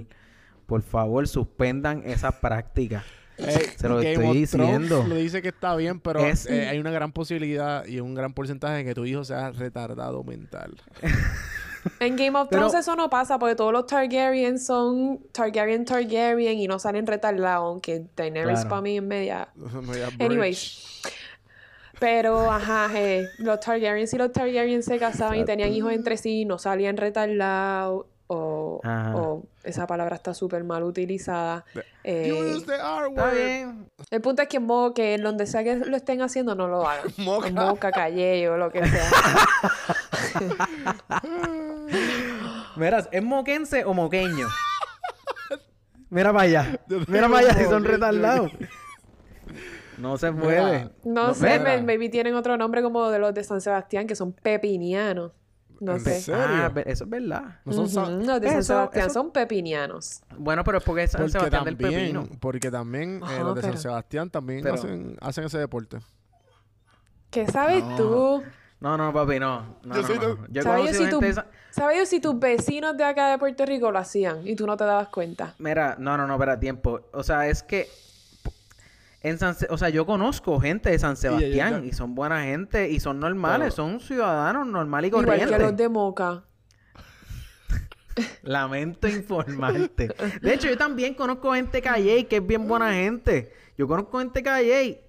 por 0.66 0.82
favor, 0.82 1.26
suspendan 1.28 2.02
esas 2.04 2.34
prácticas. 2.34 3.04
Eh, 3.38 3.72
Se 3.76 3.88
lo 3.88 3.96
Game 3.98 4.12
estoy 4.14 4.36
diciendo. 4.36 5.04
Lo 5.08 5.14
dice 5.14 5.40
que 5.40 5.48
está 5.48 5.76
bien, 5.76 6.00
pero 6.00 6.18
Es- 6.20 6.46
eh, 6.46 6.68
hay 6.68 6.78
una 6.80 6.90
gran 6.90 7.12
posibilidad 7.12 7.86
y 7.86 8.00
un 8.00 8.14
gran 8.14 8.32
porcentaje 8.34 8.78
de 8.78 8.84
que 8.84 8.94
tu 8.94 9.04
hijo 9.06 9.22
sea 9.24 9.52
retardado 9.52 10.24
mental. 10.24 10.74
En 12.00 12.16
Game 12.16 12.38
of 12.38 12.48
Pero- 12.48 12.68
Thrones 12.68 12.74
eso 12.74 12.96
no 12.96 13.08
pasa 13.10 13.38
porque 13.38 13.54
todos 13.54 13.72
los 13.72 13.86
Targaryen 13.86 14.58
son 14.58 15.20
Targaryen 15.32 15.84
Targaryen 15.84 16.58
y 16.58 16.66
no 16.68 16.78
salen 16.78 17.06
retardados, 17.06 17.66
aunque 17.66 18.04
Daenerys 18.16 18.52
Claro. 18.60 18.68
para 18.68 18.82
mí 18.82 18.96
es 18.96 19.02
media... 19.02 19.48
Anyways. 20.20 21.02
Pero, 22.00 22.50
ajá, 22.50 22.88
eh, 22.94 23.26
los 23.38 23.58
Targaryens 23.58 24.12
y 24.14 24.18
los 24.18 24.30
Targaryens 24.32 24.84
se 24.84 24.98
casaban 24.98 25.38
y 25.40 25.44
tenían 25.44 25.72
hijos 25.72 25.92
entre 25.92 26.16
sí, 26.16 26.44
no 26.44 26.58
salían 26.58 26.96
retardados 26.96 28.06
o, 28.28 29.42
esa 29.64 29.86
palabra 29.86 30.16
está 30.16 30.32
súper 30.34 30.62
mal 30.64 30.82
utilizada. 30.84 31.64
Eh, 32.04 32.32
Use 32.32 32.64
the 32.66 32.74
R 32.74 33.08
Está 33.08 33.22
word. 33.24 33.34
bien. 33.34 33.90
el 34.10 34.20
punto 34.20 34.42
es 34.42 34.48
que 34.48 34.58
en 34.58 34.66
Mo- 34.66 34.92
que 34.94 35.14
en 35.14 35.22
donde 35.22 35.46
sea 35.46 35.64
que 35.64 35.76
lo 35.76 35.96
estén 35.96 36.20
haciendo, 36.22 36.54
no 36.54 36.68
lo 36.68 36.86
hagan. 36.88 37.06
Moca. 37.18 37.48
En 37.48 37.54
Moca, 37.54 37.90
Calle 37.90 38.48
o 38.48 38.56
lo 38.56 38.70
que 38.70 38.86
sea. 38.86 39.10
Verás, 42.76 43.08
¿es 43.12 43.22
moquense 43.22 43.84
o 43.84 43.94
moqueño? 43.94 44.46
Mira 46.10 46.32
para 46.32 46.44
allá. 46.44 46.80
Mira 47.06 47.28
para 47.28 47.38
allá 47.40 47.54
si 47.54 47.64
son 47.64 47.84
retardados. 47.84 48.52
No 49.98 50.16
se 50.16 50.32
puede. 50.32 50.90
No, 51.04 51.34
sé, 51.34 51.58
mira. 51.58 51.62
may- 51.64 51.82
maybe 51.82 52.08
tienen 52.08 52.34
otro 52.34 52.56
nombre 52.56 52.82
como 52.82 53.10
de 53.10 53.18
los 53.18 53.34
de 53.34 53.42
San 53.42 53.60
Sebastián, 53.60 54.06
que 54.06 54.14
son 54.14 54.32
pepinianos. 54.32 55.32
No 55.80 55.92
¿En 55.92 56.00
sé. 56.00 56.20
serio? 56.20 56.42
Ah, 56.44 56.72
eso 56.86 57.04
es 57.04 57.10
verdad. 57.10 57.60
No 57.64 57.72
son 57.72 57.88
sa- 57.88 58.02
Ujú, 58.02 58.24
Los 58.24 58.40
de 58.40 58.48
San 58.48 58.58
Eso- 58.58 58.62
Sebastián 58.74 59.06
eso- 59.06 59.14
son 59.14 59.30
pepinianos. 59.32 60.22
Bueno, 60.36 60.64
pero 60.64 60.78
es 60.78 60.84
porque 60.84 61.04
es 61.04 61.12
San 61.12 61.20
Porque 61.20 61.32
Sebastián 61.32 61.64
del 61.64 61.76
también, 61.78 62.00
Pepino. 62.16 62.28
porque 62.40 62.70
también 62.70 63.16
eh, 63.22 63.24
Ajá, 63.24 63.42
los 63.44 63.54
de 63.54 63.62
San 63.62 63.78
Sebastián 63.78 64.30
también 64.30 64.62
pero- 64.62 64.74
hacen, 64.74 65.16
hacen 65.20 65.44
ese 65.44 65.58
deporte. 65.58 65.98
¿Qué 67.30 67.46
sabes 67.46 67.84
No. 67.84 67.96
tú? 67.96 68.42
No, 68.80 68.96
no, 68.96 69.12
papi, 69.12 69.38
no. 69.40 69.76
no, 69.82 69.94
Yo 69.96 70.02
no, 70.02 70.06
soy 70.06 70.18
no. 70.18 70.46
Yo 70.48 70.62
¿Sabes 70.62 70.96
si, 70.96 71.02
esa- 71.04 71.46
¿Sabes 71.70 71.98
yo 71.98 72.06
si 72.06 72.20
tus 72.20 72.38
vecinos 72.38 72.96
de 72.96 73.04
acá 73.04 73.30
de 73.30 73.38
Puerto 73.38 73.66
Rico 73.66 73.90
lo 73.90 73.98
hacían 73.98 74.46
y 74.46 74.54
tú 74.54 74.66
no 74.66 74.76
te 74.76 74.84
dabas 74.84 75.08
cuenta? 75.08 75.54
Mira, 75.58 75.96
no, 75.98 76.16
no, 76.16 76.26
no, 76.26 76.34
espera, 76.34 76.58
tiempo. 76.60 77.00
O 77.12 77.22
sea, 77.22 77.46
es 77.48 77.62
que... 77.62 77.88
En 79.20 79.38
San 79.38 79.54
Se- 79.54 79.66
o 79.70 79.76
sea, 79.78 79.88
yo 79.88 80.06
conozco 80.06 80.60
gente 80.60 80.90
de 80.90 80.98
San 80.98 81.16
Sebastián 81.16 81.84
y 81.84 81.92
son 81.92 82.14
buena 82.14 82.42
gente 82.44 82.88
y 82.90 83.00
son 83.00 83.18
normales, 83.18 83.74
Pero- 83.74 83.88
son 83.88 84.00
ciudadanos 84.00 84.66
normales 84.66 85.08
y 85.08 85.10
Igual 85.10 85.24
corrientes. 85.26 85.56
que 85.56 85.62
los 85.62 85.76
de 85.76 85.88
Moca. 85.88 86.44
Lamento 88.42 89.08
informarte. 89.08 90.08
De 90.42 90.54
hecho, 90.54 90.68
yo 90.68 90.76
también 90.76 91.14
conozco 91.14 91.52
gente 91.54 91.80
Calle 91.82 92.26
que 92.26 92.36
es 92.36 92.46
bien 92.46 92.66
buena 92.66 92.92
gente. 92.92 93.52
Yo 93.76 93.86
conozco 93.86 94.18
gente 94.18 94.42
Calle 94.42 95.04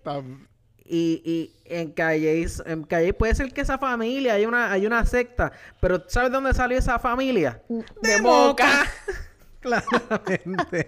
y, 0.86 1.22
y 1.24 1.56
en 1.66 1.92
Calle, 1.92 2.48
en 2.66 2.84
Calle 2.84 3.14
puede 3.14 3.36
ser 3.36 3.52
que 3.54 3.62
esa 3.62 3.78
familia 3.78 4.34
hay 4.34 4.46
una, 4.46 4.72
hay 4.72 4.86
una 4.88 5.06
secta, 5.06 5.52
pero 5.80 6.04
¿sabes 6.08 6.32
dónde 6.32 6.54
salió 6.54 6.78
esa 6.78 6.98
familia? 7.00 7.62
De 8.02 8.22
Moca. 8.22 8.68
Claramente. 9.62 10.88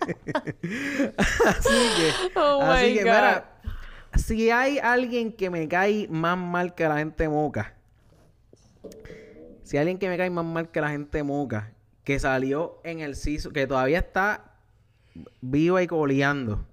así 1.47 1.79
que, 1.97 2.39
Oh 2.39 2.61
así 2.61 2.93
que 2.93 3.03
God. 3.03 3.09
mira, 3.09 3.59
si 4.15 4.49
hay 4.49 4.79
alguien 4.79 5.33
que 5.33 5.49
me 5.49 5.67
cae 5.67 6.07
más 6.09 6.37
mal 6.37 6.73
que 6.73 6.87
la 6.87 6.97
gente 6.97 7.27
moca, 7.27 7.73
si 9.63 9.77
hay 9.77 9.81
alguien 9.81 9.99
que 9.99 10.09
me 10.09 10.17
cae 10.17 10.29
más 10.29 10.45
mal 10.45 10.69
que 10.69 10.81
la 10.81 10.89
gente 10.89 11.21
moca, 11.23 11.71
que 12.03 12.17
salió 12.19 12.79
en 12.83 12.99
el 12.99 13.15
CISO, 13.15 13.51
que 13.51 13.67
todavía 13.67 13.99
está 13.99 14.55
viva 15.41 15.81
y 15.83 15.87
coleando, 15.87 16.65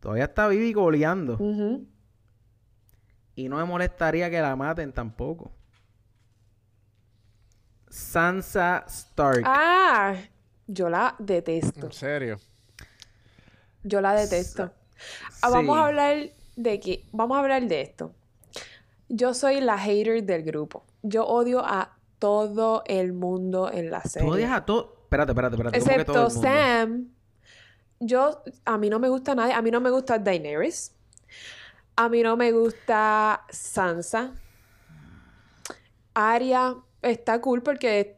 todavía 0.00 0.24
está 0.24 0.48
viva 0.48 0.64
y 0.64 0.72
coleando, 0.72 1.38
y 3.34 3.48
no 3.48 3.56
me 3.56 3.64
molestaría 3.64 4.30
que 4.30 4.40
la 4.40 4.54
maten 4.56 4.92
tampoco. 4.92 5.52
Sansa 7.88 8.84
Stark. 8.88 9.42
Ah, 9.44 10.14
yo 10.72 10.88
la 10.88 11.14
detesto. 11.18 11.86
En 11.86 11.92
serio. 11.92 12.38
Yo 13.82 14.00
la 14.00 14.14
detesto. 14.14 14.72
Ah, 15.42 15.50
Vamos 15.50 15.76
a 15.78 15.86
hablar 15.86 16.30
de 16.56 16.80
que, 16.80 17.06
vamos 17.12 17.36
a 17.36 17.40
hablar 17.40 17.66
de 17.66 17.80
esto. 17.82 18.14
Yo 19.08 19.34
soy 19.34 19.60
la 19.60 19.76
hater 19.78 20.22
del 20.24 20.42
grupo. 20.42 20.84
Yo 21.02 21.26
odio 21.26 21.60
a 21.64 21.96
todo 22.18 22.82
el 22.86 23.12
mundo 23.12 23.70
en 23.72 23.90
la 23.90 24.00
Tú 24.02 24.08
serie. 24.08 24.30
odias 24.30 24.52
a 24.52 24.64
todo. 24.64 24.96
Espérate, 25.02 25.32
espérate, 25.32 25.56
espérate. 25.56 25.78
¿cómo 25.80 25.96
que 25.96 26.04
todo 26.04 26.26
Excepto 26.26 26.26
el 26.26 26.32
mundo? 26.32 26.88
Sam. 26.88 27.08
Yo, 28.00 28.42
a 28.64 28.78
mí 28.78 28.88
no 28.88 28.98
me 28.98 29.08
gusta 29.08 29.34
nadie. 29.34 29.52
A 29.52 29.60
mí 29.62 29.70
no 29.70 29.80
me 29.80 29.90
gusta 29.90 30.18
Daenerys. 30.18 30.94
A 31.96 32.08
mí 32.08 32.22
no 32.22 32.36
me 32.36 32.52
gusta 32.52 33.44
Sansa. 33.50 34.32
Arya 36.14 36.76
está 37.02 37.40
cool 37.40 37.62
porque 37.62 38.16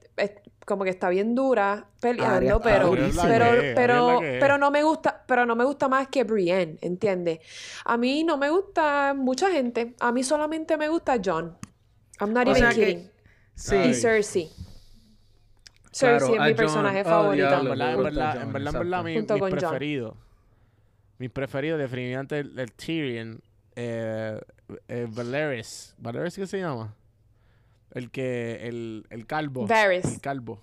como 0.65 0.85
que 0.85 0.91
está 0.91 1.09
bien 1.09 1.35
dura 1.35 1.87
peleando, 2.01 2.61
pero, 2.61 2.91
pero, 2.93 3.51
es 3.63 4.39
pero, 4.41 4.59
no 4.59 4.71
me 4.71 4.83
gusta, 4.83 5.25
pero 5.27 5.47
no 5.47 5.57
me 5.57 5.65
gusta 5.65 5.89
más 5.89 6.09
que 6.09 6.25
Brienne, 6.25 6.79
¿entiendes? 6.81 7.41
A 7.85 7.97
mí 7.97 8.25
no 8.25 8.37
me 8.37 8.51
gusta 8.51 9.15
mucha 9.15 9.51
gente. 9.51 9.95
A 10.01 10.13
mí 10.13 10.23
solamente 10.25 10.77
me 10.77 10.89
gusta 10.89 11.17
John. 11.25 11.57
I'm 12.21 12.33
not 12.33 12.47
O 12.49 12.51
even 12.53 12.69
que- 12.71 12.75
kidding. 12.75 13.11
Sí. 13.55 13.77
Y. 13.77 13.95
Cersei. 13.95 14.51
Claro, 15.97 16.19
Cersei 16.19 16.35
es 16.35 16.41
mi 16.41 16.47
John. 16.49 16.57
personaje 16.57 17.01
Oh, 17.03 17.05
favorito. 17.05 17.45
En 17.47 17.51
verdad, 17.69 17.93
en 17.93 18.03
verdad, 18.03 18.43
en 18.43 18.53
verdad, 18.53 18.75
en 18.75 18.91
verdad, 18.91 19.05
mi, 19.05 19.23
preferidos. 19.51 20.17
Mis 21.19 21.31
preferidos, 21.31 21.79
definitivamente 21.79 22.39
el, 22.41 22.59
el 22.59 22.73
Tyrion. 22.73 23.41
Eh, 23.77 24.41
eh, 24.89 25.07
Valeris. 25.09 25.95
¿Valeris 25.99 26.35
qué 26.37 26.47
se 26.47 26.59
llama? 26.59 26.95
El 27.95 28.11
que. 28.11 28.67
El, 28.69 29.07
el 29.11 29.27
calvo. 29.27 29.67
Varys. 29.67 30.05
El 30.05 30.21
calvo. 30.21 30.61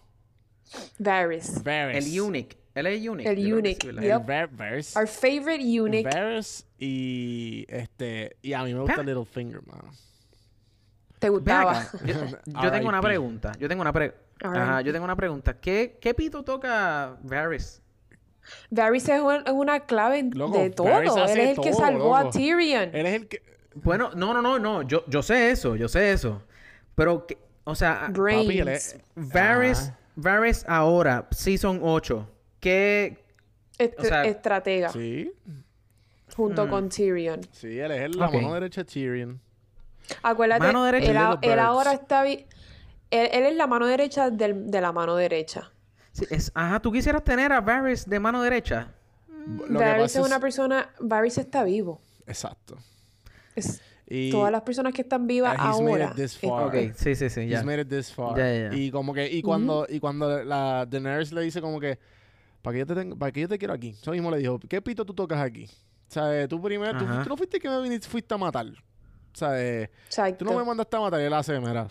Varys. 1.00 1.64
Varys. 1.64 2.14
El 2.14 2.22
Unique. 2.22 2.58
Él 2.74 2.88
es 2.88 3.06
Unique. 3.08 3.28
El 3.30 4.00
yep. 4.00 4.22
El 4.22 4.26
Var- 4.26 4.50
Varys. 4.56 4.96
Our 4.96 5.08
favorite 5.08 5.62
eunuch. 5.62 6.04
Varys 6.06 6.66
y 6.80 7.66
este 7.68 8.38
y 8.42 8.54
a 8.54 8.64
mí 8.64 8.74
me 8.74 8.80
gusta 8.80 8.96
Pa- 8.98 9.04
Littlefinger, 9.04 9.66
mano. 9.68 9.92
¿Te 11.20 11.30
gustaba? 11.30 11.86
Yo, 12.06 12.16
yo 12.64 12.72
tengo 12.72 12.88
una 12.90 13.02
pregunta. 13.02 13.52
Yo 13.60 13.68
tengo 13.68 13.82
una 13.82 13.92
pre- 13.94 14.14
R.I.P.. 14.40 14.58
Ajá, 14.60 14.82
yo 14.82 14.92
tengo 14.92 15.04
una 15.06 15.16
pregunta. 15.16 15.60
¿Qué, 15.60 16.00
qué 16.02 16.16
pito 16.16 16.44
toca 16.44 17.18
Varys? 17.22 17.82
Varys 18.72 19.08
es, 19.10 19.22
un- 19.22 19.44
es 19.46 19.52
una 19.54 19.82
clave 19.82 20.24
Loco, 20.34 20.58
de 20.58 20.70
todo. 20.72 20.88
Él 20.88 21.08
es 21.40 21.58
el 21.58 21.64
que 21.64 21.74
salvó 21.74 22.16
a. 22.16 22.30
Tyrion. 22.32 22.90
Él 22.96 23.06
es 23.06 23.14
el 23.22 23.28
que 23.28 23.44
Bueno, 23.76 24.12
no, 24.16 24.34
no, 24.34 24.42
no, 24.42 24.58
no. 24.58 24.82
Yo, 24.82 25.04
yo 25.08 25.22
sé 25.22 25.52
eso, 25.52 25.76
yo 25.76 25.88
sé 25.88 26.12
eso. 26.12 26.42
Pero, 26.96 27.26
que- 27.26 27.38
o 27.64 27.76
sea, 27.76 28.08
Brains. 28.12 28.98
Varys, 29.16 29.80
Ajá. 29.80 29.98
Varys 30.16 30.66
ahora, 30.68 31.28
Season 31.32 31.80
8. 31.82 32.28
¿Qué? 32.60 33.18
Est- 33.78 34.00
o 34.00 34.04
sea- 34.04 34.26
estratega. 34.26 34.90
Sí, 34.90 35.32
Junto 36.36 36.66
Mm. 36.66 36.70
con 36.70 36.90
Tyrion. 36.90 37.42
sí, 37.52 37.78
él 37.80 37.92
es 37.92 38.02
el- 38.02 38.12
la 38.18 38.30
mano 38.30 38.54
derecha 38.54 38.82
de 38.84 38.86
Tyrion. 38.86 39.42
Acuérdate, 40.24 40.66
Mano 40.66 40.84
derecha. 40.86 41.12
él, 41.12 41.18
a- 41.18 41.40
él 41.42 41.60
ahora 41.60 41.94
está... 41.94 42.26
Él, 42.26 42.46
él 43.10 43.44
es 43.44 43.56
la 43.56 43.68
mano 43.68 43.86
derecha 43.86 44.30
del- 44.30 44.70
de 44.72 44.82
la 44.82 44.92
mano 44.94 45.16
derecha. 45.16 45.72
Sí, 46.14 46.26
es, 46.30 46.52
ajá, 46.54 46.80
¿tú 46.80 46.92
quisieras 46.92 47.24
tener 47.24 47.52
a 47.52 47.60
Varys 47.62 48.08
de 48.10 48.20
mano 48.20 48.42
derecha? 48.42 48.88
Lo 49.68 49.80
que 49.80 49.86
Varys 49.86 50.04
pasa 50.04 50.20
es 50.22 50.26
una 50.26 50.40
persona... 50.40 50.90
Varys 51.00 51.38
está 51.38 51.64
vivo. 51.64 52.00
Exacto. 52.28 52.78
Es- 53.56 53.82
Y 54.08 54.30
todas 54.32 54.52
las 54.52 54.62
personas 54.64 54.94
que 54.94 55.02
están 55.04 55.26
vivas 55.28 55.54
he's 55.56 55.80
made 55.82 55.92
ahora. 55.92 56.06
it 56.08 56.16
this 56.16 56.38
far. 56.38 56.64
Ok, 56.68 56.94
sí, 56.96 57.16
sí, 57.16 57.30
sí, 57.30 57.42
He's 57.42 57.50
ya. 57.52 57.64
made 57.64 57.82
it 57.82 57.88
this 57.90 58.12
far. 58.14 58.38
Ya, 58.38 58.70
ya. 58.70 58.76
Y 58.78 58.92
como 58.92 59.14
que 59.14 59.32
y 59.32 59.42
cuando 59.42 59.86
y 59.90 60.00
cuando 60.00 60.44
la 60.44 60.86
Daenerys 60.86 61.32
le 61.32 61.42
dice 61.42 61.62
como 61.62 61.80
que 61.80 61.98
para 62.62 62.74
que 62.74 62.80
yo 62.80 62.86
te 62.86 62.96
tengo, 62.96 63.16
para 63.18 63.32
que 63.32 63.42
yo 63.42 63.48
te 63.48 63.58
quiero 63.58 63.74
aquí. 63.74 63.96
Eso 64.02 64.12
mismo 64.12 64.30
le 64.32 64.38
dijo, 64.38 64.60
¿qué 64.68 64.82
pito 64.82 65.06
tú 65.06 65.14
tocas 65.14 65.40
aquí? 65.40 65.66
O 65.66 66.14
sea, 66.14 66.48
tú 66.48 66.62
primero, 66.62 66.98
tú, 66.98 67.06
no 67.06 67.38
fuiste 67.38 67.58
que 67.60 67.70
me 67.70 67.82
viniste, 67.82 68.08
fuiste 68.08 68.34
a 68.34 68.38
matar. 68.38 68.68
O 68.68 68.74
sea, 69.38 69.60
eh, 69.62 69.90
Exacto. 70.08 70.44
Tú 70.46 70.52
no 70.52 70.60
me 70.60 70.66
mandaste 70.66 70.98
a 70.98 71.00
matar 71.00 71.22
y 71.22 71.24
él 71.24 71.34
hace, 71.34 71.58
mira, 71.60 71.88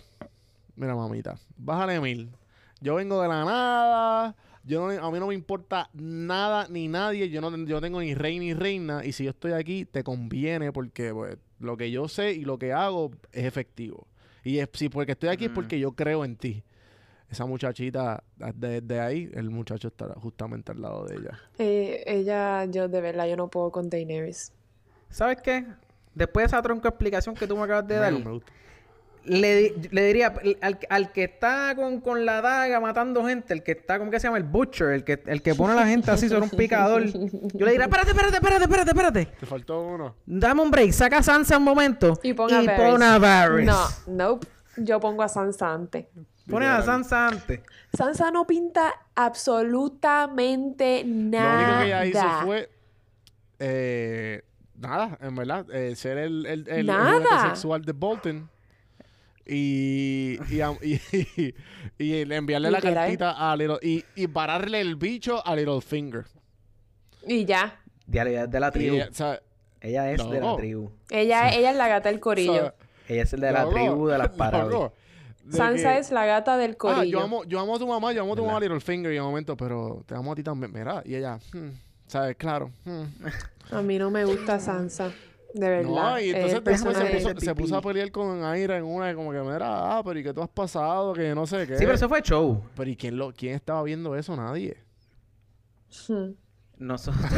mira 0.75 0.95
mamita, 0.95 1.37
bájale 1.57 1.99
mil. 1.99 2.29
Yo 2.79 2.95
vengo 2.95 3.19
de 3.21 3.27
la 3.27 3.43
nada, 3.45 4.35
yo 4.63 4.87
no- 4.91 5.05
a 5.07 5.11
mí 5.11 5.19
no 5.19 5.27
me 5.27 5.33
importa 5.33 5.89
nada 5.93 6.67
ni 6.69 6.87
nadie, 6.87 7.29
yo 7.29 7.41
no, 7.41 7.55
yo 7.65 7.81
tengo 7.81 7.99
ni 7.99 8.13
rey 8.13 8.37
ni 8.39 8.53
reina 8.53 9.03
y 9.03 9.11
si 9.11 9.23
yo 9.23 9.31
estoy 9.31 9.53
aquí 9.53 9.85
te 9.85 10.03
conviene 10.03 10.71
porque 10.71 11.11
pues, 11.13 11.37
lo 11.61 11.77
que 11.77 11.91
yo 11.91 12.07
sé 12.07 12.33
y 12.33 12.45
lo 12.45 12.57
que 12.57 12.73
hago 12.73 13.11
es 13.31 13.45
efectivo. 13.45 14.07
Y 14.43 14.59
es, 14.59 14.69
si 14.73 14.89
porque 14.89 15.13
estoy 15.13 15.29
aquí 15.29 15.45
es 15.45 15.51
porque 15.51 15.79
yo 15.79 15.93
creo 15.93 16.25
en 16.25 16.35
ti. 16.35 16.63
Esa 17.29 17.45
muchachita, 17.45 18.23
desde 18.55 18.99
ahí, 18.99 19.31
el 19.33 19.49
muchacho 19.49 19.87
está 19.87 20.07
justamente 20.15 20.73
al 20.73 20.81
lado 20.81 21.05
de 21.05 21.15
ella. 21.15 21.39
Eh, 21.57 22.03
ella, 22.05 22.65
yo 22.65 22.89
de 22.89 22.99
verdad, 22.99 23.25
yo 23.27 23.37
no 23.37 23.47
puedo 23.47 23.71
con 23.71 23.89
Daenerys. 23.89 24.51
¿Sabes 25.09 25.37
qué? 25.41 25.65
Después 26.13 26.43
de 26.43 26.47
esa 26.47 26.61
tronca 26.61 26.89
explicación 26.89 27.35
que 27.35 27.47
tú 27.47 27.55
me 27.55 27.63
acabas 27.63 27.87
de 27.87 27.95
dar, 27.95 28.11
me 28.11 28.31
gusta. 28.31 28.51
Le, 29.25 29.73
le 29.91 30.05
diría 30.07 30.33
al, 30.61 30.79
al 30.89 31.11
que 31.11 31.23
está 31.25 31.73
con, 31.75 32.01
con 32.01 32.25
la 32.25 32.41
daga 32.41 32.79
matando 32.79 33.25
gente, 33.25 33.53
el 33.53 33.63
que 33.63 33.73
está, 33.73 33.99
¿cómo 33.99 34.09
que 34.11 34.19
se 34.19 34.27
llama? 34.27 34.37
El 34.37 34.43
butcher, 34.43 34.89
el 34.89 35.03
que, 35.03 35.21
el 35.25 35.41
que 35.41 35.53
pone 35.55 35.73
a 35.73 35.75
la 35.75 35.87
gente 35.87 36.09
así 36.11 36.27
sobre 36.29 36.43
un 36.43 36.49
picador. 36.49 37.03
Yo 37.05 37.65
le 37.65 37.71
diría, 37.71 37.85
espérate, 37.85 38.09
espérate, 38.11 38.35
espérate, 38.37 38.63
espérate, 38.63 38.89
espérate. 38.91 39.25
Te 39.39 39.45
faltó 39.45 39.81
uno. 39.81 40.15
Dame 40.25 40.61
un 40.61 40.71
break, 40.71 40.91
saca 40.91 41.17
a 41.19 41.23
Sansa 41.23 41.57
un 41.57 41.63
momento 41.63 42.19
Y 42.23 42.33
pon 42.33 42.51
a 42.53 42.61
Varys. 42.61 42.79
pon 42.91 43.03
a 43.03 43.17
Varys. 43.19 43.65
No, 43.67 43.87
nope. 44.07 44.47
Yo 44.77 44.99
pongo 44.99 45.21
a 45.23 45.27
Sansa 45.29 45.73
antes. 45.73 46.05
Pone 46.49 46.65
a. 46.65 46.81
Sansa 46.81 47.27
antes. 47.27 47.59
Sansa 47.93 48.31
no 48.31 48.47
pinta 48.47 48.93
absolutamente 49.15 51.03
Lo 51.05 51.13
nada. 51.13 51.57
único 51.57 51.79
que 51.79 51.85
ella 51.87 52.05
hizo 52.05 52.45
fue. 52.45 52.69
eh, 53.59 54.41
nada, 54.75 55.17
en 55.21 55.35
verdad. 55.35 55.65
eh, 55.73 55.95
ser 55.95 56.17
el, 56.17 56.45
el, 56.45 56.67
el, 56.67 56.89
el 56.89 56.95
juguete 56.95 57.39
sexual 57.49 57.83
de 57.85 57.91
Bolton. 57.93 58.49
Y, 59.45 60.37
y, 60.49 60.61
am- 60.61 60.77
y, 60.81 60.99
y 61.97 62.21
enviarle 62.33 62.71
la 62.71 62.81
cartita 62.81 63.51
a 63.51 63.55
Little. 63.55 63.77
Y, 63.81 64.03
y 64.15 64.27
pararle 64.27 64.79
el 64.81 64.95
bicho 64.95 65.45
a 65.45 65.55
Littlefinger. 65.55 66.25
Y 67.27 67.45
ya. 67.45 67.79
Diario, 68.05 68.33
ella 68.33 68.43
es 68.45 68.51
de 68.51 68.59
la 68.59 68.71
tribu. 68.71 68.95
ella, 68.95 69.07
o 69.09 69.13
sea, 69.13 69.41
Ella 69.81 70.11
es 70.11 70.29
de 70.29 70.39
la 70.39 70.55
tribu. 70.55 70.91
Ella, 71.09 71.49
ella 71.55 71.71
es 71.71 71.75
la 71.77 71.87
gata 71.87 72.09
del 72.09 72.19
corillo. 72.19 72.51
o 72.51 72.55
sea, 72.55 72.73
Ella 73.07 73.23
es 73.23 73.33
el 73.33 73.41
de 73.41 73.51
la 73.51 73.69
tribu 73.69 74.07
de 74.07 74.17
las 74.17 74.29
paradas. 74.37 74.91
de 75.43 75.57
Sansa 75.57 75.93
que, 75.93 75.99
es 75.99 76.11
la 76.11 76.25
gata 76.25 76.57
del 76.57 76.71
Ah, 76.71 76.77
corillo. 76.77 77.19
yo 77.19 77.21
amo, 77.23 77.43
yo 77.45 77.59
amo 77.59 77.75
a 77.75 77.79
tu 77.79 77.87
mamá, 77.87 78.11
yo 78.13 78.21
amo 78.21 78.33
a 78.33 78.35
tu 78.35 78.45
mamá. 78.45 78.59
Littlefinger. 78.59 79.11
Y 79.11 79.15
en 79.17 79.23
un 79.23 79.29
momento, 79.29 79.57
pero 79.57 80.03
te 80.05 80.13
amo 80.15 80.31
a 80.31 80.35
ti 80.35 80.43
también. 80.43 80.71
Mira, 80.71 81.01
y 81.05 81.15
ella, 81.15 81.39
hmm, 81.53 81.69
¿sabes? 82.07 82.35
Claro. 82.37 82.71
hmm. 82.85 83.03
A 83.75 83.81
mí 83.81 83.97
no 83.97 84.11
me 84.11 84.25
gusta 84.25 84.59
Sansa. 84.59 85.11
De 85.53 85.67
verdad. 85.69 85.89
No, 85.91 86.19
y 86.19 86.29
El 86.29 86.35
entonces 86.35 86.63
después 86.63 86.79
se 86.97 87.05
puso, 87.13 87.29
Pipí. 87.29 87.45
se 87.45 87.55
puso 87.55 87.77
a 87.77 87.81
pelear 87.81 88.11
con 88.11 88.43
Aira 88.43 88.77
en 88.77 88.83
una, 88.85 89.13
como 89.13 89.31
que, 89.31 89.39
mira, 89.41 89.97
ah, 89.97 90.01
pero 90.03 90.19
¿y 90.19 90.23
qué 90.23 90.33
tú 90.33 90.41
has 90.41 90.49
pasado? 90.49 91.13
Que 91.13 91.35
no 91.35 91.45
sé 91.45 91.67
qué. 91.67 91.73
Sí, 91.77 91.79
pero 91.83 91.93
eso 91.93 92.07
fue 92.07 92.21
show. 92.21 92.63
Pero 92.75 92.89
¿y 92.89 92.95
quién, 92.95 93.17
lo, 93.17 93.33
quién 93.33 93.55
estaba 93.55 93.83
viendo 93.83 94.15
eso? 94.15 94.35
Nadie. 94.35 94.77
Hmm. 96.07 96.31
Nosotros. 96.77 97.25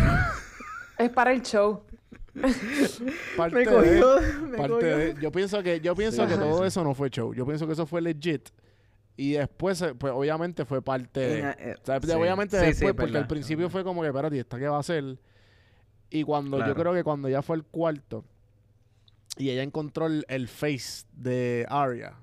Es 0.97 1.09
para 1.09 1.33
el 1.33 1.41
show. 1.41 1.83
Parte 3.37 3.55
me 3.55 3.59
de, 3.61 3.65
cogió. 3.65 4.21
Me 4.47 4.57
parte 4.57 4.73
cogió. 4.73 4.97
de- 4.97 5.15
yo 5.19 5.31
pienso 5.31 5.63
que, 5.63 5.79
yo 5.81 5.95
pienso 5.95 6.23
Sí, 6.23 6.29
que 6.31 6.37
todo 6.37 6.59
sí. 6.59 6.67
eso 6.67 6.83
no 6.83 6.93
fue 6.93 7.09
show. 7.09 7.33
Yo 7.33 7.45
pienso 7.45 7.65
que 7.65 7.73
eso 7.73 7.85
fue 7.87 7.99
legit. 8.01 8.49
Y 9.17 9.33
después, 9.33 9.81
eh, 9.81 9.93
pues 9.95 10.13
obviamente 10.13 10.65
fue 10.65 10.81
parte 10.81 11.19
de... 11.19 11.39
Eh, 11.59 11.75
o 11.81 11.85
sea, 11.85 11.99
sí. 11.99 12.11
obviamente 12.11 12.57
después, 12.57 12.81
es 12.81 12.93
porque 12.95 13.03
al 13.05 13.11
verdad. 13.13 13.27
principio 13.27 13.69
fue 13.69 13.83
como 13.83 14.01
que, 14.01 14.07
espérate, 14.07 14.35
¿y 14.35 14.39
¿esta 14.39 14.57
qué 14.59 14.67
va 14.67 14.77
a 14.77 14.79
hacer? 14.79 15.17
Y 16.13 16.23
cuando, 16.23 16.59
yo 16.67 16.75
creo 16.75 16.93
que 16.93 17.03
cuando 17.03 17.27
ya 17.27 17.41
fue 17.41 17.55
el 17.55 17.63
cuarto 17.63 18.23
y 19.37 19.49
ella 19.49 19.63
encontró 19.63 20.05
el, 20.05 20.25
el 20.29 20.47
face 20.47 21.05
de 21.11 21.65
Arya, 21.67 22.13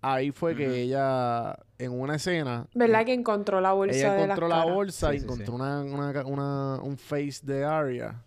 ahí 0.00 0.30
fue 0.30 0.56
que 0.56 0.80
ella, 0.80 1.58
en 1.78 1.92
una 1.92 2.14
escena, 2.16 2.66
¿Verdad 2.74 3.04
que 3.04 3.12
encontró 3.12 3.60
la 3.60 3.72
bolsa 3.74 3.94
ella 3.96 4.12
de 4.14 4.18
las 4.26 4.38
encontró 4.38 4.48
la 4.48 4.56
caras? 4.62 4.74
bolsa 4.74 5.10
Sí, 5.10 5.16
y 5.16 5.18
sí, 5.18 5.24
encontró 5.24 5.46
sí. 5.46 5.52
Una, 5.52 5.80
una, 5.82 6.24
una- 6.24 6.80
un 6.82 6.96
face 6.96 7.40
de 7.44 7.64
Arya. 7.64 8.22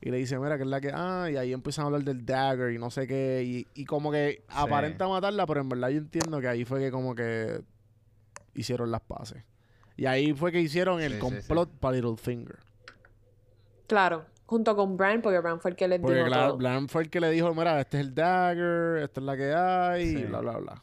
Y 0.00 0.10
le 0.10 0.16
dice, 0.18 0.36
mira, 0.38 0.56
que 0.56 0.64
es 0.64 0.68
la 0.68 0.80
que... 0.80 0.90
Ah, 0.92 1.28
y 1.32 1.36
ahí 1.36 1.52
empiezan 1.52 1.84
a 1.84 1.86
hablar 1.86 2.02
del 2.02 2.26
dagger 2.26 2.72
y 2.72 2.78
no 2.78 2.90
sé 2.90 3.06
qué. 3.06 3.42
Y, 3.46 3.68
y 3.80 3.84
como 3.86 4.10
que 4.10 4.44
aparenta 4.48 5.06
matarla, 5.08 5.46
pero 5.46 5.60
en 5.60 5.68
verdad 5.68 5.88
yo 5.90 5.98
entiendo 5.98 6.40
que 6.40 6.48
ahí 6.48 6.64
fue 6.64 6.80
que 6.80 6.90
como 6.90 7.14
que 7.14 7.62
hicieron 8.54 8.90
las 8.90 9.00
paces. 9.00 9.44
Y 9.96 10.06
ahí 10.06 10.34
fue 10.34 10.50
que 10.52 10.60
hicieron 10.60 11.00
el 11.00 11.12
Sí, 11.12 11.16
sí, 11.20 11.20
complot 11.20 11.70
para 11.78 11.94
Littlefinger. 11.96 12.58
Claro. 13.86 14.24
Junto 14.46 14.76
con 14.76 14.96
Bran, 14.96 15.22
porque 15.22 15.38
Bran 15.38 15.60
fue 15.60 15.70
el 15.70 15.76
que 15.76 15.88
les 15.88 16.00
Porque 16.00 16.16
dijo 16.16 16.26
claro, 16.26 16.48
todo. 16.48 16.58
Blan 16.58 16.88
fue 16.88 17.02
el 17.04 17.10
que 17.10 17.20
le 17.20 17.30
dijo, 17.30 17.54
mira, 17.54 17.80
este 17.80 17.98
es 17.98 18.06
el 18.06 18.14
dagger, 18.14 19.02
esta 19.02 19.20
es 19.20 19.24
la 19.26 19.36
que 19.36 19.52
hay, 19.54 20.06
Sí. 20.10 20.18
y 20.18 20.24
bla, 20.24 20.40
bla, 20.40 20.58
bla. 20.58 20.82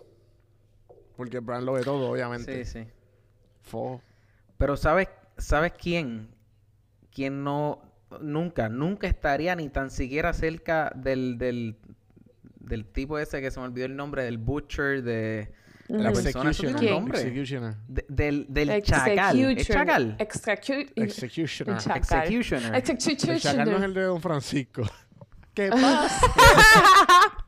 Porque 1.16 1.40
Bran 1.40 1.66
lo 1.66 1.74
ve 1.74 1.84
todo, 1.84 2.10
obviamente. 2.12 2.66
Sí, 2.66 2.80
sí. 2.80 2.88
Fo. 3.62 4.02
Pero 4.58 4.76
¿sabes, 4.78 5.10
¿sabes 5.38 5.74
quién? 5.74 6.30
Quién 7.14 7.44
no, 7.44 7.82
nunca, 8.20 8.68
nunca 8.70 9.08
estaría 9.08 9.56
ni 9.56 9.70
tan 9.70 9.92
siquiera 9.92 10.34
cerca 10.34 10.92
del, 10.96 11.38
del, 11.38 11.78
del 12.60 12.86
tipo 12.86 13.20
ese 13.20 13.42
que 13.42 13.52
se 13.52 13.60
me 13.60 13.68
olvidó 13.68 13.86
el 13.86 13.96
nombre, 13.96 14.24
del 14.24 14.38
Butcher, 14.40 15.04
de... 15.04 15.54
La 15.92 16.12
persona, 16.12 16.52
tiene 16.52 16.76
un 16.80 16.86
nombre. 16.86 17.20
Executioner. 17.22 17.76
De- 17.88 18.06
del 18.08 18.46
del 18.50 18.82
chacal. 18.84 19.58
¿Es 19.58 19.68
chacal? 19.68 20.18
Execu- 20.18 20.92
Executioner. 20.96 21.76
El 21.76 21.82
chacal. 21.82 22.24
Executioner. 22.24 22.76
El 22.76 22.84
chacal 22.84 22.96
no 22.96 23.02
es 23.02 23.08
Executioner. 23.08 23.84
el 23.84 23.94
de 23.94 24.02
Don 24.04 24.22
Francisco. 24.22 24.84
¿Qué 25.54 25.70
pasa? 25.70 26.10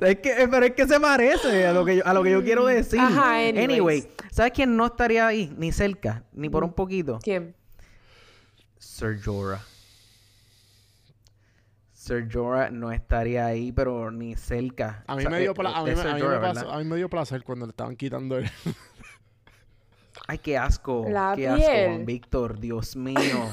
Es 0.00 0.18
que, 0.18 0.30
eh, 0.42 0.48
pero 0.50 0.66
es 0.66 0.72
que 0.74 0.86
se 0.86 0.98
parece 1.00 1.64
a 1.66 1.72
lo 1.72 1.84
que 1.84 1.96
yo, 1.96 2.06
a 2.06 2.12
lo 2.12 2.22
que 2.24 2.32
yo 2.32 2.42
quiero 2.42 2.66
decir. 2.66 2.98
Ajá, 2.98 3.36
anyways. 3.36 3.64
Anyway, 3.64 4.08
¿sabes 4.30 4.52
quién 4.52 4.76
no 4.76 4.86
estaría 4.86 5.26
ahí? 5.26 5.54
Ni 5.56 5.70
cerca, 5.72 6.24
ni 6.32 6.50
por 6.50 6.64
un 6.64 6.72
poquito. 6.74 7.18
¿Quién? 7.22 7.54
Sir 8.78 9.18
Jorah. 9.24 9.60
Sir 12.04 12.28
Jorah 12.30 12.70
no 12.70 12.92
estaría 12.92 13.46
ahí, 13.46 13.72
pero 13.72 14.10
ni 14.10 14.34
cerca. 14.36 15.04
A 15.06 15.14
mí 15.16 15.20
O 15.20 15.22
sea, 15.22 15.30
me 15.30 15.40
dio 15.40 15.52
eh, 15.52 15.54
a 15.64 15.82
mí 15.82 15.90
me- 15.90 15.96
Ser 15.96 16.06
a 16.08 16.14
mí 16.14 16.20
me 16.20 16.26
Jorah, 16.26 16.40
pasó- 16.40 16.54
¿verdad? 16.60 16.74
a 16.74 16.78
mí 16.78 16.84
me 16.84 16.96
dio 16.96 17.08
placer 17.08 17.42
cuando 17.44 17.64
le 17.66 17.70
estaban 17.70 17.96
quitando 17.96 18.36
el... 18.36 18.50
Ay, 20.26 20.38
qué 20.38 20.56
asco. 20.58 21.06
La 21.08 21.32
qué 21.34 21.48
asco, 21.48 21.60
piel. 21.66 21.86
Juan 21.90 22.06
Víctor. 22.06 22.58
Dios 22.60 22.96
mío. 22.96 23.18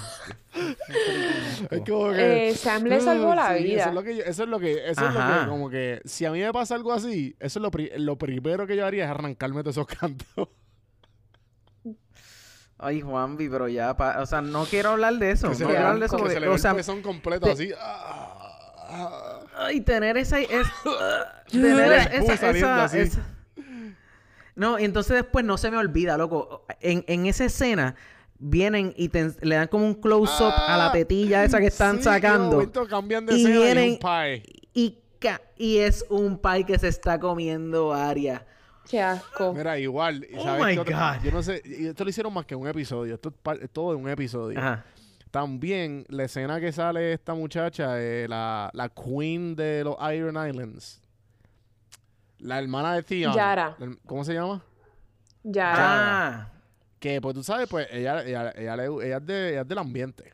Es 1.72 1.82
como 1.90 2.12
que... 2.12 2.50
Eh, 2.50 2.56
Sam 2.56 2.84
le 2.84 3.00
salvó 3.00 3.34
la 3.34 3.56
Sí, 3.58 3.64
vida. 3.64 3.80
Eso 3.82 3.90
es 3.90 3.96
lo 3.96 4.04
que, 4.04 4.16
yo- 4.18 4.24
eso 4.24 4.44
es 4.44 4.50
lo 4.50 4.60
que, 4.60 4.72
eso 4.90 5.08
es 5.08 5.14
lo 5.14 5.20
que, 5.22 5.48
como 5.48 5.70
que, 5.70 6.02
si 6.04 6.26
a 6.26 6.32
mí 6.32 6.42
me 6.42 6.52
pasa 6.52 6.76
algo 6.76 6.92
así, 6.92 7.36
eso 7.40 7.60
es 7.60 7.64
lo, 7.64 7.72
pri- 7.72 7.92
lo 7.98 8.18
primero 8.18 8.68
que 8.68 8.76
yo 8.76 8.86
haría 8.86 9.06
es 9.06 9.10
arrancarme 9.10 9.64
todos 9.64 9.78
esos 9.78 9.88
cantos. 9.88 10.50
Ay, 12.84 13.00
Juanvi, 13.02 13.48
pero 13.48 13.68
ya, 13.68 13.96
pa- 13.96 14.20
o 14.22 14.26
sea, 14.26 14.42
no 14.42 14.66
quiero 14.66 14.90
hablar 14.90 15.14
de 15.16 15.32
eso. 15.32 15.52
que 15.52 15.60
No 15.60 15.68
quiero 15.68 15.82
hablar 15.88 16.00
de 16.00 16.06
eso. 16.08 16.16
que 16.18 16.22
porque, 16.24 16.34
se 16.34 16.40
le 16.40 16.48
o 16.48 16.52
ve 16.54 16.58
sea, 16.60 16.72
el 16.72 16.78
pezón 16.78 17.02
completo 17.04 17.46
te- 17.46 17.52
así. 17.52 17.72
Ah, 17.80 18.21
Ay, 19.58 19.82
tener 19.82 20.18
esa... 20.18 20.40
Es, 20.40 20.68
tener 21.52 21.92
esa, 22.14 22.50
esa- 22.52 22.84
así. 22.84 22.98
esa- 23.00 23.26
No, 24.56 24.80
y 24.80 24.84
entonces 24.86 25.16
después 25.16 25.46
no 25.46 25.58
se 25.58 25.72
me 25.72 25.78
olvida, 25.78 26.18
loco. 26.18 26.66
En, 26.82 27.04
en 27.08 27.26
esa 27.26 27.46
escena 27.46 27.96
vienen 28.40 28.94
y 28.98 29.10
te- 29.10 29.34
le 29.42 29.56
dan 29.56 29.68
como 29.68 29.86
un 29.86 29.94
close-up 29.96 30.54
a 30.56 30.78
la 30.78 30.88
Ah, 30.88 30.92
tetilla 30.92 31.44
esa 31.44 31.60
que 31.60 31.68
están 31.68 31.96
Sí, 31.96 32.02
y 32.02 32.04
sacando. 32.04 32.52
momento 32.54 32.86
cambian 32.88 33.26
de 33.26 33.34
Y 33.36 33.42
escena 33.42 33.56
y 33.56 33.64
vienen- 33.64 33.92
un 33.94 34.00
pie. 34.00 34.44
Y, 34.74 35.00
ca- 35.20 35.42
y 35.58 35.78
es 35.78 36.06
un 36.10 36.38
pie 36.38 36.64
que 36.66 36.78
se 36.80 36.88
está 36.90 37.20
comiendo 37.20 37.94
Aria. 37.94 38.46
Qué 38.90 39.00
asco. 39.02 39.54
Mira, 39.54 39.78
igual. 39.80 40.26
¿y 40.30 40.36
Oh 40.38 40.58
my 40.66 40.78
otro? 40.78 40.94
God. 40.98 41.24
Yo 41.24 41.32
no 41.32 41.42
sé, 41.44 41.62
y 41.64 41.88
esto 41.88 42.04
lo 42.04 42.10
hicieron 42.10 42.34
más 42.34 42.46
que 42.46 42.56
un 42.56 42.68
episodio. 42.68 43.14
Esto 43.16 43.34
es 43.62 43.70
todo 43.70 43.92
de 43.92 43.96
un 43.98 44.10
episodio. 44.10 44.60
Ajá. 44.60 44.84
También 45.32 46.06
la 46.10 46.26
escena 46.26 46.60
que 46.60 46.74
sale 46.74 47.14
esta 47.14 47.34
muchacha, 47.34 48.02
eh, 48.02 48.28
la, 48.28 48.70
la 48.74 48.90
queen 48.90 49.56
de 49.56 49.84
los 49.86 49.96
Iron 50.14 50.36
Islands. 50.48 51.02
La 52.40 52.60
hermana 52.60 52.96
de 52.96 53.04
Theon. 53.04 53.34
Yara. 53.34 53.78
¿Cómo 54.06 54.26
se 54.26 54.34
llama? 54.34 54.62
Ya. 55.44 55.74
Ah. 55.76 56.52
Que 57.00 57.22
pues 57.22 57.34
tú 57.34 57.44
sabes, 57.44 57.68
pues 57.70 57.88
ella, 57.92 58.24
ella, 58.24 58.52
ella, 58.56 58.74
ella 58.76 59.18
es, 59.18 59.26
de, 59.26 59.50
ella 59.52 59.62
es 59.62 59.68
del 59.68 59.78
ambiente. 59.78 60.34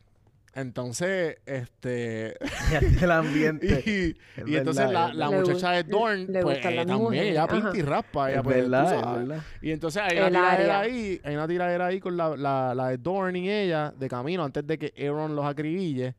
Entonces, 0.60 1.36
este... 1.46 2.36
El 3.02 3.10
ambiente. 3.10 3.66
y, 3.86 4.40
Es 4.40 4.48
y 4.48 4.56
entonces 4.56 4.86
verdad, 4.86 5.12
la, 5.12 5.30
muchacha 5.30 5.70
de 5.70 5.84
Dorn, 5.84 6.26
le 6.32 6.42
pues 6.42 6.58
eh, 6.58 6.62
también, 6.62 6.98
mujeres, 6.98 7.30
ella 7.30 7.44
ajá. 7.44 7.52
pinta 7.52 7.76
y 7.76 7.82
raspa. 7.82 8.30
Ella, 8.30 8.38
Es 8.38 8.44
pues, 8.44 8.56
verdad, 8.56 8.94
es 8.94 9.28
verdad. 9.28 9.42
Y 9.62 9.70
entonces 9.70 10.02
hay 10.02 10.18
una 10.18 10.26
El 10.26 10.32
tiradera 10.32 10.80
área. 10.80 10.80
ahí, 10.80 11.20
hay 11.22 11.34
una 11.34 11.48
tiradera 11.48 11.86
ahí 11.86 12.00
con 12.00 12.16
la, 12.16 12.36
la, 12.36 12.74
la 12.74 12.88
de 12.88 12.98
Dorn 12.98 13.36
y 13.36 13.50
ella 13.50 13.92
de 13.96 14.08
camino 14.08 14.44
antes 14.44 14.66
de 14.66 14.78
que 14.78 14.92
Aaron 15.06 15.36
los 15.36 15.46
acribille. 15.46 16.14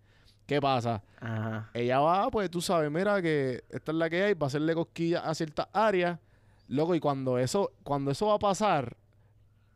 ¿Qué 0.45 0.59
pasa? 0.59 1.03
Ajá. 1.19 1.69
Ella 1.73 1.99
va, 1.99 2.31
pues 2.31 2.49
tú 2.49 2.61
sabes, 2.61 2.89
mira 2.89 3.21
que 3.21 3.63
esta 3.69 3.91
es 3.91 3.97
la 3.97 4.09
que 4.09 4.23
hay, 4.23 4.33
va 4.33 4.45
a 4.45 4.47
hacerle 4.47 4.73
cosquillas 4.73 5.21
a 5.23 5.35
ciertas 5.35 5.67
áreas. 5.73 6.17
Loco, 6.69 6.95
y 6.95 6.99
cuando 6.99 7.37
eso, 7.37 7.71
cuando 7.83 8.11
eso 8.11 8.27
va 8.27 8.35
a 8.35 8.39
pasar, 8.39 8.95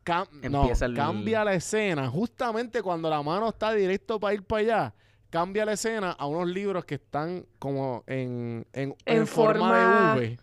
cam- 0.04 0.28
no, 0.50 0.60
Empieza 0.62 0.84
el- 0.86 0.94
cambia 0.94 1.44
la 1.44 1.54
escena. 1.54 2.08
Justamente 2.08 2.82
cuando 2.82 3.08
la 3.10 3.22
mano 3.22 3.48
está 3.48 3.72
directo 3.72 4.20
para 4.20 4.34
ir 4.34 4.42
para 4.42 4.60
allá, 4.60 4.94
cambia 5.30 5.64
la 5.64 5.72
escena 5.72 6.12
a 6.12 6.26
unos 6.26 6.46
libros 6.48 6.84
que 6.84 6.94
están 6.96 7.44
como 7.58 8.04
en, 8.06 8.66
en, 8.72 8.94
En 9.06 9.16
en 9.18 9.26
forma, 9.26 9.68
forma- 9.68 10.14
de 10.14 10.20
V. 10.20 10.38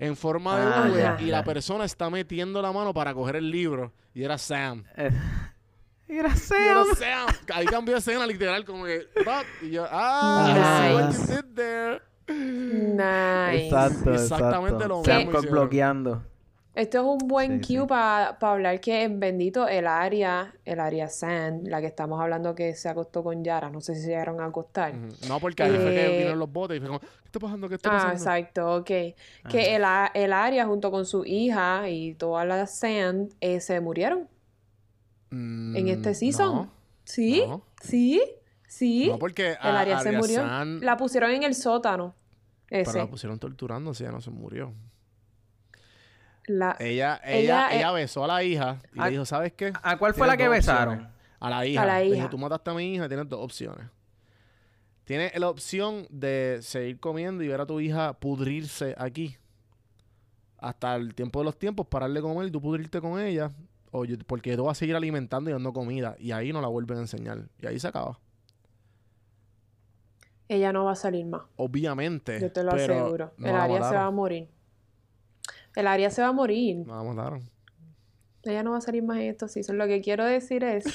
En 0.00 0.16
forma 0.16 0.58
de 0.60 0.66
Ah, 0.66 0.88
V. 0.92 0.98
ya, 1.00 1.16
Y 1.20 1.26
ya. 1.26 1.38
la 1.38 1.44
persona 1.44 1.84
está 1.84 2.08
metiendo 2.10 2.60
la 2.62 2.70
mano 2.72 2.92
para 2.94 3.12
coger 3.14 3.36
el 3.36 3.50
libro. 3.50 3.92
Y 4.14 4.22
era 4.24 4.38
Sam. 4.38 4.84
Eh, 4.96 5.10
Era 6.08 6.28
Y 6.30 6.52
era 6.52 6.84
Sam. 6.84 6.86
Sam. 6.96 7.26
Ahí 7.54 7.66
cambió 7.66 7.94
de 7.94 7.98
escena 8.00 8.26
literal 8.26 8.64
como 8.64 8.84
que... 8.86 9.06
Yo, 9.70 9.86
ah, 9.90 10.48
I 10.48 10.52
see 10.88 10.94
what 10.94 11.12
you 11.12 11.42
did 11.42 11.54
there. 11.54 12.00
Nice. 12.28 13.66
Exacto, 13.66 14.12
Exactamente 14.14 14.84
exacto. 14.84 14.88
lo 14.88 15.04
Sam 15.04 15.16
mismo 15.18 15.32
hicieron. 15.38 15.50
bloqueando. 15.52 16.22
Esto 16.78 16.98
es 16.98 17.04
un 17.22 17.28
buen 17.28 17.64
Sí, 17.64 17.74
cue 17.74 17.82
sí. 17.82 17.88
para 17.88 18.28
hablar 18.40 18.80
que 18.80 19.02
en 19.02 19.18
bendito 19.18 19.66
el 19.66 19.86
área, 19.88 20.54
el 20.64 20.78
área 20.78 21.08
Sand, 21.08 21.66
la 21.66 21.80
que 21.80 21.88
estamos 21.88 22.20
hablando 22.20 22.54
que 22.54 22.72
se 22.76 22.88
acostó 22.88 23.24
con 23.24 23.42
Yara, 23.42 23.68
no 23.68 23.80
sé 23.80 23.96
si 23.96 24.02
se 24.02 24.08
llegaron 24.10 24.40
a 24.40 24.44
acostar. 24.46 24.94
No, 25.28 25.40
porque 25.40 25.64
ahí 25.64 25.70
fue 25.76 25.92
que 25.92 26.06
Eh, 26.06 26.10
vinieron 26.10 26.38
los 26.38 26.52
botes 26.52 26.76
y 26.76 26.80
fue 26.80 26.86
como, 26.88 27.00
¿qué 27.00 27.06
está 27.24 27.40
pasando? 27.40 27.68
¿Qué 27.68 27.74
está 27.74 27.88
Ah, 27.90 27.92
pasando? 27.92 28.14
exacto, 28.14 28.76
ok. 28.76 28.86
Que 29.50 29.74
el, 29.74 29.84
a- 29.84 30.12
el 30.14 30.32
área 30.32 30.66
junto 30.66 30.92
con 30.92 31.04
su 31.04 31.24
hija 31.24 31.88
y 31.88 32.14
toda 32.14 32.44
la 32.44 32.64
Sand 32.68 33.34
eh, 33.40 33.58
se 33.60 33.80
murieron 33.80 34.28
Mm, 35.30 35.76
en 35.76 35.88
este 35.88 36.14
season. 36.14 36.54
No, 36.54 36.70
¿Sí? 37.04 37.42
no. 37.46 37.62
¿Sí? 37.82 38.22
¿Sí? 38.66 39.08
no 39.10 39.18
porque 39.18 39.50
el 39.52 39.56
a- 39.76 39.80
área 39.80 39.98
se 40.00 40.12
murió. 40.12 40.36
San- 40.42 40.80
La 40.80 40.96
pusieron 40.96 41.30
en 41.32 41.42
el 41.42 41.54
sótano. 41.54 42.14
pero 42.68 42.82
Ese. 42.82 42.98
la 42.98 43.06
pusieron 43.08 43.38
torturando, 43.38 43.94
si 43.94 44.04
ella 44.04 44.12
no 44.12 44.20
se 44.20 44.30
murió. 44.30 44.72
La- 46.48 46.76
Ella, 46.80 47.20
Ella, 47.24 47.38
ella, 47.38 47.68
eh, 47.72 47.76
ella 47.78 47.92
besó 47.92 48.24
a 48.24 48.26
la 48.26 48.42
hija 48.42 48.78
y 48.94 49.00
¿A- 49.00 49.04
le 49.04 49.10
dijo, 49.12 49.24
¿sabes 49.24 49.52
qué? 49.52 49.72
¿A 49.82 49.96
cuál 49.98 50.14
fue 50.14 50.26
la 50.26 50.36
que 50.36 50.48
besaron? 50.48 50.94
opciones. 50.94 51.14
A 51.40 51.50
la 51.50 51.66
hija. 51.66 51.84
la 51.86 51.98
Le 52.00 52.04
dijo, 52.06 52.16
hija. 52.16 52.30
tú 52.30 52.38
mataste 52.38 52.70
a 52.70 52.74
mi 52.74 52.94
hija, 52.94 53.06
tienes 53.08 53.28
dos 53.28 53.40
opciones. 53.40 53.86
Tienes 55.04 55.38
la 55.38 55.48
opción 55.48 56.06
de 56.10 56.58
seguir 56.62 56.98
comiendo 57.00 57.42
y 57.42 57.48
ver 57.48 57.60
a 57.60 57.66
tu 57.66 57.80
hija 57.80 58.12
pudrirse 58.14 58.94
aquí. 58.98 59.36
Hasta 60.58 60.96
el 60.96 61.14
tiempo 61.14 61.38
de 61.38 61.44
los 61.46 61.58
tiempos, 61.58 61.86
pararle 61.86 62.20
con 62.20 62.36
él 62.42 62.48
y 62.48 62.50
tú 62.50 62.60
pudrirte 62.60 63.00
con 63.00 63.20
ella. 63.20 63.50
O 63.90 64.04
yo- 64.04 64.16
porque 64.26 64.56
tú 64.56 64.64
vas 64.64 64.76
a 64.76 64.80
seguir 64.80 64.96
alimentando 64.96 65.48
y 65.48 65.52
dando 65.52 65.72
comida. 65.72 66.16
Y 66.18 66.32
ahí 66.32 66.52
no 66.52 66.60
la 66.60 66.68
vuelven 66.68 66.98
a 66.98 67.00
enseñar. 67.02 67.44
Y 67.62 67.66
ahí 67.66 67.78
se 67.78 67.88
acaba. 67.88 68.18
Ella 70.48 70.72
no 70.72 70.84
va 70.84 70.92
a 70.92 70.96
salir 70.96 71.26
más. 71.26 71.42
Obviamente. 71.56 72.40
Yo 72.40 72.50
te 72.50 72.62
lo 72.64 72.70
pero 72.72 72.94
aseguro. 72.94 73.32
no 73.36 73.48
el 73.48 73.54
área 73.54 73.82
se 73.88 73.94
va 73.94 74.06
a 74.06 74.10
morir. 74.10 74.48
El 75.76 75.86
área 75.86 76.10
se 76.10 76.22
va 76.22 76.28
a 76.28 76.32
morir. 76.32 76.78
No 76.86 76.96
la 76.96 77.02
mataron. 77.02 77.48
Ella 78.44 78.62
no 78.62 78.70
va 78.72 78.78
a 78.78 78.80
salir 78.80 79.02
más 79.02 79.18
en 79.18 79.24
estos 79.24 79.52
seasons. 79.52 79.76
Lo 79.78 79.86
que 79.86 80.00
quiero 80.00 80.24
decir 80.24 80.64
es... 80.64 80.84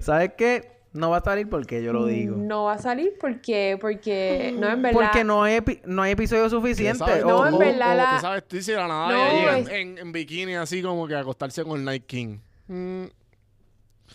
¿Sabes 0.00 0.32
qué? 0.36 0.78
No 0.92 1.10
va 1.10 1.18
a 1.18 1.22
salir 1.22 1.48
porque 1.48 1.82
yo 1.82 1.92
lo 1.92 2.06
digo. 2.06 2.36
No 2.36 2.64
va 2.64 2.74
a 2.74 2.78
salir 2.78 3.12
porque... 3.20 3.76
Porque... 3.80 4.54
No, 4.58 4.68
en 4.70 4.82
verdad... 4.82 5.00
Porque 5.00 5.22
no 5.22 5.42
hay, 5.42 5.58
epi- 5.58 5.80
no 5.84 6.02
hay 6.02 6.12
episodio 6.12 6.48
suficiente. 6.48 6.98
¿Sabes? 6.98 7.24
No, 7.24 7.40
o- 7.40 7.46
en 7.46 7.54
o- 7.54 7.58
verdad, 7.58 7.92
o 7.92 7.96
la- 7.96 8.14
tú 8.16 8.20
sabes, 8.22 8.48
tú 8.48 8.56
dices 8.56 8.74
de 8.74 8.80
la 8.80 8.88
nada, 8.88 9.12
No, 9.12 9.26
ella 9.26 9.38
llega 9.38 9.58
es- 9.58 9.68
en, 9.68 9.98
en 9.98 10.12
bikini 10.12 10.54
así 10.54 10.82
como 10.82 11.06
que 11.06 11.14
a 11.14 11.20
acostarse 11.20 11.62
con 11.62 11.78
el 11.78 11.84
Night 11.84 12.06
King. 12.06 12.38
Mm, 12.68 13.04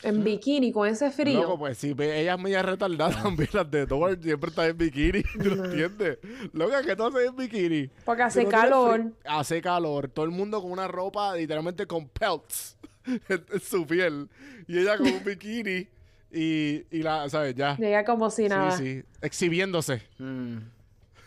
En 0.02 0.24
bikini, 0.24 0.72
con 0.72 0.88
ese 0.88 1.12
frío. 1.12 1.42
Loco, 1.44 1.60
pues 1.60 1.78
si 1.78 1.94
ve- 1.94 2.20
ella 2.22 2.34
es 2.34 2.40
media 2.42 2.62
retardada 2.62 3.22
también, 3.24 3.50
las 3.54 3.70
de 3.70 3.86
Thor 3.88 4.18
siempre 4.22 4.50
está 4.50 4.68
en 4.68 4.78
bikini, 4.78 5.24
¿tú 5.44 5.56
lo 5.56 5.66
entiendes? 5.66 6.18
Loca, 6.52 6.82
que 6.82 6.96
tú 6.96 7.04
haces 7.06 7.30
en 7.30 7.36
bikini. 7.36 7.90
Porque 8.04 8.24
hace 8.24 8.46
calor. 8.48 9.12
Hace 9.24 9.62
calor. 9.62 10.10
Todo 10.10 10.26
el 10.26 10.32
mundo 10.32 10.62
con 10.62 10.72
una 10.72 10.88
ropa 10.88 11.36
literalmente 11.36 11.86
con 11.86 12.08
pelts 12.10 12.76
en, 13.06 13.60
su 13.62 13.86
piel. 13.86 14.28
Y 14.68 14.80
ella 14.80 14.98
con 14.98 15.08
un 15.08 15.24
bikini 15.26 15.88
y, 16.32 16.84
y 16.92 17.04
la, 17.04 17.30
¿sabes? 17.30 17.54
Ya. 17.56 17.78
Llega 17.78 18.04
como 18.04 18.30
si 18.30 18.48
nada. 18.50 18.72
Sí, 18.72 19.02
sí. 19.02 19.04
Exhibiéndose. 19.22 20.02
Mm. 20.18 20.58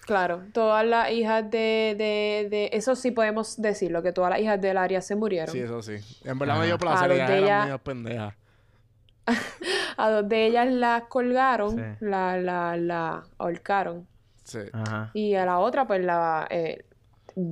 Claro. 0.05 0.43
Todas 0.53 0.87
las 0.87 1.11
hijas 1.11 1.51
de, 1.51 1.95
de, 1.99 2.47
de... 2.51 2.71
Eso 2.73 2.95
sí 2.95 3.11
podemos 3.11 3.61
decirlo, 3.61 4.03
que 4.05 4.13
todas 4.13 4.31
las 4.31 4.41
hijas 4.41 4.61
del 4.61 4.77
área 4.77 5.01
se 5.01 5.17
murieron. 5.17 5.53
Sí, 5.53 5.59
eso 5.59 5.83
sí. 5.83 5.95
En 6.25 6.39
verdad 6.39 6.61
me 6.61 6.67
dio 6.67 6.79
placer. 6.79 7.05
A 7.05 7.09
los 7.09 7.17
Ellas 7.17 7.31
eran 7.31 7.43
ella- 7.45 7.63
medio 7.65 7.79
pendejas. 7.79 8.35
A 9.97 10.11
dos 10.11 10.29
de 10.29 10.47
ellas 10.47 10.69
las 10.71 11.03
colgaron, 11.05 11.71
Sí. 11.77 11.83
la, 12.01 12.37
la, 12.39 12.77
la 12.77 13.25
ahorcaron. 13.39 14.07
Sí. 14.45 14.59
Ajá. 14.73 15.11
Y 15.15 15.35
a 15.35 15.45
la 15.47 15.59
otra, 15.59 15.87
pues 15.87 16.05
la... 16.05 16.47
Eh, 16.51 16.85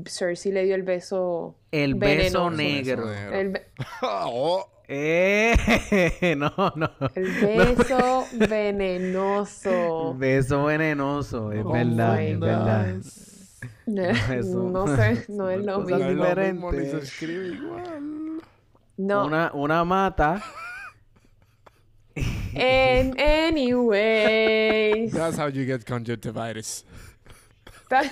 Cersei 0.06 0.52
le 0.52 0.64
dio 0.64 0.74
el 0.76 0.82
beso... 0.82 1.56
El 1.70 1.94
beso 1.96 2.50
negro. 2.50 3.06
Beso 3.06 3.14
negro. 3.14 3.32
El, 3.38 3.48
be- 3.50 3.66
oh, 4.02 4.66
Eh, 4.88 6.34
no, 6.38 6.52
no. 6.76 6.90
el 7.14 7.24
beso 7.40 8.26
venenoso. 8.48 10.14
Beso 10.16 10.64
venenoso, 10.64 11.52
es 11.52 11.64
Oh 11.64 11.72
verdad, 11.72 12.22
es 12.22 12.38
verdad. 12.40 12.86
Eso. 12.96 14.62
no 14.62 14.86
sé, 14.96 15.24
no 15.28 15.50
es 15.50 15.64
lo 15.64 15.78
no 15.78 15.88
es 15.88 16.06
mismo. 16.06 16.24
lo 16.24 16.36
mismo, 16.36 16.72
ni 16.72 16.78
se 16.78 16.82
diferente. 16.84 17.06
escribe 17.06 17.46
igual. 17.48 18.40
No. 18.96 19.26
Una, 19.26 19.50
una 19.54 19.84
mata. 19.84 20.42
En 22.54 23.18
anyways. 23.18 25.12
That's 25.18 25.36
how 25.36 25.46
you 25.46 25.64
get 25.66 25.84
conjunctivitis. 25.84 26.84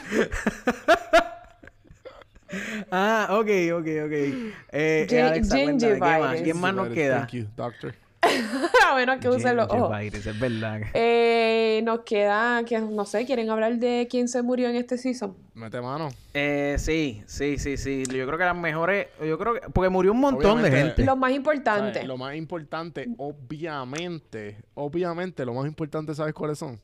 Ah, 2.90 3.28
ok, 3.30 3.48
ok, 3.72 3.86
ok. 4.04 4.12
Eh, 4.12 4.52
eh, 4.72 5.06
Gin- 5.08 5.24
Alexa, 5.24 5.54
cuéntame, 5.62 5.94
¿qué 5.94 6.18
más? 6.20 6.40
¿Quién 6.42 6.56
más 6.60 6.74
nos 6.74 6.88
queda? 6.90 7.18
Thank 7.20 7.32
you, 7.32 7.46
doctor. 7.56 7.94
a 8.90 8.94
menos 8.94 9.18
que 9.18 9.28
usen 9.28 9.56
los 9.56 9.68
ojos. 9.70 10.00
Es 10.00 10.38
verdad. 10.40 10.80
Eh, 10.94 11.80
nos 11.84 12.00
queda, 12.00 12.62
que 12.64 12.78
no 12.80 13.04
sé, 13.04 13.24
¿quieren 13.26 13.50
hablar 13.50 13.76
de 13.76 14.06
quién 14.10 14.28
se 14.28 14.42
murió 14.42 14.68
en 14.68 14.76
este 14.76 14.98
season? 14.98 15.34
Mete 15.54 15.80
mano. 15.80 16.08
Eh, 16.34 16.76
sí, 16.78 17.22
sí, 17.26 17.58
sí, 17.58 17.76
sí. 17.76 18.04
Yo 18.06 18.26
creo 18.26 18.38
que 18.38 18.44
las 18.44 18.56
mejores. 18.56 19.08
Yo 19.24 19.38
creo 19.38 19.54
que. 19.54 19.60
Porque 19.72 19.88
murió 19.88 20.12
un 20.12 20.20
montón 20.20 20.62
de 20.62 20.70
gente. 20.70 21.04
Lo 21.04 21.16
más 21.16 21.28
¿Sabes? 21.30 21.36
importante. 21.36 22.04
Lo 22.04 22.16
más 22.16 22.34
importante, 22.36 23.08
obviamente, 23.18 24.56
obviamente, 24.74 25.44
lo 25.44 25.54
más 25.54 25.66
importante, 25.66 26.14
¿sabes 26.14 26.34
cuáles 26.34 26.58
son? 26.58 26.80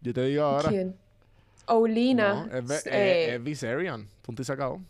Yo 0.00 0.12
te 0.12 0.22
digo 0.24 0.42
ahora. 0.44 0.68
¿Quién? 0.68 0.94
Olina. 1.66 2.46
No, 2.46 2.58
es, 2.58 2.66
Ve- 2.66 2.90
eh, 2.92 3.26
es- 3.28 3.34
es 3.36 3.42
Viserion. 3.42 4.06
Punto 4.22 4.42
y 4.42 4.44
se 4.44 4.52
acabó. 4.52 4.80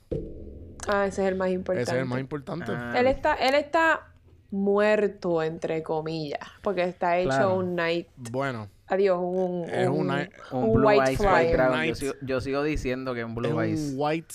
ah, 0.88 1.06
ese 1.06 1.22
es 1.22 1.28
el 1.28 1.36
más 1.36 1.50
importante. 1.50 1.82
Ese 1.82 1.92
es 1.92 2.02
el 2.02 2.08
más 2.08 2.20
importante. 2.20 2.72
Ah, 2.74 2.94
Él 2.98 3.06
está, 3.06 3.34
él 3.34 3.54
está 3.54 4.08
muerto, 4.54 5.42
entre 5.42 5.82
comillas, 5.82 6.40
porque 6.62 6.82
está 6.84 7.18
hecho 7.18 7.28
Claro. 7.30 7.56
un 7.56 7.74
night. 7.74 8.08
Bueno, 8.16 8.68
Adiós, 8.86 9.18
un, 9.20 9.64
Es 9.70 9.88
un, 9.88 10.00
un 10.00 10.06
night- 10.08 10.30
un, 10.50 10.64
un 10.64 10.74
Blue 10.74 10.86
white 10.88 11.16
flyer. 11.16 11.58
Yo 11.88 11.94
sigo, 11.94 12.12
yo 12.20 12.40
sigo 12.42 12.62
diciendo 12.62 13.14
que 13.14 13.20
es 13.20 13.26
un 13.26 13.34
Blue 13.34 13.60
es 13.62 13.68
Eyes 13.68 13.80
un 13.92 13.94
white 13.96 14.34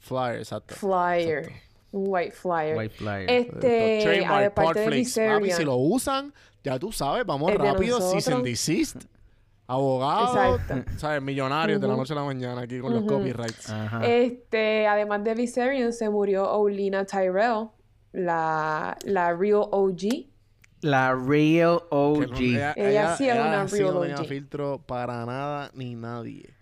flyer, 0.00 0.36
exacto. 0.38 0.74
flyer. 0.74 1.38
Exacto. 1.38 1.60
Un 1.92 2.04
white 2.06 2.30
flyer. 2.32 2.76
White 2.76 2.94
Flyer. 2.94 3.28
Este, 3.30 4.00
Trademark, 4.04 4.46
aparte 4.52 4.80
de. 4.80 4.84
Papi, 4.86 4.96
Viserion. 4.98 5.50
si 5.56 5.64
lo 5.64 5.74
usan, 5.76 6.32
ya 6.62 6.78
tú 6.78 6.92
sabes, 6.92 7.24
vamos 7.26 7.52
rápido. 7.54 8.00
Cease 8.12 8.32
and 8.32 8.44
desist. 8.44 8.96
Abogado, 9.66 10.56
Exacto. 10.56 10.90
¿sabes? 10.98 11.22
Millonarios 11.22 11.80
de 11.80 11.88
la 11.88 11.96
noche 11.96 12.12
a 12.12 12.16
la 12.16 12.24
mañana 12.24 12.60
aquí 12.62 12.80
con 12.80 12.92
los 12.92 13.02
Ujú. 13.04 13.14
copyrights. 13.14 13.70
Ajá. 13.70 14.04
Este, 14.06 14.86
además 14.86 15.22
de 15.24 15.34
Viserion, 15.34 15.92
se 15.92 16.08
murió 16.10 16.50
Olina 16.52 17.04
Tyrell, 17.04 17.68
la, 18.12 18.96
la 19.04 19.32
real 19.34 19.64
OG. 19.70 20.26
La 20.82 21.14
Real 21.14 21.80
OG. 21.90 22.40
ella, 22.40 22.72
Ella 22.74 23.16
sí 23.16 23.28
es 23.28 23.34
una 23.38 23.68
sí 23.68 23.76
real 23.82 23.94
no 23.94 24.00
tenía 24.00 24.16
OG. 24.16 24.26
filtro 24.26 24.78
para 24.86 25.26
nada 25.26 25.70
ni 25.74 25.94
nadie. 25.94 26.54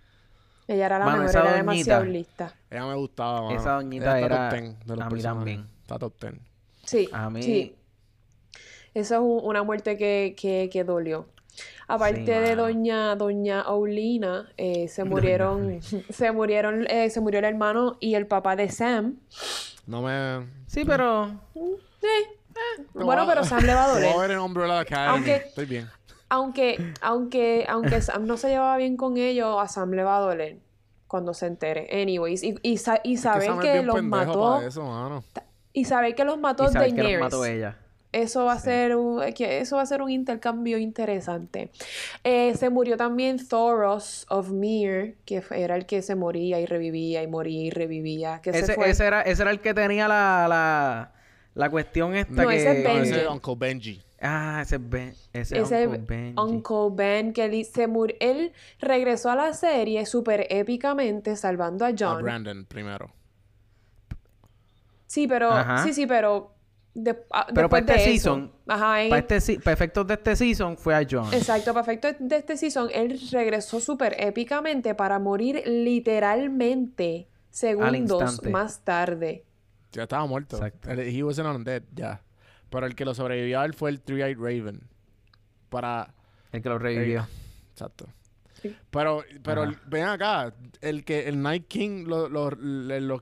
Ella 0.66 0.86
era 0.86 0.98
la 0.98 1.04
Mano, 1.06 1.18
mejor, 1.22 1.30
esa 1.30 1.38
era 1.40 1.48
doñita. 1.50 1.62
demasiado 1.72 2.04
lista. 2.04 2.54
Ella 2.68 2.86
me 2.86 2.94
gustaba, 2.96 3.42
mano. 3.42 3.58
Esa 3.60 3.72
doñita 3.74 4.18
Ella 4.18 4.26
está 4.26 4.34
era- 4.36 4.48
top 4.50 4.58
10 4.60 4.86
de 4.86 4.96
los 4.96 5.06
a 5.06 5.10
mí 5.10 5.22
también. 5.22 5.68
Está 5.80 5.98
top 5.98 6.14
10. 6.20 6.34
Sí, 6.84 7.08
A 7.12 7.30
mí- 7.30 7.42
sí. 7.42 7.74
Eso 8.94 9.14
es 9.14 9.20
un- 9.20 9.40
una 9.44 9.62
muerte 9.62 9.96
que, 9.96 10.34
que, 10.36 10.68
que 10.72 10.82
dolió. 10.84 11.26
Aparte 11.86 12.20
Sí, 12.20 12.24
de 12.26 12.54
doña 12.56 13.14
doña 13.16 13.60
Aulina, 13.62 14.52
eh, 14.56 14.88
se 14.88 15.02
Doña 15.02 15.10
murieron, 15.10 15.78
se 16.10 16.32
murieron, 16.32 16.86
eh, 16.90 17.08
se 17.10 17.20
murió 17.20 17.38
el 17.38 17.44
hermano 17.46 17.96
y 18.00 18.14
el 18.14 18.26
papá 18.26 18.56
de 18.56 18.68
Sam. 18.70 19.16
No 19.88 20.02
me... 20.02 20.46
Sí, 20.66 20.84
pero. 20.84 21.28
Eh, 21.54 21.76
Te 21.98 22.08
bueno, 22.92 23.26
pero 23.26 23.42
Sam 23.42 23.64
le 23.64 23.74
va 23.74 23.86
a 23.86 23.88
doler. 23.88 24.12
Voy 24.12 24.18
a 24.18 24.20
ver 24.22 24.30
en 24.32 24.38
Umbrella 24.38 24.80
Academy. 24.80 25.14
Aunque- 25.16 25.36
Estoy 25.36 25.64
bien. 25.66 25.88
Aunque, 26.28 26.92
aunque, 27.00 27.64
aunque 27.68 28.02
Sam 28.02 28.26
no 28.26 28.36
se 28.36 28.48
llevaba 28.50 28.76
bien 28.76 28.98
con 28.98 29.16
ellos, 29.16 29.56
a 29.58 29.66
Sam 29.66 29.92
le 29.92 30.02
va 30.04 30.18
a 30.18 30.20
doler 30.20 30.58
cuando 31.06 31.32
se 31.32 31.46
entere. 31.46 31.88
Anyways, 32.02 32.42
y, 32.42 32.54
y, 32.60 32.76
sa- 32.76 33.00
y 33.02 33.16
saber 33.16 33.50
es 33.50 33.58
que 33.60 33.72
bien 33.72 33.86
los 33.86 34.02
mató, 34.02 34.60
eso, 34.60 35.24
y 35.72 35.86
saber 35.86 36.14
que 36.14 36.24
los 36.24 36.38
mató 36.38 36.64
Y 36.64 36.72
sabes 36.72 36.92
que 36.92 36.96
los 36.98 37.04
Daenerys. 37.04 37.20
mató 37.20 37.44
ella. 37.46 37.78
Eso 38.10 38.46
va 38.46 38.54
a 38.54 38.58
Sí. 38.58 38.64
ser 38.64 38.96
un, 38.96 39.22
eh, 39.22 39.34
que 39.34 39.58
eso 39.60 39.76
va 39.76 39.82
a 39.82 39.86
ser 39.86 40.00
un 40.00 40.10
intercambio 40.10 40.78
interesante. 40.78 41.70
Eh, 42.24 42.54
se 42.56 42.70
murió 42.70 42.96
también 42.96 43.46
Thoros 43.46 44.24
of 44.30 44.50
Myr, 44.50 45.18
que 45.26 45.42
era 45.50 45.76
el 45.76 45.84
que 45.84 46.00
se 46.00 46.14
moría 46.14 46.58
y 46.58 46.64
revivía 46.66 47.22
y 47.22 47.26
moría 47.26 47.62
y 47.64 47.70
revivía. 47.70 48.40
Que 48.42 48.52
se 48.52 48.60
Ese, 48.60 48.74
fue. 48.74 48.88
ese, 48.90 49.06
era, 49.06 49.20
ese 49.22 49.42
era 49.42 49.50
el 49.50 49.60
que 49.60 49.74
tenía 49.74 50.08
la, 50.08 50.46
la, 50.48 51.12
la 51.54 51.70
cuestión 51.70 52.16
esta 52.16 52.32
No, 52.44 52.48
que... 52.48 52.56
ese 52.56 52.78
es 52.78 52.84
No, 52.84 52.94
Benji. 52.94 53.10
ese 53.10 53.20
es 53.22 53.28
Uncle 53.28 53.54
Benji. 53.58 54.02
Ah, 54.20 54.60
ese 54.62 54.76
es 54.76 54.88
Ben. 54.90 55.14
Ese, 55.32 55.58
Ese 55.60 55.82
es 55.82 55.86
Uncle 55.88 56.04
Benji. 56.06 56.40
Uncle 56.40 56.88
Ben, 56.92 57.32
que 57.34 57.44
él, 57.44 57.64
se 57.66 57.86
mur- 57.86 58.16
él 58.20 58.52
regresó 58.80 59.30
a 59.30 59.36
la 59.36 59.52
serie 59.52 60.06
súper 60.06 60.46
épicamente 60.50 61.36
salvando 61.36 61.84
a 61.84 61.88
A 61.88 61.94
John. 61.96 62.22
Brandon 62.22 62.64
primero. 62.64 63.12
Sí, 65.06 65.26
pero, 65.26 65.50
Ajá. 65.52 65.84
sí, 65.84 65.92
sí, 65.94 66.06
pero, 66.06 66.54
de- 67.02 67.16
ah, 67.30 67.46
Pero 67.54 67.68
para 67.68 67.82
después 67.82 67.98
este 68.00 68.12
season, 68.12 68.52
Ajá, 68.66 69.02
en- 69.02 69.10
Para, 69.10 69.26
este, 69.36 69.60
para 69.60 69.72
efectos 69.72 70.06
de 70.06 70.14
este 70.14 70.36
season 70.36 70.76
fue 70.76 70.94
a 70.94 71.06
John. 71.08 71.32
Exacto, 71.32 71.72
perfecto. 71.72 72.08
De 72.18 72.36
este 72.36 72.56
season, 72.56 72.88
él 72.92 73.20
regresó 73.32 73.80
súper 73.80 74.16
épicamente 74.18 74.94
para 74.94 75.18
morir 75.18 75.62
literalmente 75.66 77.28
segundos 77.50 78.42
más 78.50 78.84
tarde. 78.84 79.44
Ya 79.92 80.02
estaba 80.02 80.26
muerto. 80.26 80.56
Exacto. 80.56 80.90
El- 80.90 81.00
He 81.00 81.22
wasn't 81.22 81.48
undead, 81.48 81.82
ya. 81.94 82.20
Pero 82.70 82.86
el 82.86 82.94
que 82.94 83.04
lo 83.04 83.14
sobrevivió 83.14 83.60
a 83.60 83.64
él 83.64 83.72
fue 83.74 83.90
el 83.90 84.00
Three-Eyed 84.02 84.36
Raven. 84.38 84.80
Para... 85.70 86.12
El 86.52 86.62
que 86.62 86.68
lo 86.68 86.78
revivió. 86.78 87.26
Exacto. 87.72 88.06
Sí. 88.60 88.74
Pero, 88.90 89.22
pero 89.42 89.62
el- 89.64 89.76
ven 89.86 90.04
acá, 90.04 90.52
el 90.80 91.04
que 91.04 91.28
el 91.28 91.40
Night 91.40 91.66
King, 91.68 92.04
lo, 92.06 92.28
lo- 92.28 92.50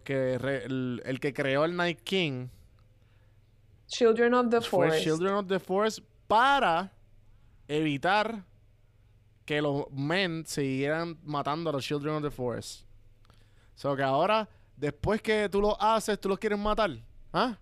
que 0.02 0.38
re- 0.38 0.64
el, 0.64 1.02
el 1.04 1.20
que 1.20 1.32
creó 1.34 1.64
el 1.64 1.76
Night 1.76 2.00
King 2.02 2.48
Children 3.88 4.34
of 4.34 4.48
the 4.50 4.60
fue 4.60 4.88
Forest. 4.88 5.04
Children 5.04 5.34
of 5.34 5.46
the 5.46 5.58
Forest 5.60 6.00
para 6.26 6.92
evitar 7.68 8.42
que 9.44 9.62
los 9.62 9.84
men 9.92 10.44
siguieran 10.46 11.18
matando 11.24 11.70
a 11.70 11.72
los 11.74 11.84
Children 11.84 12.16
of 12.16 12.22
the 12.22 12.30
Forest. 12.30 12.84
So 13.74 13.94
que 13.94 14.02
ahora, 14.02 14.48
después 14.76 15.22
que 15.22 15.48
tú 15.48 15.60
lo 15.60 15.80
haces, 15.80 16.18
tú 16.20 16.28
los 16.28 16.38
quieres 16.38 16.58
matar. 16.58 16.90
¿Ah? 17.32 17.56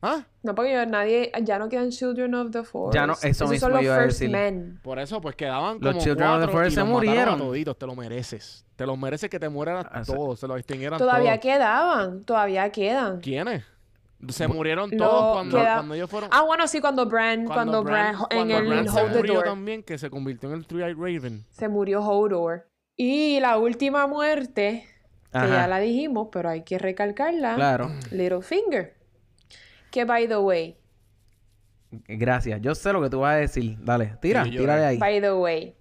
¿Ah? 0.00 0.24
No, 0.44 0.54
porque 0.54 0.70
ya 0.72 0.86
nadie, 0.86 1.32
ya 1.42 1.58
no 1.58 1.68
quedan 1.68 1.90
Children 1.90 2.34
of 2.34 2.50
the 2.52 2.62
Forest. 2.62 2.94
Ya 2.94 3.06
no- 3.06 3.12
eso 3.14 3.26
Esos 3.26 3.50
mismo 3.50 3.66
son 3.66 3.72
los 3.74 3.82
iba 3.82 3.96
a 3.96 3.98
First 4.00 4.20
decir. 4.20 4.30
Men. 4.30 4.80
Por 4.82 4.98
eso, 5.00 5.20
pues 5.20 5.34
quedaban 5.36 5.78
Los 5.80 5.92
como 5.94 6.04
Children 6.04 6.28
of 6.30 6.46
the 6.46 6.52
Forest 6.52 6.76
se 6.76 6.84
murieron. 6.84 7.34
a 7.34 7.38
toditos. 7.38 7.76
Te 7.78 7.86
lo 7.86 7.94
mereces. 7.96 8.64
Te 8.76 8.86
lo 8.86 8.96
mereces 8.96 9.28
que 9.28 9.40
te 9.40 9.48
mueran 9.48 9.78
a 9.78 9.88
Ah, 9.92 10.02
todos. 10.04 10.38
Se 10.38 10.46
los 10.46 10.56
extinguieran 10.58 10.98
Todavía 10.98 11.32
todos. 11.32 11.40
quedaban, 11.42 12.24
todavía 12.24 12.70
quedan. 12.70 13.20
¿Quiénes? 13.20 13.64
Se 14.28 14.48
murieron 14.48 14.90
Lo 14.90 14.96
todos 14.96 15.32
cuando, 15.34 15.58
queda- 15.58 15.74
cuando 15.76 15.94
ellos 15.94 16.10
fueron... 16.10 16.30
Ah, 16.32 16.42
bueno, 16.42 16.66
sí, 16.66 16.80
cuando 16.80 17.06
Bran, 17.06 17.44
cuando, 17.44 17.84
Bran, 17.84 18.14
en 18.30 18.36
cuando 18.38 18.58
el 18.58 18.66
Bran 18.66 18.88
se 18.88 19.00
Hold 19.00 19.12
the 19.12 19.18
murió 19.18 19.34
Door, 19.34 19.44
también, 19.44 19.82
que 19.84 19.96
se 19.96 20.10
convirtió 20.10 20.48
en 20.50 20.56
el 20.56 20.66
Three-Eyed 20.66 20.96
Raven. 20.96 21.44
se 21.50 21.68
murió 21.68 22.02
Hodor. 22.02 22.68
Y 22.96 23.38
la 23.38 23.58
última 23.58 24.08
muerte, 24.08 24.84
que 25.30 25.38
Ajá. 25.38 25.48
ya 25.48 25.68
la 25.68 25.78
dijimos, 25.78 26.28
pero 26.32 26.48
hay 26.48 26.62
que 26.64 26.78
recalcarla. 26.78 27.54
Claro. 27.54 27.92
Littlefinger. 28.10 28.96
Que, 29.92 30.04
by 30.04 30.26
the 30.26 30.38
way, 30.38 30.76
Gracias. 32.08 32.60
Yo 32.60 32.74
sé 32.74 32.92
lo 32.92 33.00
que 33.00 33.08
tú 33.08 33.20
vas 33.20 33.34
a 33.34 33.36
decir. 33.38 33.76
Dale, 33.80 34.16
tira, 34.20 34.44
Sí, 34.44 34.50
de 34.50 34.70
ahí. 34.70 34.98
by 34.98 35.20
the 35.22 35.32
way, 35.32 35.76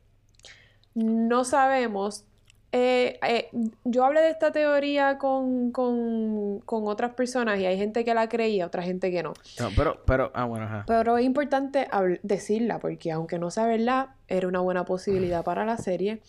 no 0.93 1.43
sabemos. 1.43 2.26
Eh, 2.71 3.19
eh, 3.27 3.49
yo 3.85 4.03
hablé 4.05 4.21
de 4.21 4.29
esta 4.29 4.51
teoría 4.51 5.17
con, 5.17 5.71
con, 5.71 6.59
con 6.65 6.87
otras 6.87 7.13
personas 7.13 7.59
y 7.59 7.65
hay 7.65 7.77
gente 7.77 8.03
que 8.03 8.13
la 8.13 8.27
creía, 8.29 8.65
otra 8.65 8.83
gente 8.83 9.09
que 9.11 9.23
no. 9.23 9.33
No, 9.59 9.69
pero, 9.75 10.03
pero, 10.05 10.31
ah, 10.33 10.45
bueno, 10.45 10.65
ajá. 10.65 10.83
Pero 10.87 11.17
es 11.17 11.25
importante 11.25 11.87
decirla 12.23 12.79
porque 12.79 13.11
aunque 13.11 13.39
no 13.39 13.49
sea 13.51 13.65
verdad, 13.67 14.09
era 14.27 14.47
una 14.47 14.59
buena 14.59 14.85
posibilidad 14.85 15.43
para 15.43 15.65
la 15.65 15.77
serie. 15.77 16.21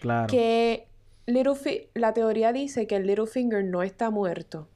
Claro. 0.00 0.26
Que 0.26 0.86
Littlefi- 1.26 1.88
la 1.94 2.12
teoría 2.14 2.52
dice 2.52 2.86
que 2.86 2.96
el 2.96 3.06
Littlefinger 3.06 3.64
no 3.64 3.82
está 3.82 4.10
muerto. 4.10 4.68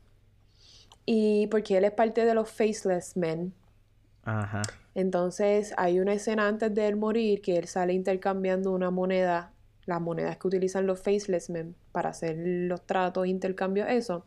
Y 1.05 1.47
porque 1.49 1.77
él 1.79 1.85
es 1.85 1.93
parte 1.93 2.25
de 2.25 2.35
los 2.35 2.49
Faceless 2.51 3.17
Men. 3.17 3.53
Ajá. 4.25 4.63
Entonces 4.95 5.75
hay 5.77 5.99
una 5.99 6.13
escena 6.13 6.47
antes 6.47 6.73
de 6.75 6.87
él 6.87 6.97
morir 6.97 7.41
que 7.43 7.57
él 7.57 7.67
sale 7.67 7.93
intercambiando 7.93 8.71
una 8.73 8.91
moneda, 8.91 9.51
las 9.85 10.01
monedas 10.01 10.37
que 10.37 10.47
utilizan 10.47 10.87
los 10.87 11.01
Faceless 11.01 11.51
Men 11.51 11.75
para 11.91 12.11
hacer 12.11 12.37
los 12.39 12.87
tratos, 12.87 13.27
intercambios, 13.27 13.89
eso. 13.91 14.25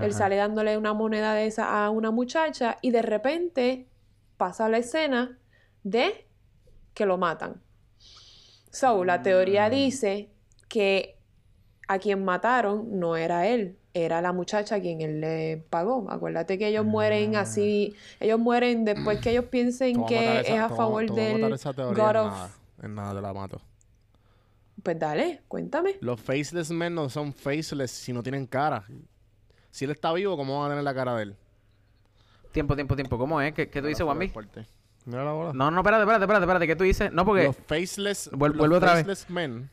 Él 0.00 0.12
sale 0.14 0.36
dándole 0.36 0.78
una 0.78 0.92
moneda 0.94 1.34
de 1.34 1.46
esa 1.46 1.84
a 1.84 1.90
una 1.90 2.10
muchacha 2.12 2.76
y 2.80 2.90
de 2.92 3.02
repente 3.02 3.86
pasa 4.36 4.68
la 4.68 4.78
escena 4.78 5.38
de 5.82 6.26
que 6.94 7.06
lo 7.06 7.18
matan. 7.18 7.60
So, 8.70 9.04
la 9.04 9.22
teoría 9.22 9.68
Mm. 9.68 9.70
dice 9.70 10.30
que 10.68 11.18
a 11.88 11.98
quien 11.98 12.24
mataron 12.24 12.98
no 12.98 13.16
era 13.16 13.46
él, 13.46 13.76
era 13.92 14.20
la 14.20 14.32
muchacha 14.32 14.76
a 14.76 14.80
quien 14.80 15.00
él 15.00 15.20
le 15.20 15.64
pagó. 15.70 16.06
Acuérdate 16.10 16.58
que 16.58 16.68
ellos 16.68 16.84
mueren 16.84 17.36
Ah. 17.36 17.40
así, 17.40 17.94
ellos 18.20 18.38
mueren 18.38 18.84
después 18.84 19.20
que 19.20 19.30
ellos 19.30 19.44
piensen 19.46 20.04
que 20.06 20.40
es 20.40 20.50
a 20.58 20.68
favor 20.68 21.08
del 21.12 21.40
God 21.40 21.46
en 21.48 22.16
of... 22.16 22.26
nada. 22.32 22.50
En 22.82 22.94
nada 22.94 23.14
te 23.14 23.20
la 23.20 23.32
mato. 23.32 23.60
Pues 24.84 24.98
dale, 24.98 25.42
cuéntame. 25.48 25.96
Los 26.00 26.20
faceless 26.20 26.70
men 26.70 26.94
no 26.94 27.08
son 27.08 27.32
faceless 27.32 27.90
si 27.90 28.12
no 28.12 28.22
tienen 28.22 28.46
cara. 28.46 28.84
Si 29.70 29.84
él 29.86 29.90
está 29.90 30.12
vivo, 30.12 30.36
¿cómo 30.36 30.60
van 30.60 30.66
a 30.66 30.74
tener 30.74 30.84
la 30.84 30.94
cara 30.94 31.16
de 31.16 31.22
él? 31.24 31.36
Tiempo, 32.52 32.76
tiempo, 32.76 32.94
tiempo. 32.94 33.18
¿Cómo 33.18 33.40
es? 33.40 33.52
¿Qué, 33.54 33.68
qué 33.68 33.80
tú 33.80 33.88
dices, 33.88 34.06
Wambi? 34.06 34.26
fue 34.28 34.44
fuerte. 34.44 34.66
Mira 35.06 35.24
la 35.24 35.32
bola. 35.32 35.52
No, 35.52 35.70
no, 35.70 35.80
espérate, 35.80 36.02
espérate, 36.02 36.24
espérate, 36.24 36.44
espérate. 36.44 36.66
¿Qué 36.68 36.76
tú 36.76 36.84
dices? 36.84 37.10
No, 37.12 37.24
porque... 37.24 37.44
Los 37.44 37.56
faceless, 37.56 38.30
Vuel- 38.30 38.48
los 38.50 38.56
vuelve 38.58 38.76
otra 38.76 38.92
vez. 38.94 39.00
faceless 39.06 39.28
men 39.30 39.68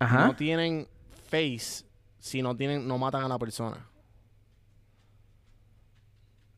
Ajá. 0.00 0.26
no 0.26 0.36
tienen 0.36 0.86
face 1.30 1.84
si 2.18 2.42
no 2.42 2.54
tienen, 2.56 2.86
no 2.86 2.98
matan 2.98 3.22
a 3.24 3.28
la 3.28 3.38
persona. 3.38 3.86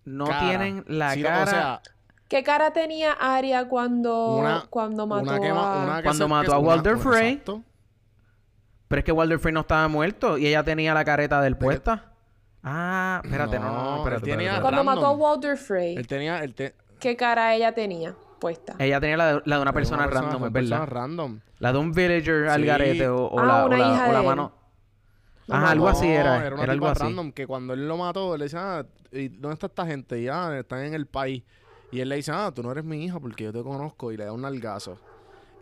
No 0.05 0.25
Cara. 0.27 0.41
tienen 0.41 0.85
la 0.89 1.13
Si 1.15 1.23
no- 1.23 1.29
cara. 1.29 1.43
o 1.43 1.47
sea, 1.47 1.83
¿Qué 2.31 2.43
cara 2.45 2.73
tenía 2.73 3.13
Arya 3.13 3.67
cuando, 3.69 4.37
una, 4.37 4.65
cuando 4.71 5.07
mató 5.07 5.23
una 5.25 5.41
que 5.41 5.53
ma- 5.53 5.83
a... 5.83 5.85
una 5.85 5.97
que 5.99 6.03
Cuando 6.05 6.25
se- 6.25 6.31
mató 6.31 6.47
que- 6.51 6.55
a 6.55 6.59
una- 6.59 6.97
Frey. 6.99 7.33
exacto. 7.33 7.63
pero 8.89 8.99
es 9.01 9.05
que 9.05 9.13
Walter 9.13 9.39
Frey 9.39 9.53
no 9.53 9.61
estaba 9.61 9.89
muerto 9.89 10.39
y 10.39 10.47
ella 10.47 10.63
tenía 10.63 10.95
la 10.95 11.05
careta 11.05 11.41
del 11.43 11.57
puesta. 11.59 12.13
Ah, 12.63 13.21
espérate, 13.25 13.59
no, 13.59 13.65
no, 13.67 13.83
No, 13.83 13.97
espérate, 13.99 14.25
él 14.27 14.31
tenía- 14.37 14.51
espérate, 14.55 14.63
Cuando 14.63 14.85
mató 14.85 15.07
a. 15.07 15.13
Walter 15.13 15.57
Frey, 15.57 15.97
Él 15.97 16.07
tenía, 16.07 16.39
él 16.45 16.55
te- 16.55 16.75
¿qué 17.01 17.17
cara 17.17 17.55
ella 17.55 17.73
tenía 17.75 18.15
puesta? 18.39 18.75
Ella 18.79 19.01
tenía 19.01 19.17
la 19.17 19.27
de, 19.35 19.43
la 19.45 19.57
de 19.57 19.63
una 19.63 19.73
persona 19.73 20.05
una 20.07 20.11
random, 20.21 20.45
es 20.47 20.53
verdad. 20.53 20.87
random. 20.87 21.41
La 21.59 21.73
de 21.73 21.79
un 21.79 21.93
villager 21.93 22.49
al 22.49 22.65
garete 22.65 23.09
o, 23.09 23.25
o 23.27 23.41
Ah, 23.41 23.45
la, 23.45 23.65
o 23.65 24.21
o 24.21 24.23
mano. 24.25 24.53
No 25.49 25.57
Ajá, 25.57 25.71
algo 25.71 25.89
así 25.89 26.07
era. 26.07 26.47
Era, 26.47 26.55
una 26.55 26.63
algo 26.65 26.87
tipa 26.87 26.93
así. 26.93 27.03
random 27.03 27.33
que 27.33 27.47
cuando 27.47 27.73
él 27.75 27.89
lo 27.89 27.97
mató, 27.97 28.37
le 28.37 28.45
dice, 28.45 28.57
ah, 28.57 28.87
¿y 29.11 29.29
¿dónde 29.29 29.55
está 29.55 29.67
esta 29.67 29.85
gente? 29.85 30.21
Y 30.21 30.29
ah, 30.29 30.57
están 30.61 30.85
en 30.85 30.95
el 30.95 31.07
país. 31.07 31.43
Y 31.93 32.01
él 32.01 32.09
le 32.09 32.17
dice, 32.17 32.31
ah, 32.33 32.53
tú 32.55 32.63
no 32.63 32.71
eres 32.73 32.85
mi 32.85 33.05
hija 33.05 33.19
porque 33.19 33.45
yo 33.45 33.53
te 33.53 33.63
conozco. 33.63 34.13
Y 34.13 34.17
le 34.17 34.25
da 34.25 34.33
un 34.33 34.43
nalgazo. 34.43 34.99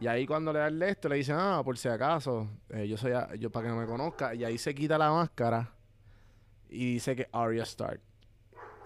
Y 0.00 0.06
ahí 0.06 0.26
cuando 0.26 0.52
le 0.52 0.58
da 0.60 0.68
el 0.68 0.78
de 0.78 0.90
esto, 0.90 1.08
le 1.08 1.16
dice, 1.16 1.32
ah, 1.34 1.60
por 1.64 1.76
si 1.78 1.88
acaso, 1.88 2.48
eh, 2.68 2.86
yo 2.86 2.96
soy, 2.96 3.12
a- 3.12 3.34
yo 3.34 3.50
para 3.50 3.66
que 3.66 3.72
no 3.74 3.80
me 3.80 3.86
conozca. 3.86 4.34
Y 4.34 4.44
ahí 4.44 4.58
se 4.58 4.74
quita 4.74 4.96
la 4.98 5.10
máscara 5.10 5.72
y 6.68 6.92
dice 6.94 7.16
que 7.16 7.28
Arya 7.32 7.62
Stark. 7.64 8.00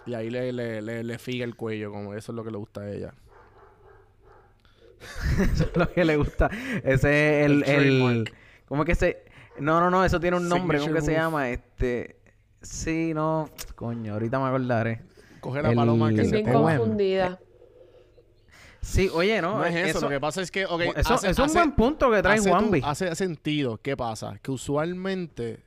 Y 0.06 0.14
ahí 0.14 0.30
le, 0.30 0.52
le, 0.52 0.80
le, 0.82 1.04
le 1.04 1.18
figa 1.18 1.44
el 1.44 1.54
cuello, 1.56 1.90
como 1.92 2.14
eso 2.14 2.32
es 2.32 2.36
lo 2.36 2.42
que 2.44 2.50
le 2.50 2.56
gusta 2.58 2.80
a 2.82 2.90
ella. 2.90 3.14
Eso 5.52 5.64
es 5.64 5.76
lo 5.76 5.90
que 5.92 6.04
le 6.04 6.16
gusta. 6.16 6.48
Ese 6.84 7.40
es 7.40 7.46
el, 7.46 7.52
El 7.52 7.58
el, 7.64 7.64
trademark. 7.64 8.36
¿Cómo 8.66 8.82
es 8.82 8.86
que 8.86 8.94
se...? 8.94 9.24
No, 9.58 9.80
no, 9.80 9.90
no, 9.90 10.04
eso 10.04 10.20
tiene 10.20 10.36
un 10.36 10.48
nombre. 10.48 10.78
¿Cómo 10.78 10.92
que 10.94 11.00
Signature 11.00 11.14
se 11.14 11.20
llama? 11.20 11.50
Este... 11.50 12.20
Sí, 12.62 13.12
no... 13.12 13.50
Coño, 13.74 14.12
ahorita 14.12 14.38
me 14.38 14.46
acordaré. 14.46 15.02
Coge 15.42 15.60
la 15.60 15.68
El- 15.70 15.76
paloma 15.76 16.10
que 16.14 16.24
se 16.24 16.38
pone. 16.40 16.52
confundida. 16.78 17.38
Sí, 18.80 19.08
oye, 19.12 19.42
no... 19.42 19.58
No 19.58 19.64
es 19.64 19.74
eso, 19.76 19.98
eso, 19.98 20.00
lo 20.02 20.08
que 20.08 20.18
pasa 20.20 20.40
es 20.40 20.50
que, 20.50 20.64
ok, 20.66 20.80
eso- 20.96 21.14
hace- 21.14 21.30
es 21.30 21.38
un 21.38 21.44
hace- 21.44 21.58
buen 21.58 21.72
punto 21.72 22.10
que 22.10 22.22
trae 22.22 22.38
hace, 22.38 22.48
Juanvi. 22.50 22.80
hace 22.84 23.14
sentido. 23.14 23.78
¿Qué 23.78 23.96
pasa? 23.96 24.38
Que 24.42 24.50
usualmente 24.50 25.60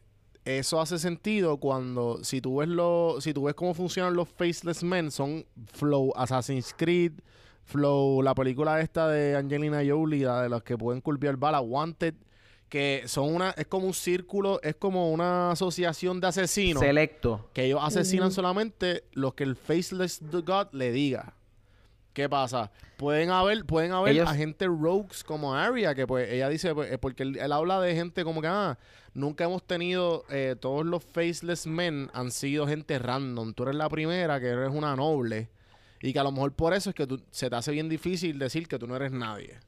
eso 0.43 0.81
hace 0.81 0.97
sentido 0.99 1.57
cuando 1.57 2.23
si 2.23 2.41
tú 2.41 2.57
ves 2.57 2.67
lo, 2.69 3.17
si 3.21 3.33
tú 3.33 3.43
ves 3.43 3.55
cómo 3.55 3.73
funcionan 3.73 4.15
los 4.15 4.27
faceless 4.29 4.83
men, 4.83 5.11
son 5.11 5.45
flow 5.73 6.11
Assassin's 6.15 6.73
Creed, 6.77 7.13
flow 7.63 8.21
la 8.21 8.35
película 8.35 8.79
esta 8.81 9.07
de 9.09 9.35
Angelina 9.37 9.81
Jolie, 9.87 10.25
la 10.25 10.43
de 10.43 10.49
los 10.49 10.63
que 10.63 10.77
pueden 10.77 11.01
culpiar 11.01 11.37
bala, 11.37 11.61
Wanted, 11.61 12.15
que 12.69 13.03
son 13.05 13.33
una, 13.33 13.51
es 13.51 13.67
como 13.67 13.87
un 13.87 13.93
círculo, 13.93 14.59
es 14.61 14.75
como 14.75 15.11
una 15.11 15.51
asociación 15.51 16.19
de 16.19 16.27
asesinos 16.27 16.81
Selecto. 16.81 17.49
que 17.53 17.65
ellos 17.65 17.79
asesinan 17.81 18.31
solamente 18.31 19.03
los 19.13 19.33
que 19.33 19.43
el 19.43 19.55
faceless 19.55 20.21
God 20.21 20.67
le 20.73 20.91
diga. 20.91 21.33
¿Qué 22.13 22.27
pasa? 22.29 22.71
Pueden 22.97 23.29
haber, 23.29 23.65
pueden 23.65 23.91
haber 23.91 24.13
Ellos- 24.13 24.29
agentes 24.29 24.67
rogues 24.69 25.23
como 25.23 25.53
Arya, 25.53 25.93
que 25.95 26.07
pues 26.07 26.31
ella 26.31 26.47
dice, 26.49 26.73
pues, 26.73 26.97
porque 26.97 27.23
él, 27.23 27.37
él 27.37 27.51
habla 27.51 27.79
de 27.81 27.93
gente 27.93 28.23
como 28.23 28.41
que, 28.41 28.47
ah, 28.47 28.77
nunca 29.13 29.43
hemos 29.43 29.63
tenido, 29.63 30.23
eh, 30.29 30.55
todos 30.59 30.85
los 30.85 31.03
faceless 31.03 31.67
men 31.67 32.09
han 32.13 32.31
sido 32.31 32.67
gente 32.67 32.97
random. 32.99 33.53
Tú 33.53 33.63
eres 33.63 33.75
la 33.75 33.89
primera, 33.89 34.39
que 34.39 34.47
eres 34.47 34.69
una 34.71 34.95
noble. 34.95 35.49
Y 36.01 36.13
que 36.13 36.19
a 36.19 36.23
lo 36.23 36.31
mejor 36.31 36.53
por 36.53 36.73
eso 36.73 36.89
es 36.89 36.95
que 36.95 37.05
tú- 37.05 37.21
se 37.31 37.49
te 37.49 37.55
hace 37.57 37.71
bien 37.71 37.89
difícil 37.89 38.39
decir 38.39 38.67
que 38.67 38.79
tú 38.79 38.87
no 38.87 38.95
eres 38.95 39.11
nadie. 39.11 39.59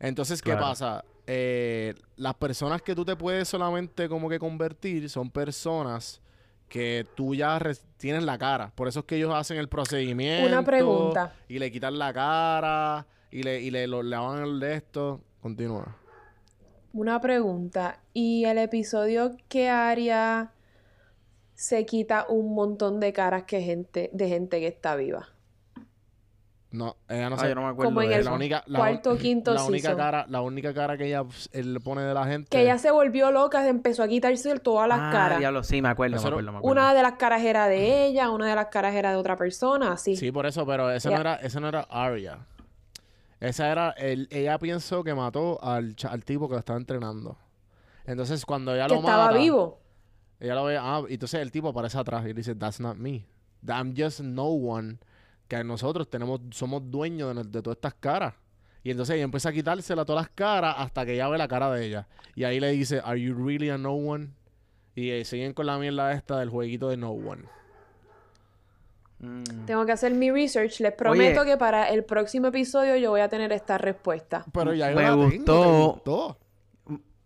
Entonces, 0.00 0.40
¿qué 0.42 0.50
Claro. 0.50 0.66
pasa? 0.66 1.04
Eh, 1.30 1.94
las 2.16 2.34
personas 2.36 2.80
que 2.80 2.94
tú 2.94 3.04
te 3.04 3.14
puedes 3.14 3.48
solamente 3.48 4.08
como 4.08 4.30
que 4.30 4.38
convertir 4.38 5.10
son 5.10 5.30
personas 5.30 6.22
que 6.70 7.06
tú 7.14 7.34
ya 7.34 7.60
tienes 7.98 8.22
la 8.24 8.38
cara. 8.38 8.72
Por 8.74 8.88
eso 8.88 9.00
es 9.00 9.04
que 9.04 9.16
ellos 9.16 9.34
hacen 9.34 9.58
el 9.58 9.68
procedimiento. 9.68 10.48
Una 10.48 10.64
pregunta. 10.64 11.34
Y 11.46 11.58
le 11.58 11.70
quitan 11.70 11.98
la 11.98 12.14
cara. 12.14 13.06
Y 13.30 13.42
le, 13.42 13.60
y 13.60 13.70
le 13.70 13.86
lo 13.86 14.02
lavan 14.02 14.42
el 14.42 14.58
de 14.58 14.74
esto. 14.74 15.20
Continúa. 15.42 15.96
Una 16.94 17.20
pregunta. 17.20 18.00
¿Y 18.14 18.46
el 18.46 18.56
episodio 18.56 19.36
que 19.50 19.68
Arya 19.68 20.52
se 21.52 21.84
quita 21.84 22.24
un 22.30 22.54
montón 22.54 23.00
de 23.00 23.12
caras 23.12 23.42
que 23.42 23.60
gente, 23.60 24.08
de 24.14 24.28
gente 24.28 24.60
que 24.60 24.68
está 24.68 24.96
viva? 24.96 25.28
No, 26.70 26.96
ella 27.08 27.30
no 27.30 27.36
Ah, 27.36 27.38
se... 27.38 27.48
yo 27.48 27.54
no 27.54 27.62
me 27.62 27.68
acuerdo 27.68 27.88
Como 27.90 28.02
en 28.02 28.10
de 28.10 28.16
el 28.16 28.24
la 28.26 28.32
única, 28.32 28.62
la, 28.66 28.78
cuarto, 28.78 29.16
quinto 29.16 29.54
la 29.54 29.64
única 29.64 29.88
season. 29.88 29.96
cara, 29.96 30.26
la 30.28 30.42
única 30.42 30.74
cara 30.74 30.98
que 30.98 31.06
ella 31.06 31.24
pone 31.82 32.02
de 32.02 32.12
la 32.12 32.26
gente. 32.26 32.50
Que 32.50 32.60
ella 32.60 32.76
se 32.76 32.90
volvió 32.90 33.30
loca, 33.30 33.66
empezó 33.66 34.02
a 34.02 34.08
quitarse 34.08 34.58
todas 34.58 34.86
las 34.86 34.98
ah, 35.00 35.10
caras. 35.10 35.38
diablo, 35.38 35.62
sí, 35.62 35.80
me 35.80 35.88
acuerdo, 35.88 36.16
Eso 36.16 36.24
me 36.26 36.30
no- 36.30 36.34
acuerdo, 36.36 36.52
me 36.52 36.58
acuerdo. 36.58 36.72
Una 36.72 36.92
de 36.92 37.02
las 37.02 37.12
caras 37.14 37.42
era 37.42 37.68
de 37.68 38.04
ella, 38.04 38.30
una 38.30 38.46
de 38.46 38.54
las 38.54 38.66
caras 38.66 38.94
era 38.94 39.10
de 39.12 39.16
otra 39.16 39.36
persona, 39.36 39.92
así. 39.92 40.14
Sí, 40.16 40.30
por 40.30 40.44
eso, 40.44 40.66
pero 40.66 40.90
ese 40.90 41.08
Ya. 41.08 41.14
no 41.14 41.20
era, 41.22 41.34
ese 41.36 41.58
no 41.58 41.68
era 41.68 41.80
Arya. 41.88 42.40
Esa 43.40 43.70
era, 43.70 43.90
el, 43.92 44.28
ella 44.30 44.58
pensó 44.58 45.02
que 45.04 45.14
mató 45.14 45.62
al, 45.62 45.94
tipo 46.26 46.48
que 46.48 46.54
lo 46.54 46.58
estaba 46.58 46.78
entrenando. 46.78 47.38
Entonces 48.04 48.44
cuando 48.44 48.74
ella 48.74 48.88
que 48.88 48.94
lo 48.94 49.00
estaba 49.00 49.26
mata, 49.28 49.38
vivo. 49.38 49.80
ella 50.40 50.54
lo 50.54 50.64
ve, 50.64 50.76
ah, 50.78 51.02
y 51.08 51.14
entonces 51.14 51.40
el 51.40 51.50
tipo 51.50 51.68
aparece 51.68 51.96
atrás 51.98 52.26
y 52.26 52.32
dice, 52.34 52.54
that's 52.54 52.78
not 52.80 52.96
me. 52.96 53.24
I'm 53.66 53.94
just 53.96 54.20
no 54.20 54.46
one. 54.48 54.98
Que 55.48 55.64
nosotros 55.64 56.08
tenemos, 56.08 56.40
somos 56.50 56.82
dueños 56.90 57.34
de, 57.34 57.42
de 57.42 57.62
todas 57.62 57.76
estas 57.78 57.94
caras. 57.94 58.34
Y 58.84 58.90
entonces 58.90 59.16
ella 59.16 59.24
empieza 59.24 59.48
a 59.48 59.52
quitársela 59.52 60.04
todas 60.04 60.22
las 60.22 60.30
caras 60.30 60.74
hasta 60.78 61.04
que 61.04 61.14
ella 61.14 61.28
ve 61.28 61.36
la 61.38 61.48
cara 61.48 61.70
de 61.72 61.84
ella. 61.86 62.06
Y 62.34 62.44
ahí 62.44 62.60
le 62.60 62.70
dice, 62.70 63.00
are 63.04 63.20
you 63.20 63.34
really 63.34 63.70
a 63.70 63.76
no 63.78 63.92
one? 63.92 64.28
Y 64.94 65.10
eh, 65.10 65.24
siguen 65.24 65.52
con 65.52 65.66
la 65.66 65.78
mierda 65.78 66.12
esta 66.12 66.38
del 66.38 66.48
jueguito 66.48 66.88
de 66.88 66.96
no 66.96 67.10
one. 67.10 67.42
Mm. 69.20 69.64
Tengo 69.66 69.84
que 69.84 69.92
hacer 69.92 70.14
mi 70.14 70.30
research. 70.30 70.80
Les 70.80 70.92
prometo 70.92 71.44
que 71.44 71.56
para 71.56 71.88
el 71.90 72.04
próximo 72.04 72.48
episodio 72.48 72.96
yo 72.96 73.10
voy 73.10 73.20
a 73.20 73.28
tener 73.28 73.52
esta 73.52 73.78
respuesta. 73.78 74.44
Pero 74.52 74.74
ya 74.74 74.90
yo 74.90 74.96
Me 74.96 75.02
la 75.02 75.10
tengo, 75.10 75.24
gustó. 75.24 75.62
¿te 75.62 75.68
gustó? 75.68 76.38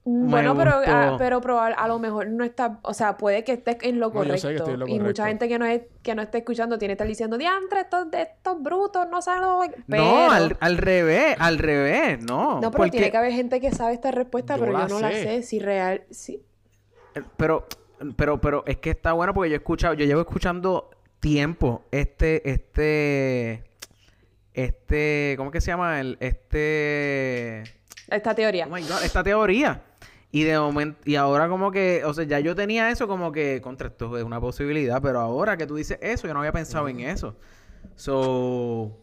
Mm, 0.05 0.25
Me 0.25 0.31
Bueno, 0.33 0.57
pero, 0.57 0.79
gustó. 0.79 0.91
ah, 0.93 1.15
pero 1.17 1.41
probable, 1.41 1.77
a 1.79 1.87
lo 1.87 1.99
mejor 2.01 2.27
no 2.27 2.43
está, 2.45 2.81
o 2.83 2.93
sea, 2.93 3.17
puede 3.17 3.45
que 3.45 3.53
estés 3.53 3.77
en 3.83 4.01
lo 4.01 4.11
No, 4.11 4.25
yo 4.25 4.37
sé 4.37 4.49
que 4.49 4.55
correcto. 4.59 4.63
estoy 4.65 4.75
en 4.75 4.81
lo 4.81 4.89
Y 4.89 4.99
mucha 4.99 5.29
gente 5.29 5.49
que 5.49 5.59
no, 5.61 5.65
es, 5.65 5.83
que 6.03 6.15
no 6.17 6.23
esté 6.23 6.39
escuchando 6.39 6.77
tiene 6.77 6.91
que 6.91 6.95
estar 6.95 7.07
diciendo, 7.07 7.39
diantre, 7.39 7.83
estos, 7.83 8.09
estos 8.13 8.61
brutos 8.63 9.07
no 9.09 9.23
saben 9.23 9.43
lo 9.43 9.61
que-". 9.61 9.81
Pero, 9.89 10.03
No, 10.03 10.31
al, 10.33 10.57
al 10.59 10.79
revés, 10.79 11.37
al 11.39 11.59
revés, 11.59 12.19
no. 12.25 12.55
no, 12.55 12.61
pero 12.63 12.71
porque- 12.73 12.91
tiene 12.91 13.11
que 13.13 13.17
haber 13.17 13.31
gente 13.33 13.61
que 13.61 13.71
sabe 13.71 13.95
esta 13.95 14.11
respuesta, 14.11 14.57
Yo 14.57 14.65
pero 14.65 14.73
yo 14.79 14.89
no 14.89 14.99
la 15.01 15.11
sé. 15.13 15.23
sé 15.23 15.43
si 15.45 15.61
real, 15.61 16.03
sí. 16.11 16.43
Pero, 17.37 17.67
pero, 18.17 18.41
pero 18.41 18.65
es 18.67 18.79
que 18.79 18.91
está 18.91 19.13
bueno 19.13 19.33
porque 19.35 19.51
yo 19.51 19.55
he 19.55 19.59
escuchado, 19.59 19.95
yo 19.95 20.05
llevo 20.05 20.23
escuchando 20.23 20.91
tiempo 21.21 21.85
este, 21.93 22.51
este, 22.51 23.63
este, 24.55 25.35
¿cómo 25.37 25.53
que 25.53 25.61
se 25.61 25.69
llama? 25.69 26.01
El, 26.01 26.17
este, 26.21 27.63
Esta 28.09 28.35
teoría. 28.35 28.67
oh 28.67 28.75
my 28.75 28.83
God, 28.83 29.05
esta 29.05 29.23
teoría. 29.23 29.81
Y 30.35 30.45
de 30.45 30.59
momento, 30.59 30.99
y 31.05 31.15
ahora 31.17 31.47
como 31.49 31.71
que, 31.71 32.03
o 32.07 32.15
sea, 32.15 32.25
ya 32.25 32.41
yo 32.41 32.55
tenía 32.57 32.91
eso 32.91 33.07
como 33.07 33.31
que, 33.33 33.61
contra 33.61 33.89
esto 33.89 34.17
es 34.17 34.25
una 34.25 34.41
posibilidad, 34.41 35.01
pero 35.03 35.21
ahora 35.21 35.59
que 35.59 35.67
tú 35.67 35.77
dices 35.77 35.99
eso, 36.01 36.27
yo 36.27 36.33
no 36.33 36.41
había 36.41 36.53
pensado 36.53 36.89
en 36.89 37.01
eso. 37.01 37.37
So, 37.97 38.97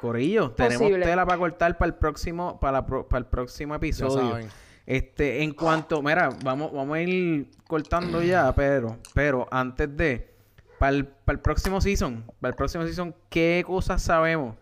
Corillo, 0.00 0.52
tenemos 0.52 0.78
Posible. 0.84 1.04
tela 1.04 1.26
para 1.26 1.38
cortar 1.38 1.76
para 1.76 1.88
el 1.90 1.94
próximo, 1.94 2.58
para, 2.58 2.72
la 2.72 2.86
pro- 2.86 3.06
para 3.06 3.18
el 3.18 3.26
próximo 3.26 3.74
episodio. 3.74 4.38
Este, 4.86 5.42
en 5.42 5.52
cuanto, 5.52 6.02
mira, 6.02 6.30
vamos, 6.42 6.72
vamos 6.72 6.96
a 6.96 7.00
ir 7.02 7.50
cortando 7.68 8.22
ya, 8.22 8.52
pero, 8.54 8.96
pero 9.12 9.46
antes 9.50 9.94
de, 9.94 10.34
para 10.78 10.92
el, 10.96 11.06
para 11.06 11.36
el 11.36 11.40
próximo 11.42 11.80
season, 11.82 12.24
para 12.40 12.50
el 12.50 12.56
próximo 12.56 12.84
season, 12.84 13.14
¿qué 13.28 13.62
cosas 13.66 14.02
sabemos? 14.02 14.56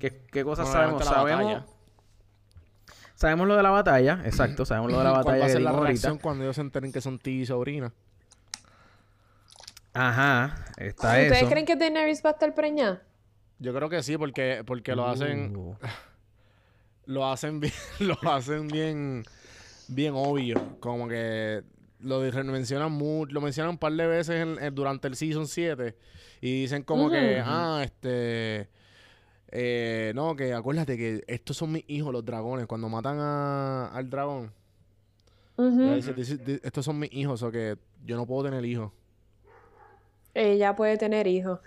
¿Qué, 0.00 0.24
qué 0.32 0.42
cosas 0.42 0.66
Bueno, 0.66 0.98
sabemos? 0.98 1.04
Sabemos, 1.04 1.44
batalla. 1.44 1.66
Sabemos 3.22 3.46
lo 3.48 3.56
de 3.56 3.62
la 3.62 3.70
batalla, 3.70 4.20
exacto, 4.24 4.64
sabemos 4.64 4.90
lo 4.92 4.98
de 4.98 5.04
la 5.04 5.10
¿Cuál 5.12 5.24
batalla 5.24 5.38
va 5.38 5.44
a 5.44 5.46
que 5.46 5.52
ser 5.52 5.62
la 5.62 5.70
dimos 5.70 5.86
reacción 5.86 6.10
ahorita. 6.10 6.22
cuando 6.22 6.44
ellos 6.44 6.56
se 6.56 6.62
enteren 6.62 6.92
que 6.92 7.00
son 7.00 7.18
tío 7.18 7.42
y 7.42 7.46
sobrina? 7.46 7.92
Ajá, 9.94 10.64
está 10.76 11.08
¿Ustedes 11.08 11.32
eso. 11.42 11.48
creen 11.50 11.66
que 11.66 11.76
Daenerys 11.76 12.22
va 12.24 12.30
a 12.30 12.32
estar 12.32 12.54
preñada? 12.54 13.02
Yo 13.58 13.74
creo 13.74 13.88
que 13.88 14.02
sí, 14.02 14.16
porque, 14.16 14.62
porque 14.66 14.94
lo 14.96 15.06
hacen, 15.06 15.54
Uh, 15.54 15.76
lo 17.06 17.30
hacen 17.30 17.60
bien, 17.60 17.72
lo 18.00 18.16
hacen 18.30 18.68
bien, 18.68 19.22
bien 19.88 20.14
obvio. 20.16 20.56
Como 20.80 21.08
que 21.08 21.62
lo 22.00 22.20
mencionan 22.20 22.90
mu- 22.90 23.26
lo 23.26 23.40
mencionan 23.40 23.70
un 23.70 23.78
par 23.78 23.92
de 23.92 24.06
veces 24.06 24.40
en- 24.42 24.58
en- 24.62 24.74
durante 24.74 25.06
el 25.08 25.14
season 25.14 25.46
7 25.46 25.94
y 26.40 26.62
dicen 26.62 26.82
como 26.82 27.08
que, 27.10 27.40
ah, 27.44 27.82
este, 27.84 28.68
eh, 29.52 30.12
no, 30.14 30.34
que 30.34 30.52
acuérdate 30.52 30.96
que 30.96 31.22
estos 31.26 31.56
son 31.56 31.72
mis 31.72 31.84
hijos, 31.88 32.12
los 32.12 32.24
dragones. 32.24 32.66
Cuando 32.66 32.88
matan 32.88 33.18
a- 33.20 33.86
al 33.88 34.08
dragón, 34.10 34.52
Ujú. 35.56 35.82
ella 35.82 35.94
dice, 35.96 36.12
"This 36.14 36.30
is- 36.30 36.44
thi- 36.44 36.60
estos 36.62 36.84
son 36.84 36.98
mis 36.98 37.12
hijos, 37.12 37.42
o 37.42 37.50
que 37.52 37.76
yo 38.04 38.16
no 38.16 38.26
puedo 38.26 38.44
tener 38.44 38.64
hijos. 38.64 38.90
Ella 40.34 40.74
puede 40.74 40.96
tener 40.96 41.26
hijos. 41.26 41.60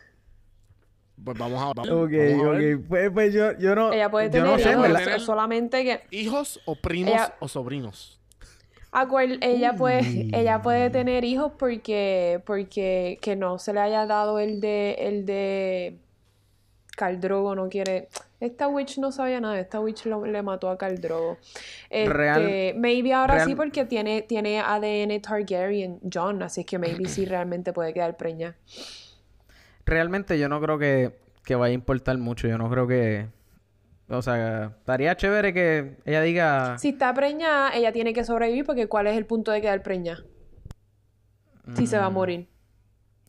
Pues 1.23 1.37
vamos 1.37 1.61
a, 1.61 1.71
vamos, 1.73 1.87
Ok, 1.89 2.11
vamos 2.11 2.47
a 2.47 2.49
ver. 2.57 2.75
ok, 2.75 2.85
pues, 2.89 3.11
pues 3.11 3.33
yo, 3.33 3.57
yo 3.57 3.73
no, 3.75 3.93
Ella 3.93 4.09
puede 4.11 4.25
yo 4.27 4.31
tener 4.31 4.47
no 4.47 4.57
sé, 4.59 4.71
en 4.71 4.79
hijos, 5.09 5.23
solamente 5.23 5.83
que... 5.83 6.01
¿Hijos 6.11 6.59
o 6.65 6.75
primos 6.75 7.13
Ella- 7.13 7.35
o 7.39 7.47
sobrinos? 7.47 8.19
Acuer- 8.91 9.37
ella 9.41 9.75
puede, 9.75 10.01
Uy. 10.01 10.31
ella 10.33 10.61
puede 10.61 10.89
tener 10.89 11.23
hijos 11.23 11.51
porque, 11.57 12.41
porque 12.45 13.17
que 13.21 13.35
no 13.35 13.59
se 13.59 13.73
le 13.73 13.79
haya 13.81 14.05
dado 14.05 14.39
el 14.39 14.59
de, 14.61 14.93
el 14.99 15.25
de 15.25 15.99
Caldrogo 16.95 17.55
no 17.55 17.69
quiere. 17.69 18.09
Esta 18.39 18.67
witch 18.67 18.97
no 18.99 19.11
sabía 19.11 19.39
nada, 19.41 19.59
esta 19.59 19.79
witch 19.79 20.05
lo- 20.05 20.25
le 20.25 20.41
mató 20.41 20.69
a 20.69 20.77
Caldrogo. 20.77 21.37
Este, 21.89 22.09
Real- 22.09 22.73
maybe 22.77 23.13
ahora 23.13 23.43
sí 23.45 23.55
porque 23.55 23.85
tiene, 23.85 24.21
tiene 24.21 24.59
ADN 24.59 25.19
Targaryen 25.21 25.99
John, 26.11 26.43
así 26.43 26.63
que 26.65 26.77
maybe 26.79 27.07
sí 27.07 27.25
realmente 27.25 27.73
puede 27.73 27.93
quedar 27.93 28.17
preñada. 28.17 28.55
Realmente 29.85 30.39
yo 30.39 30.49
no 30.49 30.59
creo 30.61 30.77
que, 30.79 31.15
que 31.43 31.55
vaya 31.55 31.71
a 31.71 31.75
importar 31.75 32.17
mucho. 32.17 32.47
Yo 32.47 32.57
no 32.57 32.69
creo 32.69 32.87
que... 32.87 33.27
O 34.07 34.21
sea, 34.21 34.73
estaría 34.79 35.15
chévere 35.15 35.53
que 35.53 35.97
ella 36.05 36.21
diga... 36.21 36.77
Si 36.77 36.89
está 36.89 37.13
preñada, 37.13 37.75
ella 37.75 37.91
tiene 37.91 38.13
que 38.13 38.23
sobrevivir 38.23 38.63
porque 38.65 38.87
¿cuál 38.87 39.07
es 39.07 39.17
el 39.17 39.25
punto 39.25 39.51
de 39.51 39.61
quedar 39.61 39.81
preñada? 39.81 40.23
Si 41.75 41.87
se 41.87 41.97
va 41.97 42.05
a 42.05 42.09
Mm, 42.09 42.13
morir. 42.13 42.47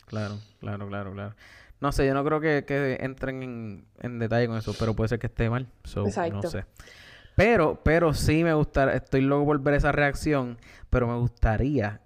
Claro, 0.06 0.38
claro, 0.60 0.86
claro, 0.88 1.12
claro. 1.12 1.34
No 1.80 1.92
sé, 1.92 2.06
yo 2.06 2.14
no 2.14 2.24
creo 2.24 2.40
que, 2.40 2.64
que 2.66 2.96
entren 3.00 3.42
en, 3.42 3.84
en 4.00 4.18
detalle 4.18 4.46
con 4.48 4.56
eso, 4.56 4.74
pero 4.78 4.94
puede 4.94 5.08
ser 5.08 5.18
que 5.18 5.26
esté 5.26 5.50
mal. 5.50 5.66
So, 5.84 6.00
no 6.02 6.08
Exacto. 6.08 6.48
sé. 6.50 6.64
Pero, 7.34 7.80
pero 7.84 8.14
sí 8.14 8.42
me 8.44 8.54
gusta, 8.54 8.94
estoy 8.94 9.20
loco 9.20 9.44
por 9.44 9.60
ver 9.60 9.74
esa 9.74 9.92
reacción, 9.92 10.58
pero 10.88 11.06
me 11.06 11.16
gustaría 11.18 12.00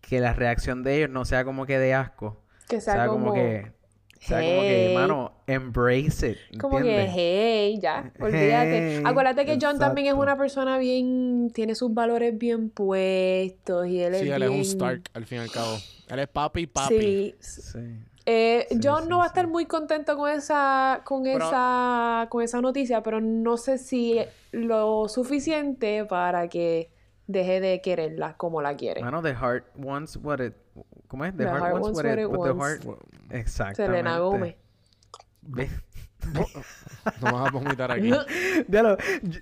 que 0.00 0.20
la 0.20 0.32
reacción 0.32 0.82
de 0.82 0.96
ellos 0.96 1.10
no 1.10 1.24
sea 1.26 1.44
como 1.44 1.66
que 1.66 1.78
de 1.78 1.92
asco. 1.92 2.40
Que 2.66 2.80
sea, 2.80 2.94
sea 2.94 3.06
como, 3.08 3.26
como, 3.26 3.34
que, 3.34 3.72
sea 4.20 4.38
como 4.40 4.60
que, 4.62 4.86
"Hey". 4.88 4.94
mano, 4.94 5.32
embrace 5.46 6.30
it. 6.30 6.58
como 6.58 6.78
que, 6.78 7.06
hey, 7.10 7.78
ya, 7.82 8.10
olvídate. 8.20 8.96
Hey, 8.96 9.02
Acuérdate 9.04 9.44
que 9.44 9.58
John 9.60 9.78
también 9.78 10.06
es 10.06 10.12
exacto. 10.12 10.22
una 10.22 10.36
persona 10.38 10.78
bien, 10.78 11.50
tiene 11.52 11.74
sus 11.74 11.92
valores 11.92 12.38
bien 12.38 12.70
puestos 12.70 13.86
y 13.86 14.00
él 14.00 14.14
es 14.14 14.20
Sí, 14.22 14.30
él 14.30 14.42
es 14.42 14.48
un 14.50 14.60
Stark, 14.60 15.02
al 15.12 15.26
fin 15.26 15.38
y 15.38 15.40
al 15.42 15.50
cabo. 15.50 15.76
Él 16.08 16.18
es 16.20 16.28
papi, 16.28 16.66
papi. 16.66 17.34
Sí. 17.38 17.60
Sí. 17.60 17.78
Eh, 18.26 18.66
Sí, 18.70 18.78
John 18.82 19.04
sí, 19.04 19.08
no 19.08 19.18
va 19.18 19.24
a 19.24 19.26
estar 19.28 19.46
muy 19.46 19.66
contento 19.66 20.16
con 20.16 20.30
esa, 20.30 21.00
con 21.04 21.22
Pero- 21.24 21.46
esa, 21.46 22.26
con 22.30 22.42
esa 22.42 22.60
noticia, 22.60 23.02
pero 23.02 23.20
no 23.20 23.56
sé 23.56 23.78
si 23.78 24.20
lo 24.52 25.08
suficiente 25.08 26.04
para 26.04 26.48
que 26.48 26.90
deje 27.26 27.60
de 27.60 27.80
quererla 27.80 28.36
como 28.36 28.60
la 28.60 28.76
quiere. 28.76 29.00
Mano, 29.02 29.22
the 29.22 29.34
heart 29.34 29.64
wants 29.76 30.16
what 30.22 30.40
it... 30.40 30.54
¿Cómo 31.08 31.24
es? 31.24 31.32
The, 31.36 31.44
The 31.44 31.50
heart, 31.50 31.72
wants 31.80 31.90
what 32.02 32.04
it... 32.18 32.26
what 32.28 32.46
the 32.48 32.52
wants. 32.52 32.84
heart... 32.86 32.98
Exactamente. 33.30 33.96
Selena 33.98 34.18
Gómez. 34.18 34.56
Ve- 35.42 35.70
No 37.22 37.26
me 37.26 37.32
vas 37.32 37.48
a 37.48 37.50
vomitar 37.50 37.90
aquí. 37.92 38.10
Yo, 38.68 38.96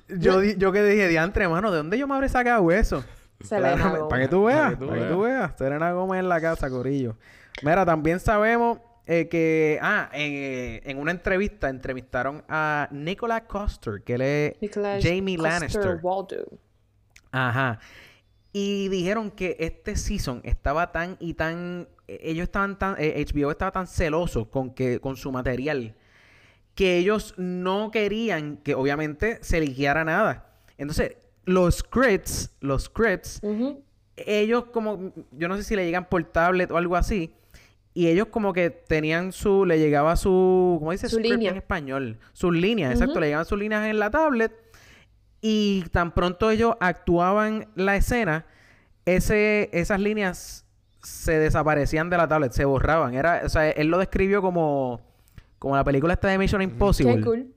yo, 0.08 0.40
di- 0.40 0.56
yo 0.56 0.70
que 0.70 0.82
dije, 0.84 1.08
diantre, 1.08 1.48
mano, 1.48 1.72
¿de 1.72 1.78
dónde 1.78 1.98
yo 1.98 2.06
me 2.06 2.14
habré 2.14 2.28
sacado 2.28 2.70
eso? 2.70 3.02
Selena 3.40 3.74
Claro, 3.74 3.90
Gómez. 3.90 4.02
Para 4.10 4.22
que 4.22 4.28
tú 4.28 4.44
veas, 4.44 4.76
Para 4.76 4.94
que 4.98 5.04
tú 5.06 5.20
veas. 5.22 5.52
Serena 5.58 5.92
Gómez 5.92 6.20
en 6.20 6.28
la 6.28 6.40
casa, 6.40 6.70
Corillo. 6.70 7.16
Mira, 7.62 7.84
también 7.84 8.20
sabemos 8.20 8.78
eh, 9.06 9.28
que, 9.28 9.78
ah, 9.82 10.08
en, 10.12 10.32
eh, 10.34 10.82
en 10.84 10.98
una 10.98 11.10
entrevista 11.10 11.68
entrevistaron 11.68 12.44
a 12.48 12.88
Nicolas 12.90 13.42
Coster, 13.42 14.02
que 14.04 14.14
él 14.14 14.20
es 14.22 14.52
Jamie 15.02 15.36
Coster 15.36 15.52
Lannister. 15.60 15.98
Waldo. 16.02 16.36
Ajá. 17.30 17.78
Y 18.52 18.88
dijeron 18.88 19.30
que 19.30 19.56
este 19.60 19.96
season 19.96 20.40
estaba 20.44 20.90
tan 20.92 21.16
y 21.20 21.34
tan. 21.34 21.88
eh, 22.06 22.18
Ellos 22.22 22.44
estaban 22.44 22.78
tan. 22.78 22.96
eh, 22.98 23.24
HBO 23.32 23.50
estaba 23.50 23.70
tan 23.72 23.86
celoso 23.86 24.50
con, 24.50 24.74
que, 24.74 25.00
con 25.00 25.16
su 25.16 25.30
material 25.32 25.94
que 26.74 26.96
ellos 26.96 27.34
no 27.36 27.90
querían 27.90 28.58
que 28.58 28.74
obviamente 28.76 29.38
se 29.42 29.58
eligiera 29.58 30.04
nada. 30.04 30.46
Entonces, 30.76 31.16
los 31.44 31.78
scripts, 31.78 32.54
los 32.60 32.84
scripts, 32.84 33.40
ellos 34.16 34.66
como, 34.72 35.12
yo 35.32 35.48
no 35.48 35.56
sé 35.56 35.64
si 35.64 35.74
le 35.74 35.84
llegan 35.84 36.08
por 36.08 36.22
tablet 36.24 36.70
o 36.70 36.76
algo 36.76 36.94
así, 36.94 37.34
y 37.98 38.06
ellos 38.06 38.28
como 38.30 38.52
que 38.52 38.70
tenían 38.70 39.32
su, 39.32 39.64
le 39.64 39.80
llegaba 39.80 40.14
su, 40.14 40.76
¿cómo 40.78 40.92
dice? 40.92 41.08
Su 41.08 41.16
Script 41.16 41.32
línea. 41.32 41.50
en 41.50 41.56
español. 41.56 42.18
Sus 42.32 42.54
líneas, 42.54 42.92
exacto, 42.92 43.18
le 43.18 43.26
llegaban 43.26 43.44
sus 43.44 43.58
líneas 43.58 43.84
en 43.86 43.98
la 43.98 44.08
tablet, 44.08 44.52
y 45.40 45.82
tan 45.90 46.14
pronto 46.14 46.48
ellos 46.48 46.76
actuaban 46.78 47.66
la 47.74 47.96
escena, 47.96 48.46
ese, 49.04 49.68
esas 49.72 49.98
líneas 49.98 50.64
se 51.02 51.40
desaparecían 51.40 52.08
de 52.08 52.18
la 52.18 52.28
tablet, 52.28 52.52
se 52.52 52.64
borraban. 52.64 53.14
Era, 53.14 53.42
o 53.44 53.48
sea, 53.48 53.68
él 53.68 53.88
lo 53.88 53.98
describió 53.98 54.42
como, 54.42 55.00
como 55.58 55.74
la 55.74 55.82
película 55.82 56.12
esta 56.12 56.28
de 56.28 56.38
Mission 56.38 56.62
Impossible. 56.62 57.16
Qué 57.16 57.20
cool. 57.22 57.54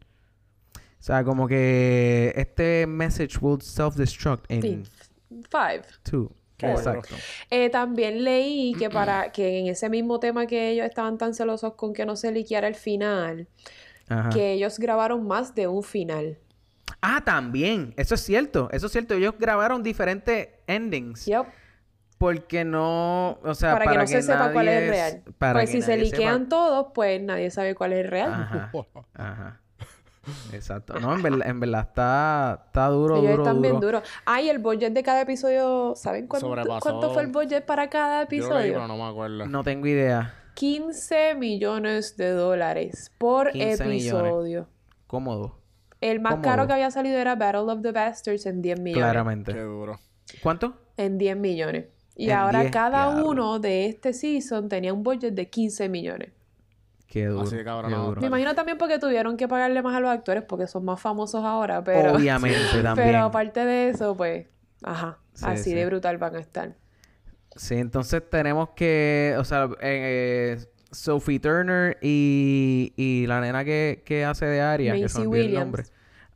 O 0.73 1.03
sea, 1.03 1.23
como 1.23 1.47
que 1.47 2.33
este 2.35 2.87
message 2.87 3.37
will 3.39 3.59
self-destruct 3.61 4.49
in 4.49 4.61
Sí. 4.63 4.83
Five. 5.51 5.83
two. 6.01 6.31
Qué 6.62 6.74
bueno. 6.74 6.80
Exacto. 6.80 7.16
Eh, 7.49 7.70
también 7.70 8.24
leí 8.24 8.74
que 8.76 8.89
para 8.89 9.32
que 9.32 9.59
en 9.59 9.68
ese 9.68 9.89
mismo 9.89 10.20
tema 10.20 10.45
que 10.45 10.70
ellos 10.70 10.86
estaban 10.86 11.18
tan 11.18 11.34
celosos 11.34 11.74
con 11.74 11.93
que 11.93 12.05
no 12.05 12.16
se 12.16 12.32
liquiera 12.32 12.68
el 12.68 12.76
final, 12.76 13.47
Ajá. 14.07 14.30
que 14.30 14.53
ellos 14.53 14.80
grabaron 14.80 15.28
más 15.28 15.55
de 15.55 15.68
un 15.68 15.84
final. 15.84 16.38
Ah, 17.01 17.22
también. 17.26 17.93
Eso 17.97 18.16
es 18.16 18.22
cierto. 18.22 18.70
Eso 18.72 18.86
es 18.86 18.91
cierto. 18.91 19.16
Ellos 19.16 19.34
grabaron 19.39 19.82
diferentes 19.82 20.49
endings. 20.68 21.26
Yep. 21.26 21.47
Porque 22.20 22.64
no... 22.64 23.39
O 23.43 23.55
sea, 23.55 23.74
para, 23.74 23.86
para, 23.86 24.05
que 24.05 24.14
no 24.14 24.20
se 24.20 24.22
sepa 24.22 24.51
cuál 24.51 24.68
es 24.68 24.76
el 24.76 24.88
nadie 24.88 24.91
real. 24.91 25.24
Para 25.39 25.53
pues 25.53 25.72
que 25.72 25.78
si 25.78 25.82
se 25.82 25.93
sepa- 25.93 26.03
liquean 26.03 26.49
todos, 26.49 26.88
pues 26.93 27.20
nadie 27.20 27.49
sabe 27.49 27.74
cuál 27.74 27.93
es 27.93 28.05
el 28.05 28.12
real. 28.12 28.32
Ajá. 28.32 28.72
Ajá. 29.16 29.61
Exacto. 30.53 30.99
No, 30.99 31.15
en 31.15 31.22
verdad, 31.22 31.47
en 31.47 31.59
verdad 31.59 31.82
está, 31.88 32.63
está 32.67 32.88
duro, 32.88 33.17
Ellos 33.17 33.32
duro, 33.32 33.43
están 33.43 33.61
bien 33.61 33.76
duro. 33.76 33.99
duros. 33.99 34.03
Ay, 34.26 34.49
el 34.49 34.59
budget 34.59 34.93
de 34.93 35.03
cada 35.03 35.22
episodio, 35.22 35.93
¿saben 35.95 36.28
cuánto, 36.28 36.47
Sobrepasó. 36.47 36.80
cuánto 36.82 37.13
fue 37.13 37.24
el 37.24 37.30
budget 37.30 37.65
para 37.65 37.89
cada 37.89 38.24
Yo 38.24 38.26
lo 38.26 38.30
leí, 38.30 38.39
episodio? 38.39 38.74
pero 38.74 38.88
no 38.88 38.97
me 38.97 39.03
acuerdo. 39.09 39.47
No 39.47 39.63
tengo 39.63 39.88
idea. 39.88 40.34
15 40.55 41.36
millones 41.36 42.17
de 42.17 42.32
dólares 42.32 43.11
por 43.17 43.51
15 43.51 43.86
millones. 43.86 44.05
episodio. 44.13 44.67
Cómodo. 45.07 45.57
El 46.01 46.19
más 46.19 46.34
Cómodo. 46.34 46.49
caro 46.49 46.67
que 46.67 46.74
había 46.74 46.91
salido 46.91 47.17
era 47.17 47.36
Battle 47.36 47.61
of 47.72 47.82
the 47.82 47.91
Bastards 47.91 48.45
en 48.45 48.61
10 48.61 48.80
millones. 48.80 49.03
Claramente. 49.03 49.53
Qué 49.53 49.61
duro. 49.61 49.99
¿Cuánto? 50.43 50.76
En 50.97 51.17
10 51.17 51.38
millones. 51.38 51.86
Y 52.15 52.26
En 52.30 52.38
ahora 52.38 52.61
10, 52.61 52.72
cada 52.72 53.24
uno 53.24 53.59
de 53.59 53.88
este 53.88 54.13
season 54.13 54.69
tenía 54.69 54.93
un 54.93 55.03
budget 55.03 55.34
de 55.34 55.49
15 55.49 55.89
millones. 55.89 56.32
Qué 57.12 57.26
duro. 57.26 57.41
Así 57.41 57.57
de 57.57 57.64
cabrón, 57.66 57.91
qué 57.91 57.97
no, 57.97 58.05
duro. 58.05 58.22
Me 58.22 58.28
imagino 58.28 58.55
también 58.55 58.78
porque 58.78 58.97
tuvieron 58.97 59.36
que 59.36 59.45
pagarle 59.49 59.82
más 59.82 59.93
a 59.95 59.99
los 59.99 60.09
actores 60.09 60.43
porque 60.43 60.66
son 60.66 60.86
más 60.86 61.01
famosos 61.01 61.43
ahora, 61.43 61.84
pero... 61.84 62.14
Obviamente 62.14 62.57
también. 62.82 63.07
Pero 63.07 63.20
aparte 63.26 63.66
de 63.66 63.89
eso, 63.89 64.16
pues... 64.16 64.47
Ajá. 64.82 65.18
Sí, 65.34 65.45
así 65.45 65.64
sí. 65.72 65.74
de 65.74 65.86
brutal 65.86 66.18
van 66.18 66.38
a 66.38 66.39
estar. 66.39 66.74
Sí, 67.57 67.76
entonces 67.76 68.24
tenemos 68.30 68.70
que, 68.70 69.36
o 69.38 69.43
sea, 69.43 69.68
eh, 69.82 70.57
Sophie 70.89 71.39
Turner 71.41 71.97
y, 72.01 72.93
y 72.95 73.28
la 73.28 73.41
nena 73.41 73.66
que, 73.66 74.03
que 74.05 74.24
hace 74.24 74.45
de 74.45 74.62
Aria, 74.62 74.93
que 74.93 74.99
se 75.09 75.20
Macy 75.20 75.28
olvidó 75.28 75.36
el 75.36 75.41
Williams. 75.47 75.66
nombre. 75.66 75.84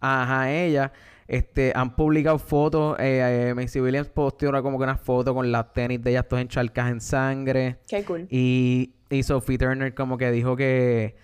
Ajá, 0.02 0.52
ella, 0.52 0.92
este, 1.28 1.72
han 1.74 1.96
publicado 1.96 2.38
fotos, 2.38 2.98
eh, 3.00 3.48
eh, 3.50 3.54
Macy 3.56 3.80
Williams 3.80 4.10
posteó 4.10 4.50
una- 4.50 4.62
como 4.62 4.78
que 4.78 4.84
una 4.84 4.98
foto 4.98 5.34
con 5.34 5.50
las 5.52 5.72
tenis 5.74 6.04
de 6.04 6.12
ellas 6.12 6.28
todas 6.28 6.44
encharcadas 6.44 6.92
en 6.92 7.02
sangre. 7.02 7.78
Qué 7.88 8.04
cool. 8.04 8.28
Y, 8.30 8.94
y 9.16 9.24
Sophie 9.24 9.58
Turner 9.58 9.94
como 9.96 10.18
que 10.18 10.32
dijo 10.32 10.56
que, 10.56 11.16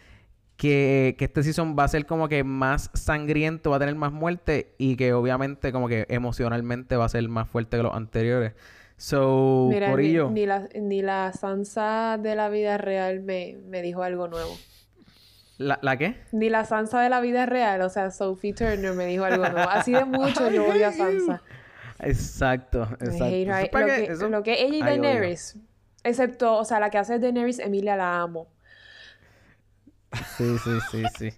que, 0.57 1.15
que 1.17 1.25
este 1.25 1.43
season 1.43 1.75
va 1.77 1.83
a 1.85 1.87
ser 1.87 2.05
como 2.05 2.27
que 2.29 2.43
más 2.43 2.89
sangriento, 2.93 3.69
va 3.71 3.77
a 3.77 3.79
tener 3.79 3.95
más 3.95 4.11
muerte 4.11 4.73
y 4.77 4.95
que 4.95 5.13
obviamente 5.13 5.71
como 5.71 5.87
que 5.87 6.05
emocionalmente 6.09 6.95
va 6.97 7.05
a 7.05 7.09
ser 7.09 7.27
más 7.29 7.47
fuerte 7.49 7.77
que 7.77 7.83
los 7.83 7.93
anteriores. 7.95 8.53
So, 8.97 9.67
Mira, 9.71 9.87
ni, 9.87 9.91
Corillo, 9.93 10.29
ni 10.29 10.45
la, 10.45 10.67
ni 10.79 11.01
la 11.01 11.33
Sansa 11.33 12.19
de 12.21 12.35
la 12.35 12.49
vida 12.49 12.77
real 12.77 13.21
me, 13.21 13.57
me 13.67 13.81
dijo 13.81 14.03
algo 14.03 14.27
nuevo. 14.27 14.55
¿la, 15.57 15.79
¿la 15.81 15.97
qué? 15.97 16.17
Ni 16.31 16.49
la 16.49 16.65
Sansa 16.65 17.01
de 17.01 17.09
la 17.09 17.19
vida 17.21 17.45
real, 17.47 17.81
o 17.81 17.89
sea, 17.89 18.11
Sophie 18.11 18.53
Turner 18.53 18.93
me 18.93 19.05
dijo 19.05 19.23
algo 19.25 19.47
nuevo. 19.49 19.69
Así 19.69 19.91
de 19.93 20.05
mucho 20.05 20.49
yo 20.51 20.67
odio 20.67 20.87
a 20.87 20.91
Sansa. 20.91 21.41
Exacto, 22.03 22.81
exacto. 22.99 23.25
hate 23.25 23.71
para 23.71 23.85
Lo 23.87 23.93
que- 23.93 24.05
que, 24.07 24.11
eso- 24.13 24.29
lo 24.29 24.41
que 24.43 24.53
ella 24.63 24.75
y 24.77 24.81
Ay. 24.81 24.99
Daenerys, 24.99 25.55
excepto, 26.03 26.57
o 26.57 26.65
sea, 26.65 26.79
la 26.79 26.89
que 26.89 26.97
hace 26.97 27.19
Daenerys, 27.19 27.59
Emilia 27.59 27.95
la 27.95 28.21
amo. 28.21 28.47
Sí, 30.37 30.57
sí, 30.63 30.71
sí, 30.91 31.03
sí. 31.17 31.29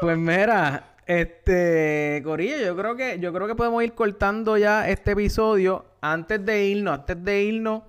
Pues 0.00 0.18
mira, 0.18 0.94
este, 1.06 2.20
Corillo, 2.24 2.58
yo 2.58 2.76
creo 2.76 2.96
que, 2.96 3.18
yo 3.20 3.32
creo 3.32 3.46
que 3.46 3.54
podemos 3.54 3.82
ir 3.84 3.92
cortando 3.94 4.56
ya 4.56 4.88
este 4.88 5.12
episodio. 5.12 5.84
Antes 6.00 6.44
de 6.44 6.64
irnos, 6.66 6.98
antes 6.98 7.22
de 7.22 7.42
irnos, 7.44 7.82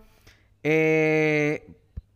eh, 0.62 1.68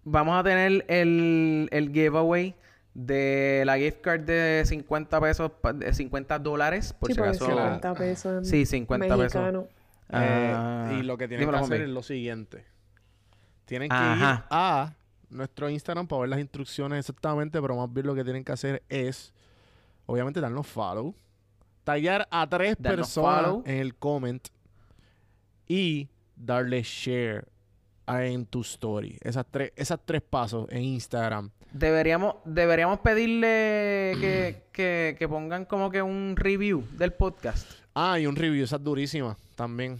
vamos 0.03 0.39
a 0.39 0.43
tener 0.43 0.85
el, 0.87 1.67
el 1.71 1.91
giveaway 1.91 2.53
de 2.93 3.63
la 3.65 3.77
gift 3.77 4.01
card 4.01 4.21
de 4.21 4.63
50 4.65 5.19
pesos, 5.21 5.51
de 5.75 5.93
50 5.93 6.39
dólares, 6.39 6.93
por 6.93 7.09
sí, 7.09 7.15
si 7.15 7.21
acaso. 7.21 7.45
50 7.47 7.93
pesos 7.95 8.47
Sí, 8.47 8.65
50 8.65 9.05
pesos. 9.05 9.19
mexicano. 9.19 9.67
Eh, 10.09 10.51
Ah, 10.55 10.93
y 10.99 11.03
lo 11.03 11.17
que 11.17 11.27
tienen 11.27 11.49
que 11.49 11.55
hacer 11.55 11.81
es 11.81 11.89
lo 11.89 12.01
siguiente. 12.03 12.63
Tienen 13.67 13.89
que 13.89 13.95
ir 13.95 14.01
a 14.49 14.93
nuestro 15.29 15.69
Instagram 15.69 16.07
para 16.07 16.21
ver 16.21 16.29
las 16.29 16.39
instrucciones 16.39 16.97
exactamente, 16.99 17.61
pero 17.61 17.75
más 17.75 17.93
bien 17.93 18.07
lo 18.07 18.15
que 18.15 18.23
tienen 18.23 18.43
que 18.43 18.51
hacer 18.53 18.81
es, 18.89 19.31
obviamente, 20.07 20.39
darnos 20.41 20.65
follow, 20.65 21.13
tallar 21.83 22.27
a 22.31 22.47
tres 22.49 22.75
Darnos 22.79 23.07
personas 23.07 23.41
follow. 23.45 23.63
en 23.65 23.75
el 23.77 23.93
comment 23.95 24.47
y 25.67 26.07
darle 26.35 26.81
share 26.83 27.45
a- 28.05 28.23
en 28.25 28.45
tu 28.45 28.61
story. 28.61 29.17
Esas 29.21 29.45
tres, 29.51 29.71
esas 29.75 29.99
tres 30.05 30.21
pasos 30.21 30.67
en 30.71 30.83
Instagram. 30.83 31.51
Deberíamos, 31.73 32.35
deberíamos 32.45 32.99
pedirle 32.99 34.13
que, 34.21 34.63
que, 34.71 35.15
que 35.19 35.27
pongan 35.27 35.65
como 35.65 35.91
que 35.91 36.01
un 36.01 36.35
review 36.37 36.85
del 36.93 37.11
podcast. 37.13 37.69
Ah, 37.93 38.17
y 38.19 38.25
un 38.27 38.35
review, 38.35 38.63
esa 38.63 38.77
es 38.77 38.83
durísima 38.83 39.35
también. 39.55 39.99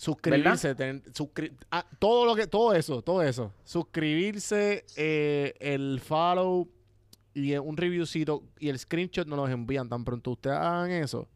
Suscribirse, 0.00 0.74
tener- 0.74 1.02
suscri- 1.12 1.52
ah, 1.70 1.84
todo 1.98 2.24
lo 2.24 2.34
que, 2.34 2.46
todo 2.46 2.72
eso, 2.74 3.02
todo 3.02 3.22
eso. 3.22 3.52
Suscribirse, 3.64 4.84
eh, 4.96 5.52
el 5.60 6.00
follow 6.00 6.68
y 7.34 7.54
un 7.56 7.76
reviewcito 7.76 8.42
y 8.58 8.70
el 8.70 8.78
screenshot 8.78 9.26
nos 9.26 9.38
los 9.38 9.50
envían. 9.50 9.88
Tan 9.88 10.04
pronto 10.04 10.30
ustedes 10.30 10.56
hagan 10.56 10.90
eso, 10.90 11.28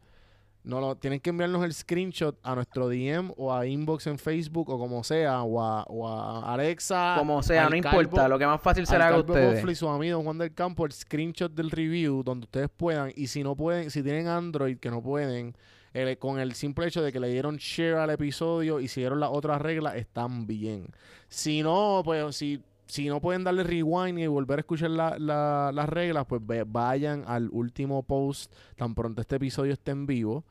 no 0.63 0.81
lo, 0.81 0.97
tienen 0.97 1.21
que 1.21 1.29
enviarnos 1.29 1.63
el 1.63 1.75
screenshot 1.75 2.39
a 2.43 2.55
nuestro 2.55 2.89
DM 2.89 3.33
o 3.37 3.53
a 3.53 3.67
inbox 3.67 4.07
en 4.07 4.19
Facebook 4.19 4.71
o 4.71 4.79
como 4.79 5.05
sea, 5.05 5.43
o 5.43 5.61
a, 5.63 5.83
o 5.85 6.09
a 6.09 6.55
Alexa. 6.55 7.17
Como 7.19 7.43
sea, 7.43 7.65
no 7.65 7.77
Calvo- 7.83 8.01
importa. 8.03 8.29
Lo 8.29 8.39
que 8.39 8.47
más 8.47 8.63
fácil 8.63 8.87
será 8.87 9.11
Calvo 9.11 9.31
ustedes. 9.35 9.63
Y 9.69 9.75
su 9.75 9.87
amigo 9.91 10.23
Juan 10.23 10.39
del 10.39 10.55
Campo 10.55 10.87
el 10.87 10.93
screenshot 10.93 11.53
del 11.53 11.71
review 11.71 12.23
donde 12.23 12.45
ustedes 12.45 12.71
puedan 12.75 13.13
y 13.15 13.27
si 13.27 13.43
no 13.43 13.55
pueden, 13.55 13.91
si 13.91 14.03
tienen 14.03 14.27
Android 14.27 14.79
que 14.79 14.91
no 14.91 15.03
pueden, 15.03 15.55
el- 15.95 16.19
con 16.19 16.39
el 16.39 16.53
simple 16.55 16.87
hecho 16.87 17.01
de 17.03 17.11
que 17.13 17.21
le 17.21 17.29
dieron 17.29 17.57
share 17.57 17.95
al 17.95 18.11
episodio 18.11 18.81
y 18.81 18.89
siguieron 18.89 19.19
las 19.21 19.31
otras 19.33 19.63
reglas, 19.63 19.95
están 19.97 20.47
bien. 20.47 20.89
Si 21.29 21.63
no, 21.63 22.03
pues 22.05 22.37
si, 22.37 22.63
si 22.87 23.09
no 23.09 23.21
pueden 23.21 23.45
darle 23.45 23.63
rewind 23.65 24.19
y 24.19 24.27
volver 24.27 24.59
a 24.59 24.61
escuchar 24.61 24.91
la- 24.91 25.19
la- 25.19 25.71
las 25.73 25.89
reglas, 25.89 26.27
pues 26.27 26.47
ve- 26.47 26.65
vayan 26.67 27.25
al 27.27 27.49
último 27.51 28.03
post 28.03 28.53
tan 28.77 28.95
pronto 28.95 29.23
este 29.23 29.37
episodio 29.37 29.73
esté 29.73 29.93
en 29.93 30.05
vivo. 30.07 30.45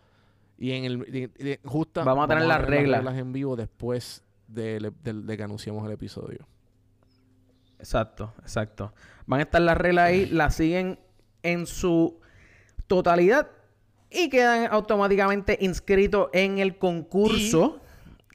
Y 0.58 0.72
en 0.72 0.86
el 0.86 1.60
justa- 1.66 2.04
Vamos 2.04 2.26
a 2.26 2.28
tener 2.30 2.46
las 2.46 2.60
ver 2.62 2.70
reglas. 2.70 3.16
en 3.18 3.34
vivo 3.34 3.56
después 3.56 4.24
de, 4.48 4.92
de- 5.04 5.14
de 5.14 5.38
que 5.38 5.44
anunciemos 5.44 5.86
el 5.86 5.92
episodio. 5.92 6.48
Exacto, 7.80 8.34
exacto. 8.42 8.94
Van 9.26 9.40
a 9.42 9.44
estar 9.44 9.62
las 9.62 9.78
reglas 9.78 10.06
ahí, 10.06 10.26
las 10.28 10.56
siguen 10.56 11.00
en 11.42 11.66
su 11.66 12.20
totalidad 12.88 13.50
y 14.14 14.30
quedan 14.30 14.68
automáticamente 14.72 15.58
inscritos 15.62 16.30
en 16.34 16.60
el 16.60 16.78
concurso 16.78 17.80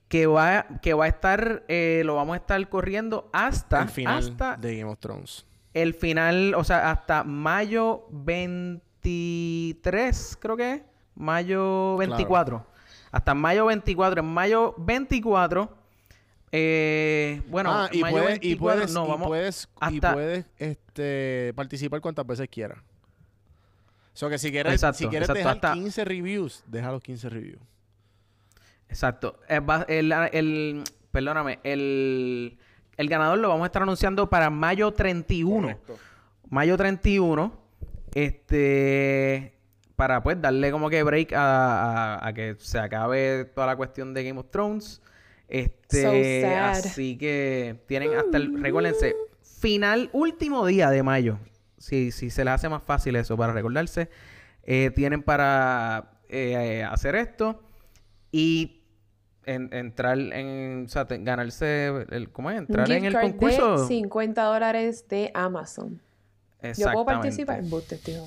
que 0.08 0.26
va 0.26 0.66
que 0.82 0.94
va 0.94 1.04
a 1.04 1.08
estar 1.08 1.64
eh, 1.68 2.02
lo 2.04 2.16
vamos 2.16 2.34
a 2.34 2.38
estar 2.38 2.68
corriendo 2.68 3.28
hasta 3.32 3.82
el 3.82 3.88
final 3.88 4.18
hasta 4.18 4.56
de 4.56 4.78
Game 4.78 4.90
of 4.90 4.98
Thrones. 4.98 5.46
el 5.74 5.94
final, 5.94 6.54
o 6.54 6.64
sea, 6.64 6.90
hasta 6.90 7.22
mayo 7.24 8.06
23, 8.10 10.38
creo 10.40 10.56
que 10.56 10.72
es. 10.74 10.82
Mayo 11.14 11.96
24. 11.96 12.64
Hasta 13.10 13.34
mayo 13.34 13.66
24. 13.66 14.20
En 14.20 14.26
mayo 14.28 14.74
24. 14.78 15.76
Eh, 16.50 17.42
bueno, 17.48 17.70
ah, 17.72 17.88
y 17.92 18.00
mayo 18.00 18.16
puedes, 18.16 18.40
24, 18.40 18.48
y 18.48 18.56
puedes, 18.56 18.94
no, 18.94 19.04
y 19.04 19.08
vamos 19.08 19.28
puedes, 19.28 19.66
y 19.66 19.68
hasta- 19.96 20.12
puedes, 20.14 20.46
este, 20.56 21.52
participar 21.54 22.00
cuantas 22.00 22.26
veces 22.26 22.48
quieras. 22.48 22.78
O 24.18 24.20
sea 24.20 24.30
que 24.30 24.38
si 24.38 24.50
quieres, 24.50 24.72
Exacto, 24.72 24.98
si 24.98 25.06
quieres 25.06 25.28
exacto, 25.28 25.38
dejar 25.38 25.54
hasta- 25.54 25.72
15 25.74 26.04
reviews, 26.04 26.64
deja 26.66 26.90
los 26.90 27.00
15 27.00 27.28
reviews. 27.28 27.60
Exacto. 28.88 29.38
Eh, 29.48 29.60
va- 29.60 29.86
El, 29.88 30.10
el- 30.32 30.82
perdóname, 31.12 31.60
el, 31.62 32.58
el 32.96 33.08
ganador 33.08 33.38
lo 33.38 33.48
vamos 33.48 33.62
a 33.62 33.66
estar 33.66 33.82
anunciando 33.82 34.28
para 34.28 34.50
mayo 34.50 34.90
31. 34.92 35.78
Mayo 36.50 36.76
31. 36.76 37.52
Este. 38.12 39.54
Para 39.94 40.20
pues 40.22 40.40
darle 40.40 40.70
como 40.72 40.90
que 40.90 41.02
break 41.04 41.32
a, 41.34 42.14
a- 42.16 42.26
a 42.28 42.32
que 42.32 42.56
se 42.58 42.78
acabe 42.80 43.44
toda 43.44 43.68
la 43.68 43.76
cuestión 43.76 44.14
de 44.14 44.24
Game 44.24 44.40
of 44.40 44.46
Thrones. 44.50 45.00
Este. 45.48 46.02
So 46.02 46.48
sad. 46.48 46.70
Así 46.70 47.16
que 47.16 47.82
tienen 47.86 48.14
hasta 48.16 48.36
el. 48.36 48.60
Recuérdense, 48.60 49.14
final, 49.60 50.10
último 50.12 50.66
día 50.66 50.90
de 50.90 51.02
mayo. 51.04 51.38
Si, 51.88 52.10
si 52.10 52.28
se 52.30 52.44
les 52.44 52.52
hace 52.54 52.68
más 52.68 52.82
fácil 52.82 53.16
eso 53.16 53.36
para 53.36 53.52
recordarse. 53.52 54.10
eh, 54.62 54.90
tienen 54.94 55.22
para 55.22 56.10
eh, 56.28 56.84
hacer 56.84 57.14
esto. 57.16 57.62
Y 58.30 58.82
en- 59.46 59.72
entrar 59.72 60.18
en. 60.18 60.84
O 60.84 60.88
sea, 60.88 61.06
te- 61.06 61.16
ganarse. 61.18 61.86
El, 62.10 62.30
¿Cómo 62.30 62.50
es? 62.50 62.58
Entrar 62.58 62.90
en 62.92 63.06
el 63.06 63.12
card 63.14 63.22
concurso. 63.30 63.80
de 63.82 63.86
50 63.88 64.42
dólares 64.42 65.08
de 65.08 65.30
Amazon. 65.32 66.02
Yo 66.76 66.90
puedo 66.92 67.04
participar. 67.06 67.60
Embuste, 67.60 67.96
tío. 67.96 68.24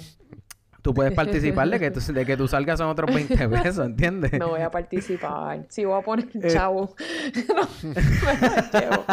Tú 0.82 0.95
puedes 0.95 1.14
participar 1.14 1.70
de 1.70 1.80
que, 1.80 1.91
tú, 1.95 1.99
de 2.12 2.26
que 2.26 2.36
tú 2.36 2.47
salgas 2.47 2.80
son 2.80 2.88
otros 2.88 3.14
20 3.14 3.47
pesos, 3.62 3.86
¿entiendes? 3.86 4.34
No 4.39 4.47
voy 4.49 4.62
a 4.62 4.72
participar. 4.72 5.68
Si 5.70 5.86
voy 5.86 5.99
a 5.99 6.03
poner 6.03 6.28
Eh. 6.34 6.47
chavo. 6.47 6.95
no, 7.55 7.68
me 7.84 8.49
la 8.49 8.72
llevo. 8.72 9.05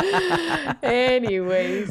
Anyways. 0.83 1.91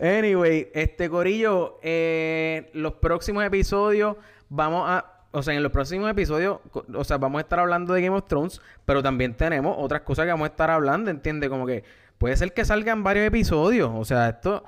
Anyway, 0.00 0.70
este 0.74 1.08
Corillo, 1.08 1.78
eh, 1.82 2.70
los 2.72 2.94
próximos 2.94 3.44
episodios 3.44 4.16
vamos 4.48 4.84
a. 4.88 5.10
O 5.30 5.42
sea, 5.42 5.54
en 5.54 5.64
los 5.64 5.72
próximos 5.72 6.08
episodios, 6.08 6.60
o 6.94 7.04
sea, 7.04 7.18
vamos 7.18 7.40
a 7.40 7.42
estar 7.42 7.58
hablando 7.58 7.92
de 7.92 8.02
Game 8.02 8.16
of 8.16 8.26
Thrones, 8.28 8.60
pero 8.84 9.02
también 9.02 9.34
tenemos 9.34 9.74
otras 9.78 10.02
cosas 10.02 10.26
que 10.26 10.30
vamos 10.30 10.46
a 10.46 10.50
estar 10.50 10.70
hablando, 10.70 11.10
¿entiendes? 11.10 11.50
Como 11.50 11.66
que 11.66 11.82
puede 12.18 12.36
ser 12.36 12.52
que 12.52 12.64
salgan 12.64 13.02
varios 13.02 13.26
episodios. 13.26 13.90
O 13.92 14.04
sea, 14.04 14.28
esto, 14.28 14.62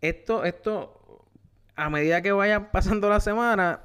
esto, 0.00 0.44
esto, 0.44 1.24
a 1.74 1.90
medida 1.90 2.22
que 2.22 2.30
vayan 2.30 2.70
pasando 2.70 3.08
la 3.08 3.18
semana, 3.18 3.80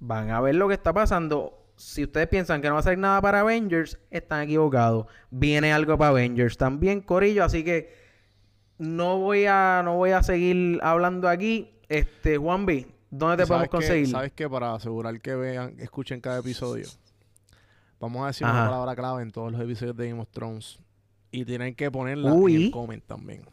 van 0.00 0.30
a 0.30 0.40
ver 0.40 0.56
lo 0.56 0.66
que 0.66 0.74
está 0.74 0.92
pasando. 0.92 1.58
Si 1.76 2.02
ustedes 2.02 2.26
piensan 2.26 2.60
que 2.60 2.68
no 2.68 2.74
va 2.74 2.80
a 2.80 2.82
salir 2.82 2.98
nada 2.98 3.20
para 3.20 3.40
Avengers, 3.40 4.00
están 4.10 4.42
equivocados. 4.42 5.06
Viene 5.30 5.72
algo 5.72 5.96
para 5.96 6.10
Avengers 6.10 6.56
también, 6.56 7.02
Corillo, 7.02 7.44
así 7.44 7.62
que 7.62 8.01
no 8.82 9.18
voy 9.18 9.46
a 9.46 9.82
no 9.84 9.96
voy 9.96 10.10
a 10.10 10.22
seguir 10.22 10.80
hablando 10.82 11.28
aquí. 11.28 11.70
Este, 11.88 12.36
Juan 12.38 12.66
B, 12.66 12.86
¿dónde 13.10 13.36
te 13.42 13.46
podemos 13.46 13.68
conseguir? 13.68 14.08
¿Sabes 14.08 14.32
qué? 14.32 14.48
Para 14.48 14.74
asegurar 14.74 15.20
que 15.20 15.34
vean, 15.34 15.74
escuchen 15.78 16.20
cada 16.20 16.38
episodio. 16.40 16.86
Vamos 18.00 18.24
a 18.24 18.26
decir 18.28 18.46
Ajá. 18.46 18.54
una 18.62 18.70
palabra 18.70 18.96
clave 18.96 19.22
en 19.22 19.30
todos 19.30 19.52
los 19.52 19.60
episodios 19.60 19.96
de 19.96 20.08
Game 20.08 20.20
of 20.20 20.28
Thrones. 20.30 20.78
Y 21.30 21.44
tienen 21.44 21.74
que 21.74 21.90
ponerla 21.90 22.32
Uy. 22.32 22.56
en 22.56 22.62
el 22.62 22.70
comment 22.72 23.04
también. 23.06 23.46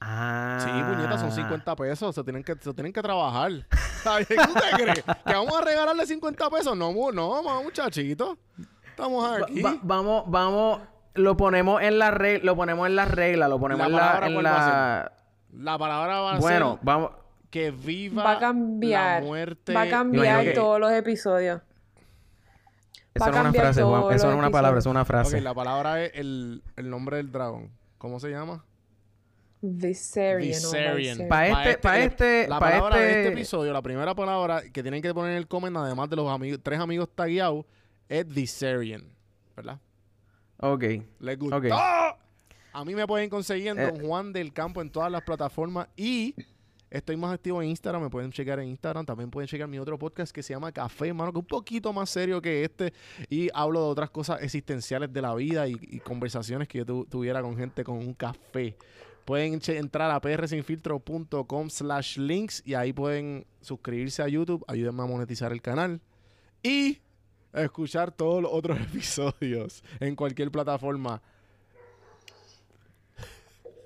Ah. 0.00 0.58
Sí, 0.62 0.94
puñetas, 0.94 1.20
son 1.20 1.32
50 1.32 1.74
pesos. 1.76 2.14
Se 2.14 2.22
tienen 2.22 2.44
que, 2.44 2.54
se 2.54 2.72
tienen 2.74 2.92
que 2.92 3.02
trabajar. 3.02 3.50
¿Qué 4.28 4.34
usted 4.36 4.70
cree? 4.76 4.94
¿Que 5.02 5.32
vamos 5.32 5.56
a 5.56 5.60
regalarle 5.64 6.06
50 6.06 6.50
pesos? 6.50 6.76
No, 6.76 6.92
no, 7.12 7.62
muchachito. 7.62 8.38
Estamos 8.90 9.24
Va- 9.24 9.36
aquí. 9.44 9.60
va- 9.62 9.78
vamos, 9.82 10.24
vamos, 10.28 10.80
lo 11.16 11.36
ponemos 11.36 11.82
en 11.82 11.98
la 11.98 12.10
regla, 12.10 12.44
lo 12.44 12.56
ponemos 12.56 12.86
en 12.86 12.96
la 12.96 13.04
regla, 13.04 13.48
lo 13.48 13.58
ponemos 13.58 13.80
La 13.80 13.86
en 13.86 13.92
la, 13.92 13.98
palabra, 13.98 14.26
en 14.26 14.32
¿cuál 14.34 14.46
va 14.46 14.50
a 14.50 14.68
la... 14.68 15.12
La 15.58 15.78
palabra 15.78 16.20
va 16.20 16.32
a 16.34 16.38
Bueno, 16.38 16.74
ser 16.76 16.84
vamos, 16.84 17.10
que 17.50 17.70
viva 17.70 18.22
Va 18.24 18.32
a 18.32 18.38
cambiar. 18.38 19.22
la 19.22 19.26
muerte. 19.26 19.72
Va 19.74 19.82
a 19.82 19.88
cambiar 19.88 20.44
que- 20.44 20.50
todos 20.52 20.78
los 20.80 20.92
episodios. 20.92 21.62
eso 23.14 23.26
no 23.30 23.32
es 23.34 23.40
una 23.40 23.52
frase, 23.52 23.82
Juan, 23.82 24.14
eso 24.14 24.26
no 24.26 24.32
es 24.32 24.38
una 24.38 24.50
palabra, 24.50 24.78
episodios. 24.78 24.78
eso 24.78 24.88
es 24.88 24.90
una 24.90 25.04
frase. 25.04 25.36
Ok, 25.38 25.42
la 25.42 25.54
palabra 25.54 26.04
es 26.04 26.12
el, 26.14 26.62
el 26.76 26.90
nombre 26.90 27.16
del 27.16 27.32
dragón. 27.32 27.70
¿Cómo 27.98 28.20
se 28.20 28.28
llama? 28.30 28.64
Viserion. 29.62 30.40
Viserion. 30.42 30.96
Viserion. 30.96 31.28
Pa' 31.28 31.46
este- 31.48 31.78
pa' 31.78 31.98
este- 31.98 32.46
La 32.48 32.58
pa' 32.58 32.66
palabra 32.70 32.96
de 32.98 33.08
este 33.08 33.20
este- 33.22 33.32
episodio, 33.32 33.72
la 33.72 33.82
primera 33.82 34.14
palabra 34.14 34.62
que 34.72 34.82
tienen 34.82 35.00
que 35.00 35.14
poner 35.14 35.32
en 35.32 35.38
el 35.38 35.48
comment, 35.48 35.76
además 35.78 36.10
de 36.10 36.16
los 36.16 36.30
amigos, 36.30 36.60
tres 36.62 36.78
amigos 36.78 37.08
tagueados, 37.14 37.64
es 38.08 38.28
Viserion. 38.28 39.04
¿Verdad? 39.56 39.78
Ok. 40.58 40.84
Les 41.20 41.38
gustó. 41.38 41.56
A 42.72 42.84
mí 42.84 42.94
me 42.94 43.06
pueden 43.06 43.30
conseguir 43.30 43.68
en 43.68 43.78
Eh. 43.78 43.86
Don 43.90 44.00
Juan 44.06 44.32
del 44.32 44.52
Campo 44.52 44.82
en 44.82 44.90
todas 44.90 45.10
las 45.10 45.22
plataformas 45.22 45.88
y 45.96 46.34
estoy 46.90 47.16
más 47.16 47.32
activo 47.34 47.62
en 47.62 47.68
Instagram. 47.70 48.02
Me 48.02 48.10
pueden 48.10 48.30
checar 48.30 48.58
en 48.60 48.68
Instagram. 48.68 49.06
También 49.06 49.30
pueden 49.30 49.48
checar 49.48 49.66
mi 49.66 49.78
otro 49.78 49.98
podcast 49.98 50.30
que 50.34 50.42
se 50.42 50.52
llama 50.52 50.70
Café, 50.72 51.08
hermano, 51.08 51.32
que 51.32 51.38
es 51.38 51.42
un 51.42 51.48
poquito 51.48 51.92
más 51.92 52.10
serio 52.10 52.40
que 52.42 52.64
este. 52.64 52.92
Y 53.30 53.48
hablo 53.54 53.80
de 53.82 53.86
otras 53.88 54.10
cosas 54.10 54.42
existenciales 54.42 55.10
de 55.12 55.22
la 55.22 55.34
vida 55.34 55.66
y, 55.68 55.76
y 55.80 56.00
conversaciones 56.00 56.68
que 56.68 56.78
yo 56.78 56.84
tu- 56.86 57.06
tuviera 57.06 57.40
con 57.42 57.56
gente 57.56 57.82
con 57.82 57.96
un 57.96 58.12
café. 58.12 58.76
Pueden 59.24 59.58
entrar 59.68 60.10
a 60.10 60.20
prsinfiltro.com 60.20 61.70
slash 61.70 62.18
links 62.18 62.62
y 62.64 62.74
ahí 62.74 62.92
pueden 62.92 63.46
suscribirse 63.60 64.22
a 64.22 64.28
YouTube. 64.28 64.64
Ayúdenme 64.68 65.02
a 65.02 65.06
monetizar 65.06 65.50
el 65.52 65.60
canal. 65.62 66.00
Y 66.62 67.00
escuchar 67.64 68.12
todos 68.12 68.42
los 68.42 68.52
otros 68.52 68.78
episodios 68.92 69.82
en 70.00 70.14
cualquier 70.16 70.50
plataforma. 70.50 71.22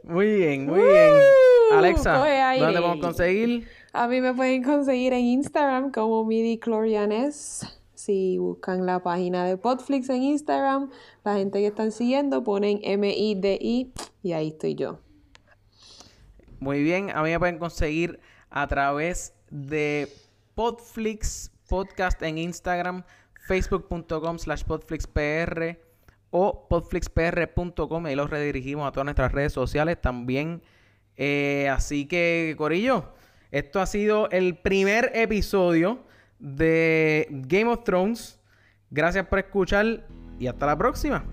Muy 0.03 0.35
bien, 0.35 0.66
muy 0.66 0.81
bien. 0.81 1.14
Alexa, 1.73 2.23
aire. 2.25 2.61
¿dónde 2.61 2.75
te 2.75 2.81
podemos 2.81 3.05
conseguir? 3.07 3.68
A 3.93 4.09
mí 4.09 4.21
me 4.21 4.35
pueden 4.35 4.62
conseguir 4.62 5.12
en 5.12 5.21
Instagram 5.21 5.93
como 5.93 6.25
midiclorianes. 6.25 7.81
Si 7.95 8.39
buscan 8.39 8.87
la 8.87 9.03
página 9.03 9.45
de 9.45 9.59
Podflix 9.59 10.09
en 10.09 10.23
Instagram, 10.23 10.91
la 11.23 11.37
gente 11.37 11.59
que 11.61 11.66
están 11.66 11.93
siguiendo 11.93 12.43
ponen 12.43 12.81
M-I-D-I 12.83 13.93
y 14.23 14.33
ahí 14.33 14.49
estoy 14.49 14.75
yo. 14.75 15.01
Muy 16.61 16.83
bien, 16.83 17.11
a 17.11 17.23
mí 17.23 17.31
me 17.31 17.39
pueden 17.39 17.59
conseguir 17.59 18.21
a 18.49 18.66
través 18.66 19.35
de 19.51 20.09
Podflix 20.55 21.51
Podcast 21.68 22.21
en 22.23 22.39
Instagram, 22.39 23.05
facebook.com 23.51 24.38
slash 24.38 24.62
podflixpr, 24.62 25.76
o 26.30 26.68
podflixpr.com. 26.68 28.07
Ahí 28.07 28.14
los 28.14 28.30
redirigimos 28.30 28.86
a 28.86 28.92
todas 28.92 29.07
nuestras 29.07 29.32
redes 29.32 29.53
sociales 29.53 30.01
también. 30.01 30.62
Eh, 31.16 31.68
así 31.68 32.07
que, 32.07 32.55
Corillo, 32.57 33.12
esto 33.51 33.80
ha 33.80 33.86
sido 33.86 34.30
el 34.30 34.57
primer 34.57 35.11
episodio 35.14 36.05
de 36.38 37.26
Game 37.28 37.72
of 37.72 37.82
Thrones. 37.82 38.38
Gracias 38.90 39.26
por 39.26 39.40
escuchar 39.40 40.07
y 40.38 40.46
hasta 40.46 40.66
la 40.66 40.78
próxima. 40.78 41.24